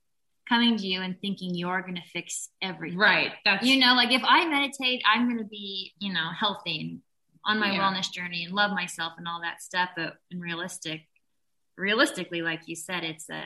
coming 0.49 0.77
to 0.77 0.87
you 0.87 1.01
and 1.01 1.21
thinking 1.21 1.55
you're 1.55 1.83
going 1.83 1.97
to 1.97 2.09
fix 2.13 2.51
everything. 2.63 2.99
Right. 2.99 3.33
That's 3.45 3.67
you 3.67 3.79
know, 3.79 3.95
like 3.95 4.13
if 4.13 4.23
I 4.25 4.47
meditate, 4.47 5.03
I'm 5.05 5.27
going 5.27 5.39
to 5.39 5.49
be, 5.49 5.93
you 5.99 6.13
know, 6.13 6.31
healthy 6.39 6.81
and 6.81 7.01
on 7.47 7.59
my 7.59 7.73
yeah. 7.73 7.79
wellness 7.79 8.11
journey 8.11 8.45
and 8.45 8.55
love 8.55 8.73
myself 8.73 9.15
and 9.17 9.27
all 9.27 9.41
that 9.41 9.63
stuff. 9.63 9.91
But 9.97 10.15
in 10.31 10.41
realistic, 10.41 11.03
realistically, 11.77 12.43
like 12.43 12.63
you 12.67 12.75
said, 12.77 13.05
it's 13.05 13.31
a 13.31 13.45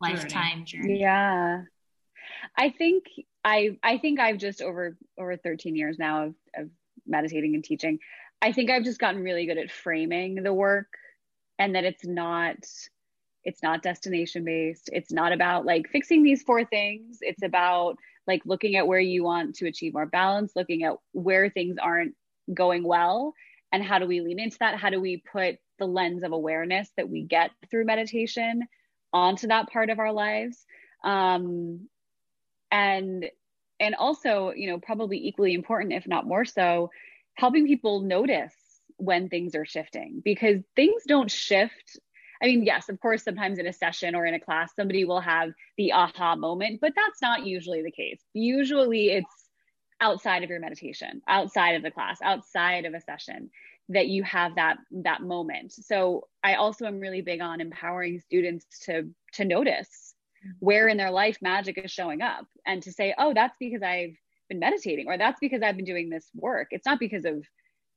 lifetime 0.00 0.64
journey. 0.64 0.82
journey. 0.82 1.00
Yeah. 1.00 1.62
I 2.56 2.70
think 2.70 3.04
I 3.44 3.78
I 3.82 3.98
think 3.98 4.20
I've 4.20 4.38
just 4.38 4.62
over 4.62 4.96
over 5.18 5.36
13 5.36 5.74
years 5.74 5.98
now 5.98 6.26
of, 6.26 6.34
of 6.56 6.70
meditating 7.06 7.54
and 7.54 7.64
teaching. 7.64 7.98
I 8.42 8.52
think 8.52 8.70
I've 8.70 8.84
just 8.84 9.00
gotten 9.00 9.22
really 9.22 9.46
good 9.46 9.58
at 9.58 9.70
framing 9.70 10.42
the 10.42 10.52
work 10.52 10.88
and 11.58 11.74
that 11.74 11.84
it's 11.84 12.04
not 12.04 12.56
it's 13.44 13.62
not 13.62 13.82
destination 13.82 14.44
based 14.44 14.90
it's 14.92 15.12
not 15.12 15.32
about 15.32 15.64
like 15.64 15.88
fixing 15.88 16.22
these 16.22 16.42
four 16.42 16.64
things 16.64 17.18
it's 17.20 17.42
about 17.42 17.96
like 18.26 18.42
looking 18.44 18.76
at 18.76 18.86
where 18.86 19.00
you 19.00 19.24
want 19.24 19.54
to 19.54 19.66
achieve 19.66 19.94
more 19.94 20.06
balance 20.06 20.52
looking 20.56 20.82
at 20.84 20.94
where 21.12 21.48
things 21.48 21.76
aren't 21.80 22.14
going 22.52 22.84
well? 22.84 23.34
And 23.72 23.82
how 23.84 23.98
do 23.98 24.06
we 24.06 24.20
lean 24.20 24.40
into 24.40 24.58
that? 24.60 24.78
How 24.78 24.90
do 24.90 25.00
we 25.00 25.22
put 25.32 25.56
the 25.78 25.86
lens 25.86 26.22
of 26.22 26.32
awareness 26.32 26.90
that 26.96 27.08
we 27.08 27.22
get 27.22 27.50
through 27.70 27.84
meditation 27.84 28.62
onto 29.12 29.48
that 29.48 29.68
part 29.70 29.90
of 29.90 29.98
our 29.98 30.12
lives? 30.12 30.64
Um, 31.04 31.88
and 32.70 33.26
and 33.80 33.94
also 33.94 34.52
you 34.54 34.68
know 34.68 34.78
probably 34.78 35.26
equally 35.26 35.54
important 35.54 35.92
if 35.92 36.06
not 36.06 36.26
more 36.26 36.44
so 36.44 36.90
helping 37.34 37.66
people 37.66 38.00
notice 38.00 38.54
when 38.96 39.28
things 39.28 39.54
are 39.54 39.64
shifting 39.64 40.20
because 40.24 40.62
things 40.76 41.02
don't 41.06 41.30
shift. 41.30 41.98
I 42.42 42.46
mean, 42.46 42.64
yes, 42.64 42.88
of 42.88 43.00
course, 43.00 43.22
sometimes 43.22 43.58
in 43.58 43.66
a 43.66 43.72
session 43.72 44.14
or 44.14 44.24
in 44.24 44.34
a 44.34 44.40
class, 44.40 44.72
somebody 44.74 45.04
will 45.04 45.20
have 45.20 45.50
the 45.76 45.92
aha 45.92 46.36
moment, 46.36 46.80
but 46.80 46.92
that's 46.94 47.20
not 47.20 47.46
usually 47.46 47.82
the 47.82 47.90
case. 47.90 48.20
Usually 48.32 49.10
it's 49.10 49.39
outside 50.00 50.42
of 50.42 50.50
your 50.50 50.60
meditation, 50.60 51.22
outside 51.28 51.74
of 51.74 51.82
the 51.82 51.90
class, 51.90 52.18
outside 52.22 52.84
of 52.84 52.94
a 52.94 53.00
session 53.00 53.50
that 53.90 54.08
you 54.08 54.22
have 54.22 54.54
that 54.54 54.78
that 54.90 55.22
moment. 55.22 55.72
So 55.72 56.28
I 56.42 56.54
also 56.54 56.86
am 56.86 57.00
really 57.00 57.22
big 57.22 57.40
on 57.40 57.60
empowering 57.60 58.20
students 58.20 58.66
to 58.86 59.10
to 59.34 59.44
notice 59.44 60.14
where 60.58 60.88
in 60.88 60.96
their 60.96 61.10
life 61.10 61.38
magic 61.42 61.78
is 61.82 61.90
showing 61.90 62.22
up 62.22 62.46
and 62.66 62.82
to 62.84 62.92
say, 62.92 63.14
"Oh, 63.18 63.34
that's 63.34 63.56
because 63.58 63.82
I've 63.82 64.16
been 64.48 64.60
meditating 64.60 65.06
or 65.08 65.18
that's 65.18 65.40
because 65.40 65.62
I've 65.62 65.76
been 65.76 65.84
doing 65.84 66.08
this 66.08 66.28
work." 66.34 66.68
It's 66.70 66.86
not 66.86 67.00
because 67.00 67.24
of 67.24 67.44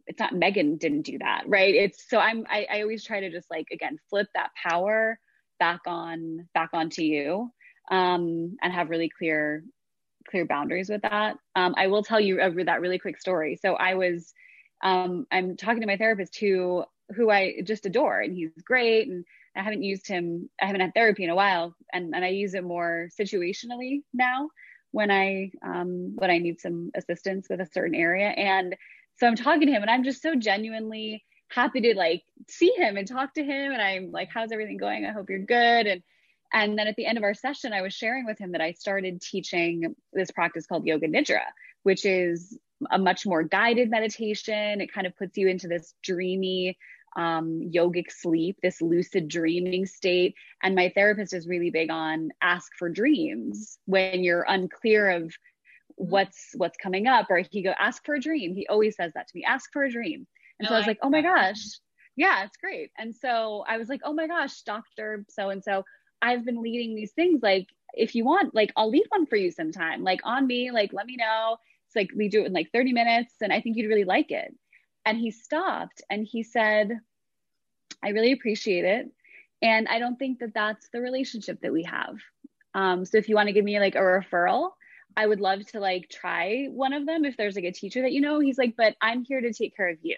it's 0.08 0.20
not 0.20 0.34
Megan 0.34 0.78
didn't 0.78 1.04
do 1.04 1.20
that, 1.20 1.43
right? 1.47 1.74
It's 1.74 2.10
so 2.10 2.18
I'm 2.18 2.45
I, 2.49 2.68
I 2.70 2.82
always 2.82 3.04
try 3.04 3.22
to 3.22 3.32
just 3.32 3.49
like 3.49 3.68
again 3.72 3.97
flip 4.10 4.28
that 4.36 4.49
power 4.56 5.20
back 5.60 5.82
on 5.86 6.49
back 6.54 6.70
onto 6.74 7.04
you 7.04 7.51
um, 7.89 8.58
and 8.62 8.74
have 8.74 8.89
really 8.89 9.10
clear 9.10 9.64
clear 10.30 10.46
boundaries 10.46 10.90
with 10.90 11.02
that. 11.04 11.38
Um, 11.56 11.74
I 11.78 11.88
will 11.88 12.04
tell 12.04 12.20
you 12.20 12.42
over 12.42 12.64
that 12.64 12.82
really 12.82 13.00
quick 13.00 13.20
story. 13.20 13.58
So 13.62 13.74
I 13.74 13.96
was 13.96 14.34
um, 14.84 15.26
I'm 15.32 15.56
talking 15.56 15.82
to 15.82 15.88
my 15.88 15.98
therapist 15.98 16.38
who 16.38 16.84
who 17.16 17.30
I 17.30 17.62
just 17.64 17.86
adore 17.86 18.22
and 18.22 18.34
he's 18.34 18.52
great 18.66 19.08
and 19.08 19.26
I 19.56 19.62
haven't 19.62 19.84
used 19.84 20.08
him 20.08 20.50
I 20.62 20.66
haven't 20.66 20.82
had 20.82 20.94
therapy 20.94 21.24
in 21.24 21.30
a 21.30 21.36
while 21.36 21.76
and 21.92 22.16
and 22.16 22.24
I 22.24 22.30
use 22.30 22.54
it 22.54 22.64
more 22.64 23.10
situationally 23.20 24.04
now 24.14 24.50
when 24.92 25.12
I 25.12 25.52
um, 25.66 26.14
when 26.16 26.32
I 26.32 26.38
need 26.38 26.60
some 26.60 26.92
assistance 26.96 27.48
with 27.50 27.60
a 27.60 27.70
certain 27.74 27.96
area 27.96 28.28
and 28.28 28.76
so 29.18 29.28
I'm 29.28 29.36
talking 29.36 29.68
to 29.68 29.74
him 29.74 29.82
and 29.82 29.92
I'm 29.92 30.04
just 30.04 30.22
so 30.22 30.36
genuinely 30.36 31.24
happy 31.54 31.82
to 31.82 31.96
like 31.96 32.24
see 32.50 32.74
him 32.76 32.98
and 32.98 33.08
talk 33.08 33.34
to 33.36 33.44
him. 33.44 33.72
And 33.72 33.82
I'm 33.82 34.12
like, 34.12 34.30
how's 34.34 34.52
everything 34.52 34.78
going? 34.78 35.06
I 35.06 35.12
hope 35.12 35.30
you're 35.30 35.40
good. 35.40 35.88
And 35.88 36.02
and 36.54 36.78
then 36.78 36.88
at 36.88 36.95
the 36.95 37.06
end 37.06 37.18
of 37.18 37.24
our 37.24 37.34
session, 37.34 37.74
I 37.74 37.82
was 37.82 37.93
sharing 37.93 38.26
with 38.26 38.38
him 38.38 38.51
that 38.51 38.62
I 38.62 38.74
started 38.74 39.22
teaching 39.22 39.95
this 40.14 40.32
practice 40.32 40.66
called 40.66 40.86
Yoga 40.86 41.08
Nidra, 41.08 41.41
which 41.82 42.06
is 42.06 42.58
a 42.91 42.99
much 42.99 43.26
more 43.26 43.43
guided 43.43 43.89
meditation. 43.89 44.80
It 44.80 44.93
kind 44.93 45.08
of 45.08 45.18
puts 45.18 45.38
you 45.38 45.47
into 45.47 45.68
this 45.68 45.93
dreamy, 46.04 46.78
um, 47.16 47.62
yogic 47.74 48.12
sleep, 48.12 48.60
this 48.62 48.82
lucid 48.82 49.28
dreaming 49.28 49.86
state. 49.86 50.36
And 50.62 50.76
my 50.76 50.91
therapist 50.93 51.34
is 51.34 51.47
really 51.47 51.72
big 51.72 51.89
on 51.89 52.30
ask 52.41 52.72
for 52.78 52.89
dreams 52.89 53.80
when 53.86 54.24
you're 54.24 54.45
unclear 54.47 55.10
of 55.10 55.34
what's 55.95 56.51
what's 56.56 56.78
coming 56.78 57.08
up 57.08 57.28
or 57.30 57.41
he 57.51 57.62
go 57.62 57.74
ask 57.78 58.04
for 58.04 58.16
a 58.16 58.20
dream 58.20 58.56
he 58.56 58.66
always 58.66 58.95
says 58.95 59.12
that 59.14 59.28
to 59.28 59.38
me 59.38 59.43
ask 59.43 59.72
for 59.72 59.84
a 59.84 59.91
dream 59.91 60.26
and 60.58 60.68
I 60.68 60.70
so 60.70 60.74
i 60.74 60.78
was 60.80 60.88
like 60.88 60.97
oh 61.04 61.10
my 61.12 61.22
gosh 61.22 61.60
yeah, 62.16 62.43
it's 62.43 62.58
great. 62.58 62.91
And 62.97 63.16
so 63.16 63.64
I 63.68 63.78
was 63.78 63.89
like, 63.89 64.01
oh 64.04 64.14
my 64.14 64.28
gosh, 64.28 64.62
Dr. 64.62 65.26
So 65.30 65.49
and 65.49 65.64
so, 65.64 65.84
I've 66.24 66.46
been 66.46 66.64
leading 66.64 66.96
these 66.96 67.12
things. 67.12 67.44
Like, 67.44 67.68
if 67.94 68.16
you 68.16 68.26
want, 68.26 68.56
like, 68.56 68.72
I'll 68.76 68.90
lead 68.90 69.06
one 69.10 69.28
for 69.28 69.36
you 69.36 69.52
sometime. 69.52 70.04
Like, 70.04 70.22
on 70.24 70.48
me, 70.48 70.72
like, 70.72 70.94
let 70.94 71.06
me 71.06 71.18
know. 71.18 71.58
It's 71.88 71.96
like 71.96 72.10
we 72.16 72.30
do 72.30 72.42
it 72.42 72.48
in 72.48 72.54
like 72.54 72.72
30 72.72 72.94
minutes, 72.94 73.36
and 73.42 73.54
I 73.54 73.62
think 73.62 73.78
you'd 73.78 73.90
really 73.90 74.06
like 74.06 74.32
it. 74.32 74.56
And 75.06 75.18
he 75.18 75.32
stopped 75.32 76.02
and 76.10 76.26
he 76.26 76.44
said, 76.44 76.98
I 78.02 78.10
really 78.10 78.32
appreciate 78.32 78.86
it. 78.86 79.12
And 79.62 79.88
I 79.88 80.00
don't 80.00 80.18
think 80.18 80.40
that 80.40 80.54
that's 80.54 80.90
the 80.90 81.02
relationship 81.02 81.62
that 81.62 81.74
we 81.74 81.84
have. 81.84 82.16
Um, 82.74 83.06
so 83.06 83.18
if 83.18 83.30
you 83.30 83.36
want 83.36 83.48
to 83.48 83.54
give 83.54 83.66
me 83.66 83.80
like 83.80 83.96
a 83.96 84.00
referral, 84.00 84.72
I 85.16 85.28
would 85.28 85.40
love 85.40 85.66
to 85.68 85.80
like 85.80 86.10
try 86.10 86.66
one 86.72 86.94
of 86.94 87.06
them 87.06 87.26
if 87.26 87.38
there's 87.38 87.56
like 87.56 87.66
a 87.66 87.72
teacher 87.72 88.02
that 88.02 88.12
you 88.12 88.22
know. 88.22 88.40
He's 88.40 88.58
like, 88.58 88.76
but 88.76 88.96
I'm 89.02 89.24
here 89.24 89.42
to 89.42 89.54
take 89.54 89.76
care 89.76 89.90
of 89.90 90.00
you. 90.02 90.18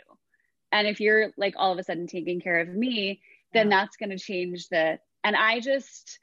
And 0.72 0.88
if 0.88 1.00
you're 1.00 1.32
like 1.38 1.56
all 1.58 1.72
of 1.72 1.80
a 1.80 1.84
sudden 1.84 2.08
taking 2.08 2.40
care 2.40 2.60
of 2.60 2.70
me, 2.70 3.22
then 3.54 3.70
yeah. 3.70 3.78
that's 3.82 3.98
going 3.98 4.12
to 4.12 4.20
change 4.20 4.70
the. 4.70 5.00
And 5.26 5.36
I 5.36 5.60
just, 5.60 6.20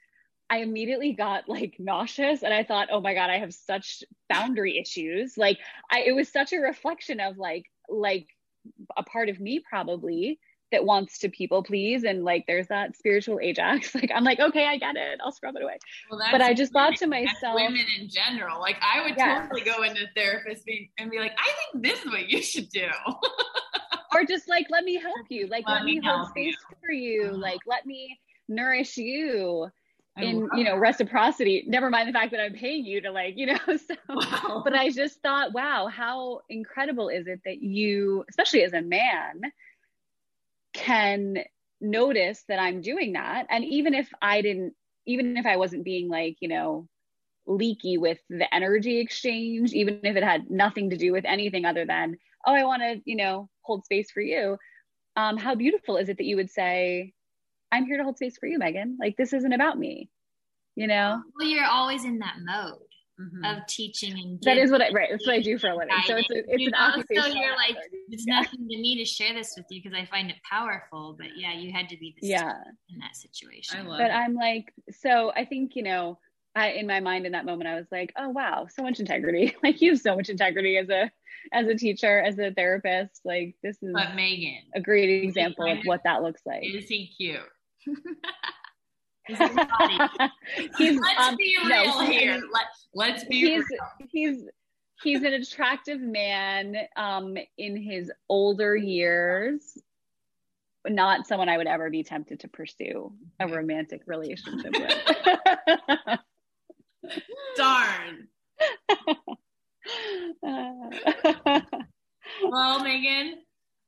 I 0.49 0.59
immediately 0.59 1.11
got 1.11 1.49
like 1.49 1.75
nauseous 1.77 2.41
and 2.41 2.53
I 2.53 2.63
thought, 2.63 2.87
oh 2.89 3.01
my 3.01 3.13
God, 3.13 3.29
I 3.29 3.37
have 3.39 3.53
such 3.53 4.03
boundary 4.29 4.79
issues. 4.79 5.37
Like, 5.37 5.59
I, 5.91 6.03
it 6.03 6.15
was 6.15 6.31
such 6.31 6.53
a 6.53 6.57
reflection 6.57 7.19
of 7.19 7.37
like, 7.37 7.65
like 7.89 8.27
a 8.95 9.03
part 9.03 9.27
of 9.27 9.41
me 9.41 9.61
probably 9.69 10.39
that 10.71 10.85
wants 10.85 11.19
to 11.19 11.29
people 11.29 11.61
please 11.63 12.03
and 12.03 12.23
like 12.23 12.45
there's 12.47 12.67
that 12.67 12.95
spiritual 12.95 13.39
ajax 13.41 13.93
like 13.95 14.09
i'm 14.15 14.23
like 14.23 14.39
okay 14.39 14.65
i 14.65 14.77
get 14.77 14.95
it 14.95 15.19
i'll 15.23 15.31
scrub 15.31 15.55
it 15.55 15.61
away 15.61 15.77
well, 16.09 16.19
but 16.31 16.41
i 16.41 16.53
just 16.53 16.73
women, 16.73 16.91
thought 16.91 16.97
to 16.97 17.07
myself 17.07 17.55
women 17.55 17.85
in 17.99 18.09
general 18.09 18.59
like 18.59 18.77
i 18.81 19.03
would 19.03 19.15
yes. 19.15 19.43
totally 19.43 19.61
go 19.61 19.83
into 19.83 20.01
therapist 20.15 20.63
and 20.97 21.11
be 21.11 21.19
like 21.19 21.33
i 21.37 21.51
think 21.71 21.83
this 21.83 21.99
is 21.99 22.11
what 22.11 22.27
you 22.27 22.41
should 22.41 22.69
do 22.69 22.87
or 24.15 24.25
just 24.25 24.49
like 24.49 24.65
let 24.71 24.83
me 24.83 24.97
help 24.97 25.27
you 25.29 25.45
like 25.47 25.63
let, 25.67 25.75
let 25.75 25.83
me, 25.83 26.01
hold 26.03 26.27
space 26.29 26.55
you. 26.69 26.77
for 26.83 26.91
you 26.91 27.23
uh-huh. 27.25 27.37
like 27.37 27.59
let 27.67 27.85
me 27.85 28.17
nourish 28.47 28.97
you 28.97 29.69
in 30.17 30.47
you 30.55 30.63
know 30.63 30.77
reciprocity. 30.77 31.63
Never 31.67 31.89
mind 31.89 32.07
the 32.07 32.13
fact 32.13 32.31
that 32.31 32.39
i'm 32.39 32.53
paying 32.53 32.85
you 32.85 33.01
to 33.01 33.11
like 33.11 33.35
you 33.37 33.47
know 33.47 33.57
so 33.67 33.95
wow. 34.09 34.61
but 34.63 34.73
i 34.73 34.89
just 34.89 35.21
thought 35.21 35.53
wow 35.53 35.87
how 35.87 36.41
incredible 36.49 37.09
is 37.09 37.27
it 37.27 37.41
that 37.45 37.61
you 37.61 38.23
especially 38.29 38.63
as 38.63 38.73
a 38.73 38.81
man 38.81 39.41
can 40.73 41.37
notice 41.81 42.43
that 42.47 42.59
i'm 42.59 42.81
doing 42.81 43.13
that? 43.13 43.47
And 43.49 43.63
even 43.65 43.93
if 43.93 44.09
i 44.21 44.41
didn't 44.41 44.73
even 45.05 45.35
if 45.37 45.45
i 45.45 45.57
wasn't 45.57 45.83
being 45.83 46.09
like 46.09 46.37
you 46.39 46.47
know 46.47 46.87
leaky 47.45 47.97
with 47.97 48.19
the 48.29 48.53
energy 48.53 48.99
exchange 48.99 49.73
even 49.73 49.99
if 50.03 50.15
it 50.15 50.23
had 50.23 50.49
nothing 50.49 50.91
to 50.91 50.97
do 50.97 51.11
with 51.11 51.25
anything 51.25 51.65
other 51.65 51.85
than 51.85 52.17
oh 52.45 52.53
i 52.53 52.63
want 52.63 52.81
to 52.81 53.01
you 53.03 53.17
know 53.17 53.49
hold 53.61 53.83
space 53.83 54.11
for 54.11 54.21
you 54.21 54.57
um, 55.15 55.37
how 55.37 55.53
beautiful 55.53 55.97
is 55.97 56.09
it 56.09 56.17
that 56.17 56.25
you 56.25 56.37
would 56.37 56.49
say 56.49 57.13
I'm 57.73 57.85
here 57.85 57.97
to 57.97 58.03
hold 58.03 58.17
space 58.17 58.37
for 58.37 58.45
you, 58.45 58.59
Megan. 58.59 58.97
Like 58.99 59.17
this 59.17 59.33
isn't 59.33 59.51
about 59.51 59.79
me, 59.79 60.09
you 60.75 60.85
know? 60.85 61.21
Well, 61.39 61.47
you're 61.47 61.65
always 61.65 62.05
in 62.05 62.19
that 62.19 62.35
mode. 62.39 62.79
Mm-hmm. 63.21 63.45
Of 63.45 63.67
teaching 63.67 64.13
and 64.13 64.41
that 64.41 64.57
is 64.57 64.71
what 64.71 64.81
I 64.81 64.89
right. 64.89 65.07
That's 65.11 65.27
what 65.27 65.35
I 65.35 65.39
do 65.39 65.59
for 65.59 65.67
a 65.67 65.75
living. 65.75 65.93
So 66.07 66.17
it's 66.17 66.31
a, 66.31 66.39
it's 66.47 66.65
an 66.65 66.71
know, 66.71 67.21
So 67.21 67.27
you're 67.27 67.55
like, 67.55 67.77
it's 68.09 68.25
yeah. 68.25 68.39
nothing 68.41 68.67
to 68.67 68.77
me 68.77 68.97
to 68.97 69.05
share 69.05 69.35
this 69.35 69.53
with 69.55 69.67
you 69.69 69.83
because 69.83 69.95
I 69.95 70.07
find 70.07 70.31
it 70.31 70.37
powerful. 70.49 71.15
But 71.15 71.27
yeah, 71.37 71.53
you 71.53 71.71
had 71.71 71.89
to 71.89 71.97
be 71.97 72.15
the 72.19 72.27
yeah 72.27 72.55
in 72.89 72.97
that 72.97 73.15
situation. 73.15 73.77
I 73.77 73.83
love 73.83 73.99
but 73.99 74.09
I'm 74.09 74.33
like, 74.33 74.73
so 74.89 75.31
I 75.35 75.45
think 75.45 75.75
you 75.75 75.83
know, 75.83 76.17
I 76.55 76.69
in 76.69 76.87
my 76.87 77.01
mind 77.01 77.27
in 77.27 77.33
that 77.33 77.45
moment 77.45 77.69
I 77.69 77.75
was 77.75 77.85
like, 77.91 78.11
oh 78.17 78.29
wow, 78.29 78.65
so 78.67 78.81
much 78.81 78.99
integrity. 78.99 79.55
like 79.63 79.79
you 79.79 79.91
have 79.91 80.01
so 80.01 80.15
much 80.15 80.29
integrity 80.29 80.77
as 80.77 80.89
a 80.89 81.11
as 81.53 81.67
a 81.67 81.75
teacher, 81.75 82.19
as 82.19 82.39
a 82.39 82.51
therapist. 82.51 83.21
Like 83.23 83.55
this 83.61 83.77
is 83.83 83.93
but 83.93 84.15
Megan, 84.15 84.63
a 84.73 84.81
great 84.81 85.23
example 85.23 85.71
of 85.71 85.77
what 85.83 86.01
that 86.05 86.23
looks 86.23 86.41
like. 86.47 86.63
Is 86.63 86.89
he 86.89 87.13
cute? 87.15 87.41
he's 90.77 90.99
let's 90.99 91.19
um, 91.19 91.35
be 91.37 91.57
real 91.65 91.99
no, 91.99 92.05
here. 92.05 92.41
Let, 92.51 92.65
let's 92.93 93.23
be 93.25 93.39
he's, 93.39 93.63
real. 93.69 94.09
He's 94.11 94.37
he's 95.01 95.23
an 95.23 95.33
attractive 95.33 96.01
man 96.01 96.75
um, 96.95 97.37
in 97.57 97.75
his 97.77 98.11
older 98.29 98.75
years. 98.75 99.77
Not 100.87 101.27
someone 101.27 101.47
I 101.47 101.57
would 101.57 101.67
ever 101.67 101.89
be 101.89 102.03
tempted 102.03 102.41
to 102.41 102.49
pursue 102.49 103.13
a 103.39 103.47
romantic 103.47 104.01
relationship 104.05 104.73
with. 104.73 106.19
Darn. 107.57 108.27
well, 112.43 112.83
Megan, 112.83 113.35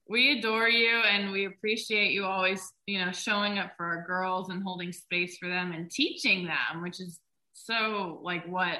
we 0.07 0.37
adore 0.37 0.69
you 0.69 0.99
and 0.99 1.31
we 1.31 1.45
appreciate 1.45 2.11
you 2.11 2.25
always, 2.25 2.71
you 2.85 3.03
know, 3.03 3.11
showing 3.11 3.57
up 3.57 3.71
for 3.75 3.85
our 3.85 4.05
girls 4.05 4.49
and 4.49 4.61
holding 4.63 4.91
space 4.91 5.37
for 5.37 5.49
them 5.49 5.71
and 5.71 5.89
teaching 5.89 6.45
them, 6.45 6.81
which 6.81 6.99
is 6.99 7.19
so 7.53 8.19
like 8.21 8.45
what 8.47 8.79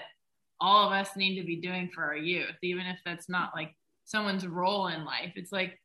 all 0.61 0.88
of 0.88 0.93
us 0.93 1.15
need 1.15 1.39
to 1.39 1.45
be 1.45 1.55
doing 1.55 1.89
for 1.93 2.03
our 2.03 2.15
youth, 2.15 2.55
even 2.61 2.86
if 2.86 2.99
that's 3.05 3.28
not 3.28 3.51
like 3.55 3.73
someone's 4.05 4.45
role 4.45 4.88
in 4.88 5.03
life. 5.03 5.34
It's 5.36 5.51
like 5.51 5.80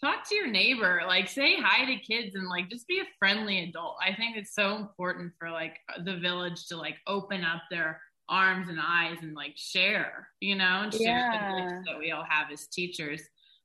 talk 0.00 0.28
to 0.28 0.34
your 0.34 0.46
neighbor, 0.48 1.02
like 1.06 1.28
say 1.28 1.56
hi 1.58 1.84
to 1.86 1.96
kids 2.00 2.36
and 2.36 2.48
like 2.48 2.70
just 2.70 2.86
be 2.86 3.00
a 3.00 3.04
friendly 3.18 3.64
adult. 3.64 3.96
I 4.00 4.14
think 4.14 4.36
it's 4.36 4.54
so 4.54 4.76
important 4.76 5.32
for 5.38 5.50
like 5.50 5.78
the 6.04 6.16
village 6.18 6.66
to 6.68 6.76
like 6.76 6.96
open 7.06 7.42
up 7.44 7.62
their 7.70 8.00
arms 8.28 8.68
and 8.68 8.78
eyes 8.80 9.18
and 9.22 9.34
like 9.34 9.54
share, 9.56 10.28
you 10.40 10.54
know, 10.54 10.82
and 10.82 10.92
share 10.92 11.02
yeah. 11.02 11.54
the 11.56 11.62
gifts 11.62 11.88
that 11.88 11.98
we 11.98 12.12
all 12.12 12.24
have 12.28 12.50
as 12.52 12.66
teachers. 12.68 13.22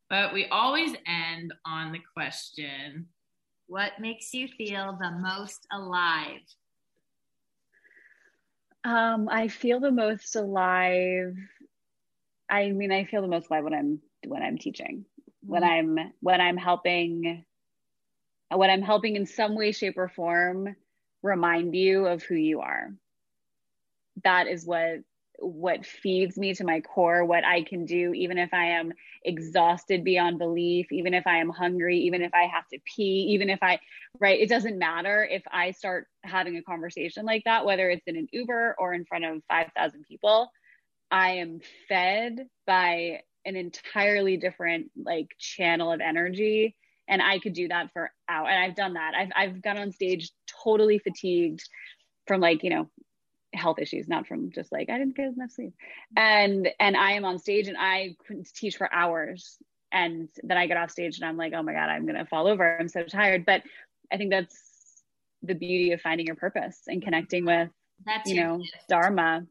But 0.10 0.34
we 0.34 0.48
always 0.48 0.96
end 1.06 1.54
on 1.66 1.92
the 1.92 2.00
question 2.14 3.08
What 3.68 3.94
makes 4.00 4.34
you 4.34 4.48
feel 4.48 4.98
the 5.00 5.12
most 5.12 5.68
alive? 5.72 6.42
Um, 8.84 9.28
I 9.30 9.50
feel 9.50 9.80
the 9.80 9.92
most 9.92 10.36
alive. 10.36 11.36
I 12.50 12.72
mean, 12.72 12.92
I 12.92 13.06
feel 13.06 13.22
the 13.22 13.28
most 13.28 13.50
alive 13.50 13.64
when 13.64 13.74
I'm 13.74 14.00
when 14.26 14.42
I'm 14.42 14.58
teaching, 14.58 15.06
mm-hmm. 15.46 15.52
when 15.52 15.64
I'm 15.64 15.98
when 16.22 16.42
I'm 16.42 16.58
helping, 16.58 17.46
when 18.50 18.70
I'm 18.70 18.82
helping 18.82 19.16
in 19.16 19.26
some 19.26 19.56
way, 19.56 19.72
shape, 19.72 19.98
or 19.98 20.10
form 20.10 20.76
remind 21.22 21.76
you 21.76 22.08
of 22.08 22.24
who 22.24 22.36
you 22.36 22.62
are 22.62 22.94
that 24.24 24.48
is 24.48 24.66
what 24.66 25.00
what 25.42 25.86
feeds 25.86 26.38
me 26.38 26.54
to 26.54 26.64
my 26.64 26.82
core 26.82 27.24
what 27.24 27.46
i 27.46 27.64
can 27.64 27.86
do 27.86 28.14
even 28.14 28.38
if 28.38 28.54
i 28.54 28.66
am 28.66 28.92
exhausted 29.24 30.04
beyond 30.04 30.38
belief 30.38 30.92
even 30.92 31.14
if 31.14 31.26
i 31.26 31.38
am 31.38 31.50
hungry 31.50 31.98
even 32.00 32.22
if 32.22 32.34
i 32.34 32.44
have 32.44 32.68
to 32.68 32.80
pee 32.86 33.28
even 33.30 33.50
if 33.50 33.60
i 33.62 33.80
right? 34.20 34.40
It 34.40 34.50
doesn't 34.50 34.78
matter 34.78 35.24
if 35.24 35.44
i 35.52 35.72
start 35.72 36.08
having 36.24 36.58
a 36.58 36.64
conversation 36.64 37.26
like 37.26 37.44
that 37.46 37.66
whether 37.66 37.90
it's 37.90 38.08
in 38.08 38.18
an 38.18 38.28
uber 38.32 38.76
or 38.78 38.94
in 38.94 39.06
front 39.06 39.26
of 39.26 39.42
5000 39.50 40.04
people. 40.08 40.52
I 41.12 41.34
am 41.34 41.60
fed 41.88 42.48
by 42.68 43.22
an 43.46 43.56
entirely 43.56 44.38
different 44.38 44.92
like 44.96 45.30
channel 45.40 45.92
of 45.92 46.02
energy 46.02 46.76
and 47.08 47.22
i 47.22 47.40
could 47.40 47.54
do 47.54 47.68
that 47.68 47.92
for 47.94 48.12
hours 48.28 48.50
and 48.52 48.64
i've 48.64 48.76
done 48.76 48.94
that. 48.94 49.14
I've, 49.16 49.32
I've 49.36 49.62
gone 49.62 49.78
on 49.78 49.92
stage 49.92 50.32
totally 50.64 51.00
fatigued 51.00 51.68
from 52.28 52.42
like 52.42 52.64
you 52.64 52.70
know 52.70 52.90
health 53.54 53.80
issues 53.80 54.08
not 54.08 54.28
from 54.28 54.52
just 54.52 54.72
like 54.72 54.90
i 54.90 54.98
didn't 54.98 55.16
get 55.16 55.34
enough 55.34 55.52
sleep. 55.52 55.74
And 56.16 56.70
and 56.80 56.96
i 56.96 57.14
am 57.14 57.26
on 57.26 57.40
stage 57.40 57.68
and 57.68 57.78
i 57.80 58.16
couldn't 58.26 58.54
teach 58.54 58.78
for 58.78 58.92
hours. 58.94 59.58
And 59.92 60.30
then 60.44 60.58
i 60.58 60.68
get 60.68 60.78
off 60.78 60.92
stage 60.92 61.18
and 61.18 61.28
i'm 61.28 61.38
like 61.38 61.54
oh 61.56 61.64
my 61.64 61.74
god 61.74 61.90
i'm 61.90 62.06
gonna 62.06 62.26
fall 62.26 62.48
over. 62.48 62.78
I'm 62.80 62.88
so 62.88 63.04
tired. 63.04 63.46
But 63.46 63.64
i 64.12 64.18
think 64.18 64.32
that's 64.32 65.04
the 65.42 65.56
beauty 65.56 65.94
of 65.94 66.02
finding 66.02 66.28
your 66.28 66.36
purpose 66.36 66.82
and 66.88 67.02
connecting 67.02 67.46
with 67.46 67.70
that's 68.06 68.30
you 68.30 68.42
know 68.42 68.58
gift. 68.58 68.88
dharma. 68.88 69.46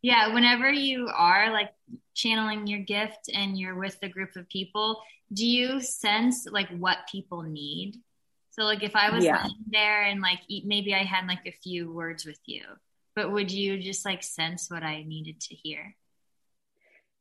Yeah 0.00 0.32
whenever 0.32 0.70
you 0.70 1.08
are 1.14 1.52
like 1.52 1.70
channeling 2.14 2.66
your 2.66 2.80
gift 2.80 3.30
and 3.32 3.58
you're 3.58 3.78
with 3.78 3.98
a 4.02 4.08
group 4.08 4.36
of 4.36 4.48
people 4.48 5.00
do 5.32 5.46
you 5.46 5.80
sense 5.80 6.46
like 6.50 6.68
what 6.76 6.98
people 7.10 7.42
need? 7.42 7.96
So 8.50 8.64
like 8.64 8.82
if 8.82 8.94
i 8.94 9.10
was 9.10 9.24
yeah. 9.24 9.46
there 9.70 10.02
and 10.02 10.20
like 10.20 10.40
maybe 10.64 10.94
i 10.94 11.04
had 11.04 11.26
like 11.26 11.46
a 11.46 11.52
few 11.62 11.90
words 11.90 12.26
with 12.26 12.38
you 12.44 12.62
but 13.14 13.32
would 13.32 13.50
you 13.50 13.78
just 13.78 14.04
like 14.04 14.22
sense 14.22 14.70
what 14.70 14.82
I 14.82 15.02
needed 15.02 15.40
to 15.40 15.54
hear? 15.54 15.94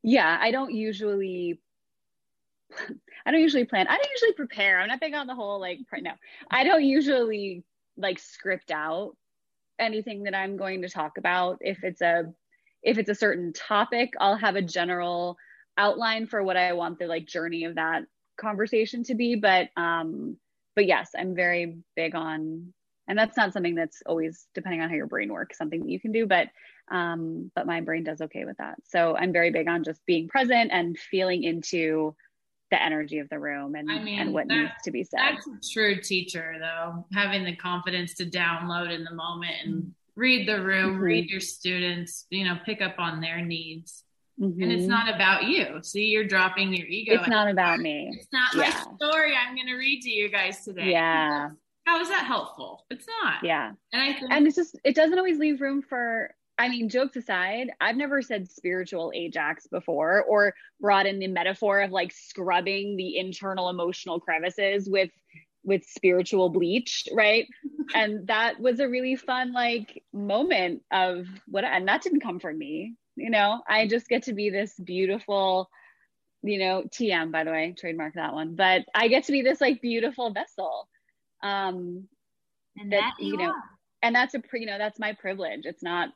Yeah, 0.04 0.38
I 0.40 0.52
don't 0.52 0.74
usually 0.74 1.62
I 3.26 3.32
don't 3.32 3.42
usually 3.42 3.66
plan. 3.66 3.88
I 3.88 3.98
don't 3.98 4.12
usually 4.12 4.34
prepare. 4.34 4.80
I'm 4.80 4.88
not 4.88 5.00
big 5.00 5.14
on 5.14 5.28
the 5.28 5.36
whole 5.36 5.60
like 5.60 5.80
no. 6.00 6.12
I 6.50 6.64
don't 6.64 6.84
usually 6.84 7.64
like 7.98 8.20
script 8.20 8.72
out 8.72 9.16
anything 9.80 10.24
that 10.24 10.36
I'm 10.36 10.58
going 10.58 10.82
to 10.84 10.90
talk 10.90 11.18
about. 11.18 11.58
If 11.62 11.84
it's 11.84 12.02
a 12.02 12.34
if 12.84 12.98
it's 12.98 13.10
a 13.10 13.16
certain 13.16 13.54
topic, 13.54 14.14
I'll 14.20 14.38
have 14.38 14.56
a 14.56 14.62
general 14.62 15.38
outline 15.78 16.28
for 16.28 16.44
what 16.44 16.58
I 16.58 16.74
want 16.74 17.00
the 17.00 17.08
like 17.08 17.26
journey 17.26 17.66
of 17.66 17.76
that 17.76 18.04
conversation 18.40 19.04
to 19.04 19.16
be. 19.16 19.36
But 19.36 19.70
um 19.76 20.38
but 20.76 20.86
yes, 20.86 21.12
I'm 21.18 21.36
very 21.36 21.78
big 21.96 22.16
on 22.16 22.74
and 23.08 23.18
that's 23.18 23.38
not 23.38 23.54
something 23.54 23.76
that's 23.76 24.02
always 24.06 24.48
depending 24.54 24.82
on 24.82 24.90
how 24.90 24.96
your 24.96 25.08
brain 25.08 25.32
works 25.32 25.58
something 25.58 25.82
that 25.82 25.90
you 25.90 26.00
can 26.00 26.12
do 26.12 26.26
but 26.26 26.48
um 26.92 27.52
but 27.56 27.66
my 27.66 27.82
brain 27.82 28.04
does 28.04 28.22
okay 28.22 28.46
with 28.46 28.58
that 28.58 28.76
so 28.84 29.16
i'm 29.18 29.34
very 29.34 29.52
big 29.52 29.68
on 29.68 29.84
just 29.84 30.06
being 30.06 30.28
present 30.28 30.72
and 30.72 30.98
feeling 30.98 31.44
into 31.44 32.16
the 32.72 32.82
energy 32.82 33.20
of 33.20 33.30
the 33.30 33.38
room 33.38 33.76
and, 33.76 33.92
I 33.92 34.02
mean, 34.02 34.20
and 34.20 34.34
what 34.34 34.48
that, 34.48 34.56
needs 34.56 34.72
to 34.86 34.92
be 34.92 35.04
said. 35.04 35.20
That's 35.20 35.46
a 35.46 35.74
true 35.74 36.02
teacher, 36.02 36.56
though, 36.60 37.06
having 37.14 37.44
the 37.44 37.56
confidence 37.56 38.14
to 38.16 38.26
download 38.26 38.96
in 38.96 39.04
the 39.04 39.14
moment 39.14 39.56
and 39.64 39.94
read 40.16 40.48
the 40.48 40.62
room, 40.64 40.94
mm-hmm. 40.94 41.04
read 41.04 41.30
your 41.30 41.42
students, 41.42 42.26
you 42.30 42.46
know, 42.46 42.58
pick 42.66 42.82
up 42.82 42.96
on 42.98 43.20
their 43.22 43.42
needs. 43.42 44.04
Mm-hmm. 44.40 44.64
And 44.64 44.72
it's 44.72 44.84
mm-hmm. 44.84 44.90
not 44.90 45.14
about 45.14 45.44
you. 45.44 45.84
See, 45.84 46.06
you're 46.06 46.24
dropping 46.24 46.74
your 46.74 46.88
ego. 46.88 47.16
It's 47.16 47.28
not 47.28 47.50
about 47.50 47.80
me. 47.80 48.10
It's 48.14 48.32
not 48.32 48.56
yeah. 48.56 48.86
my 48.88 48.96
story 48.96 49.34
I'm 49.36 49.54
going 49.54 49.68
to 49.68 49.76
read 49.76 50.02
to 50.04 50.10
you 50.10 50.30
guys 50.30 50.64
today. 50.64 50.92
Yeah. 50.92 51.50
How 51.86 52.00
is 52.00 52.10
that 52.10 52.26
helpful? 52.26 52.86
It's 52.90 53.06
not. 53.24 53.44
Yeah. 53.44 53.72
And 53.92 54.02
I 54.02 54.14
think- 54.14 54.32
and 54.32 54.48
it's 54.48 54.56
just 54.56 54.80
it 54.84 54.96
doesn't 54.96 55.18
always 55.18 55.40
leave 55.40 55.62
room 55.62 55.82
for 55.82 56.34
I 56.58 56.70
mean, 56.70 56.90
jokes 56.90 57.16
aside, 57.16 57.72
I've 57.82 57.96
never 57.96 58.22
said 58.22 58.52
spiritual 58.52 59.12
Ajax 59.16 59.66
before 59.66 60.24
or 60.24 60.54
brought 60.80 61.08
in 61.08 61.18
the 61.18 61.26
metaphor 61.26 61.82
of 61.82 61.90
like 61.90 62.12
scrubbing 62.12 62.98
the 62.98 63.18
internal 63.18 63.70
emotional 63.70 64.20
crevices 64.20 64.88
with 64.88 65.10
with 65.64 65.84
spiritual 65.86 66.50
bleach, 66.50 67.08
right? 67.14 67.48
and 67.96 68.28
that 68.28 68.60
was 68.60 68.80
a 68.80 68.88
really 68.88 69.16
fun 69.16 69.54
like 69.54 70.04
moment 70.14 70.84
of 70.92 71.26
what 71.48 71.64
and 71.64 71.88
that 71.88 72.04
didn't 72.04 72.22
come 72.22 72.40
from 72.40 72.60
me. 72.60 72.96
You 73.16 73.32
know, 73.32 73.62
I 73.68 73.88
just 73.88 74.08
get 74.08 74.24
to 74.24 74.34
be 74.34 74.50
this 74.52 74.74
beautiful 74.80 75.70
you 76.44 76.58
know, 76.58 76.84
TM 76.84 77.32
by 77.32 77.44
the 77.44 77.52
way, 77.52 77.74
trademark 77.78 78.16
that 78.16 78.34
one. 78.34 78.56
But 78.56 78.86
I 78.94 79.08
get 79.08 79.26
to 79.26 79.32
be 79.32 79.42
this 79.42 79.62
like 79.62 79.82
beautiful 79.82 80.32
vessel. 80.32 80.88
Um 81.44 82.08
and 82.78 82.92
that, 82.94 83.14
that 83.18 83.24
you, 83.24 83.32
you 83.32 83.38
know, 83.38 83.50
are. 83.50 83.64
and 84.02 84.16
that's 84.16 84.34
a 84.34 84.42
you 84.54 84.66
know, 84.66 84.78
that's 84.78 85.00
my 85.00 85.14
privilege. 85.14 85.62
It's 85.66 85.84
not 85.84 86.10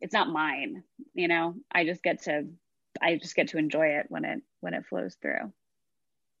it's 0.00 0.12
not 0.12 0.28
mine 0.28 0.82
you 1.14 1.28
know? 1.28 1.54
I 1.72 1.84
just 1.84 2.02
get 2.02 2.22
to 2.24 2.46
i 3.00 3.16
just 3.16 3.36
get 3.36 3.48
to 3.48 3.58
enjoy 3.58 3.86
it 3.86 4.06
when 4.08 4.24
it 4.24 4.42
when 4.60 4.74
it 4.74 4.84
flows 4.86 5.16
through. 5.20 5.52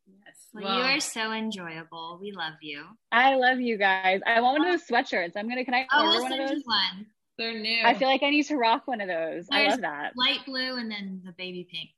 Yes. 0.06 0.48
Well, 0.52 0.64
well, 0.64 0.78
you 0.78 0.82
are 0.82 1.00
so 1.00 1.32
enjoyable. 1.32 2.18
We 2.20 2.32
love 2.32 2.54
you. 2.60 2.84
I 3.12 3.36
love 3.36 3.60
you 3.60 3.78
guys. 3.78 4.20
I 4.26 4.40
want 4.40 4.58
one 4.58 4.68
of 4.68 4.72
those 4.72 4.88
sweatshirts. 4.88 5.32
I'm 5.36 5.48
gonna 5.48 5.64
can 5.64 5.74
i 5.74 5.86
oh, 5.92 6.06
order 6.06 6.10
we'll 6.10 6.22
one 6.22 6.32
of 6.32 6.48
those? 6.48 6.62
one. 6.64 7.06
They're 7.38 7.58
new. 7.58 7.82
I 7.84 7.94
feel 7.94 8.08
like 8.08 8.22
i 8.22 8.30
need 8.30 8.46
to 8.46 8.56
rock 8.56 8.86
one 8.86 9.00
of 9.00 9.08
those. 9.08 9.46
There's 9.46 9.48
i 9.50 9.68
love 9.68 9.80
that. 9.82 10.12
light 10.16 10.44
blue 10.44 10.76
and 10.76 10.90
then 10.90 11.22
the 11.24 11.32
baby 11.32 11.66
pink 11.70 11.90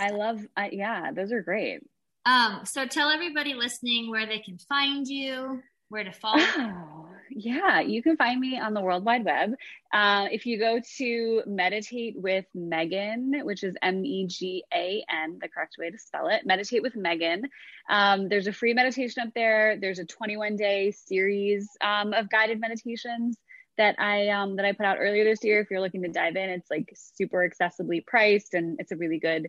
i 0.00 0.10
love 0.10 0.44
I, 0.56 0.70
yeah 0.72 1.12
those 1.12 1.30
are 1.30 1.42
great 1.42 1.80
um 2.26 2.60
so 2.64 2.86
tell 2.86 3.08
everybody 3.10 3.54
listening 3.54 4.10
where 4.10 4.26
they 4.26 4.38
can 4.38 4.58
find 4.58 5.06
you 5.06 5.62
where 5.88 6.04
to 6.04 6.12
follow 6.12 6.42
oh, 6.42 7.08
yeah 7.30 7.80
you 7.80 8.02
can 8.02 8.16
find 8.16 8.38
me 8.38 8.58
on 8.58 8.74
the 8.74 8.80
world 8.80 9.04
wide 9.04 9.24
web. 9.24 9.52
Uh, 9.92 10.26
if 10.30 10.44
you 10.44 10.58
go 10.58 10.80
to 10.98 11.42
meditate 11.46 12.14
with 12.16 12.44
megan 12.54 13.32
which 13.44 13.62
is 13.62 13.74
m-e-g-a-n 13.82 15.38
the 15.40 15.48
correct 15.48 15.76
way 15.78 15.90
to 15.90 15.98
spell 15.98 16.28
it 16.28 16.44
meditate 16.44 16.82
with 16.82 16.96
megan 16.96 17.42
um, 17.88 18.28
there's 18.28 18.46
a 18.46 18.52
free 18.52 18.74
meditation 18.74 19.22
up 19.22 19.32
there. 19.34 19.76
There's 19.80 19.98
a 19.98 20.04
21 20.04 20.56
day 20.56 20.90
series 20.90 21.68
um, 21.80 22.12
of 22.12 22.28
guided 22.30 22.60
meditations 22.60 23.38
that 23.78 23.94
i 23.98 24.28
um, 24.28 24.56
that 24.56 24.64
i 24.64 24.72
put 24.72 24.86
out 24.86 24.96
earlier 24.98 25.24
this 25.24 25.44
year. 25.44 25.60
If 25.60 25.70
you're 25.70 25.80
looking 25.80 26.02
to 26.02 26.08
dive 26.08 26.36
in 26.36 26.50
it's 26.50 26.70
like 26.70 26.92
super 26.94 27.48
accessibly 27.48 28.04
priced 28.04 28.54
and 28.54 28.76
it's 28.80 28.92
a 28.92 28.96
really 28.96 29.18
good 29.18 29.48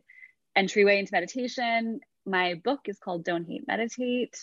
entryway 0.56 1.00
into 1.00 1.14
meditation 1.14 2.00
my 2.28 2.56
book 2.64 2.82
is 2.86 3.00
called 3.00 3.24
don't 3.24 3.48
hate 3.48 3.68
meditate 3.68 4.38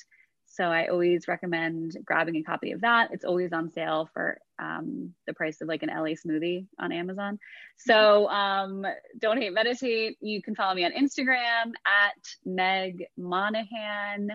so 0.54 0.66
I 0.66 0.86
always 0.86 1.26
recommend 1.26 1.96
grabbing 2.04 2.36
a 2.36 2.42
copy 2.44 2.70
of 2.70 2.82
that. 2.82 3.10
It's 3.12 3.24
always 3.24 3.52
on 3.52 3.72
sale 3.72 4.08
for 4.14 4.38
um, 4.60 5.12
the 5.26 5.34
price 5.34 5.60
of 5.60 5.66
like 5.66 5.82
an 5.82 5.88
LA 5.88 6.14
smoothie 6.14 6.66
on 6.78 6.92
Amazon. 6.92 7.40
So 7.76 8.28
um, 8.28 8.86
don't 9.18 9.38
hate 9.38 9.52
meditate. 9.52 10.16
You 10.20 10.40
can 10.40 10.54
follow 10.54 10.76
me 10.76 10.84
on 10.84 10.92
Instagram 10.92 11.72
at 11.84 12.22
Meg 12.44 13.06
Monahan, 13.16 14.28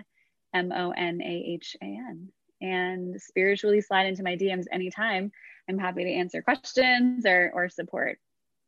M 0.52 0.72
O 0.72 0.90
N 0.90 1.22
A 1.22 1.44
H 1.54 1.74
A 1.80 1.86
N, 1.86 2.28
and 2.60 3.18
spiritually 3.18 3.80
slide 3.80 4.06
into 4.06 4.22
my 4.22 4.36
DMs 4.36 4.66
anytime. 4.70 5.32
I'm 5.70 5.78
happy 5.78 6.04
to 6.04 6.12
answer 6.12 6.42
questions 6.42 7.24
or 7.24 7.50
or 7.54 7.70
support. 7.70 8.18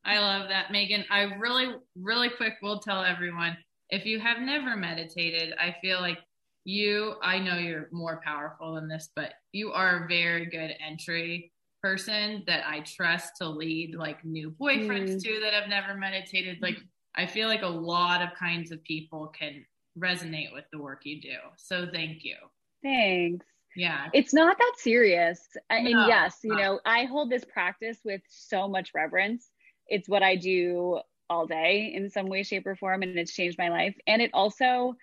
I 0.07 0.19
love 0.19 0.49
that, 0.49 0.73
Megan. 0.73 1.05
I 1.11 1.25
really, 1.39 1.75
really 1.97 2.31
quick 2.31 2.55
will 2.63 2.79
tell 2.79 3.05
everyone 3.05 3.59
if 3.93 4.05
you 4.05 4.19
have 4.19 4.41
never 4.41 4.77
meditated, 4.77 5.55
I 5.61 5.77
feel 5.81 6.01
like 6.01 6.19
you 6.65 7.15
i 7.23 7.39
know 7.39 7.57
you're 7.57 7.89
more 7.91 8.21
powerful 8.25 8.75
than 8.75 8.87
this 8.87 9.09
but 9.17 9.35
you 9.53 9.73
are 9.73 10.05
a 10.05 10.09
very 10.09 10.47
good 10.47 10.75
entry 10.85 11.53
person 11.83 12.45
that 12.47 12.63
i 12.69 12.81
trust 12.81 13.33
to 13.37 13.49
lead 13.49 13.95
like 13.97 14.25
new 14.25 14.55
boyfriends 14.61 15.17
mm. 15.17 15.23
too 15.23 15.41
that 15.43 15.53
have 15.53 15.69
never 15.69 15.95
meditated. 15.95 16.59
Like 16.63 16.79
i 17.17 17.27
feel 17.27 17.49
like 17.49 17.63
a 17.63 17.67
lot 17.67 18.23
of 18.23 18.29
kinds 18.39 18.71
of 18.71 18.83
people 18.85 19.33
can 19.37 19.65
resonate 19.99 20.53
with 20.55 20.65
the 20.73 20.79
work 20.79 21.01
you 21.05 21.21
do. 21.21 21.37
So 21.59 21.87
thank 21.93 22.25
you. 22.25 22.37
Thanks. 22.83 23.45
Yeah. 23.77 24.09
It's 24.15 24.33
not 24.33 24.57
that 24.57 24.73
serious. 24.79 25.41
No, 25.71 25.77
and 25.77 25.89
yes 25.89 26.39
you 26.45 26.55
know 26.55 26.79
i 26.87 27.05
hold 27.05 27.29
this 27.31 27.45
practice 27.45 27.99
with 28.05 28.21
so 28.29 28.69
much 28.69 28.93
reverence. 28.95 29.51
It's 29.89 30.09
what 30.09 30.23
i 30.23 30.37
do 30.37 31.01
all 31.33 31.47
day 31.47 31.93
in 31.95 32.11
some 32.11 32.27
way 32.27 32.43
shape 32.43 32.67
or 32.67 32.77
form 32.77 33.03
and 33.03 33.19
it's 33.19 33.33
changed 33.33 33.59
my 33.59 33.71
life 33.71 33.97
and 34.07 34.21
it 34.23 34.31
also 34.33 34.95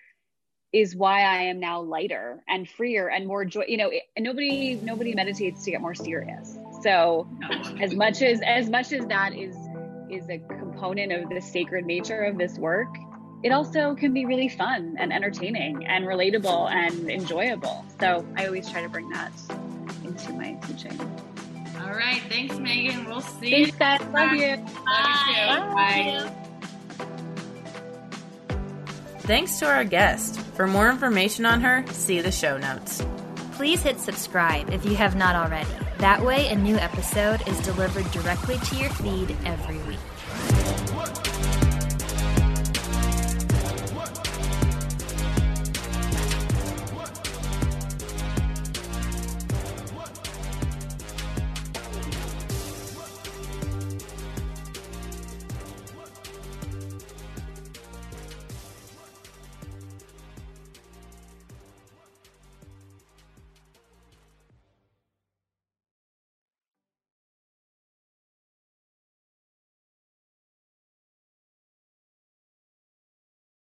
is 0.72 0.94
why 0.94 1.22
I 1.22 1.42
am 1.44 1.58
now 1.58 1.80
lighter 1.80 2.42
and 2.48 2.68
freer 2.68 3.08
and 3.08 3.26
more 3.26 3.44
joy. 3.44 3.64
You 3.66 3.76
know, 3.76 3.90
it, 3.90 4.02
nobody 4.18 4.76
nobody 4.76 5.14
meditates 5.14 5.64
to 5.64 5.70
get 5.70 5.80
more 5.80 5.94
serious. 5.94 6.58
So 6.82 7.28
as 7.80 7.94
much 7.94 8.22
as 8.22 8.40
as 8.42 8.70
much 8.70 8.92
as 8.92 9.06
that 9.06 9.34
is 9.34 9.56
is 10.10 10.28
a 10.28 10.38
component 10.38 11.12
of 11.12 11.28
the 11.28 11.40
sacred 11.40 11.86
nature 11.86 12.22
of 12.22 12.38
this 12.38 12.56
work, 12.58 12.88
it 13.42 13.50
also 13.50 13.94
can 13.94 14.12
be 14.12 14.24
really 14.26 14.48
fun 14.48 14.96
and 14.98 15.12
entertaining 15.12 15.86
and 15.86 16.04
relatable 16.04 16.70
and 16.70 17.10
enjoyable. 17.10 17.84
So 17.98 18.24
I 18.36 18.46
always 18.46 18.70
try 18.70 18.82
to 18.82 18.88
bring 18.88 19.08
that 19.10 19.32
into 20.04 20.32
my 20.32 20.54
teaching. 20.66 20.98
All 21.90 21.96
right. 21.96 22.22
Thanks, 22.28 22.56
Megan. 22.58 23.04
We'll 23.06 23.20
see 23.20 23.50
Thanks, 23.50 23.72
you. 23.72 23.78
Guys. 23.78 24.00
Love 24.12 24.32
you. 24.32 24.56
Bye. 24.84 25.72
Bye. 25.74 26.30
Bye. 26.30 27.06
Thanks 29.22 29.58
to 29.58 29.66
our 29.66 29.84
guest. 29.84 30.38
For 30.40 30.68
more 30.68 30.88
information 30.88 31.44
on 31.46 31.60
her, 31.62 31.84
see 31.88 32.20
the 32.20 32.30
show 32.30 32.58
notes. 32.58 33.04
Please 33.52 33.82
hit 33.82 33.98
subscribe 33.98 34.70
if 34.70 34.84
you 34.86 34.94
have 34.94 35.16
not 35.16 35.34
already. 35.34 35.70
That 35.98 36.24
way, 36.24 36.46
a 36.48 36.56
new 36.56 36.76
episode 36.76 37.46
is 37.48 37.58
delivered 37.60 38.08
directly 38.12 38.58
to 38.58 38.76
your 38.76 38.90
feed 38.90 39.36
every 39.44 39.78
week. 39.78 39.98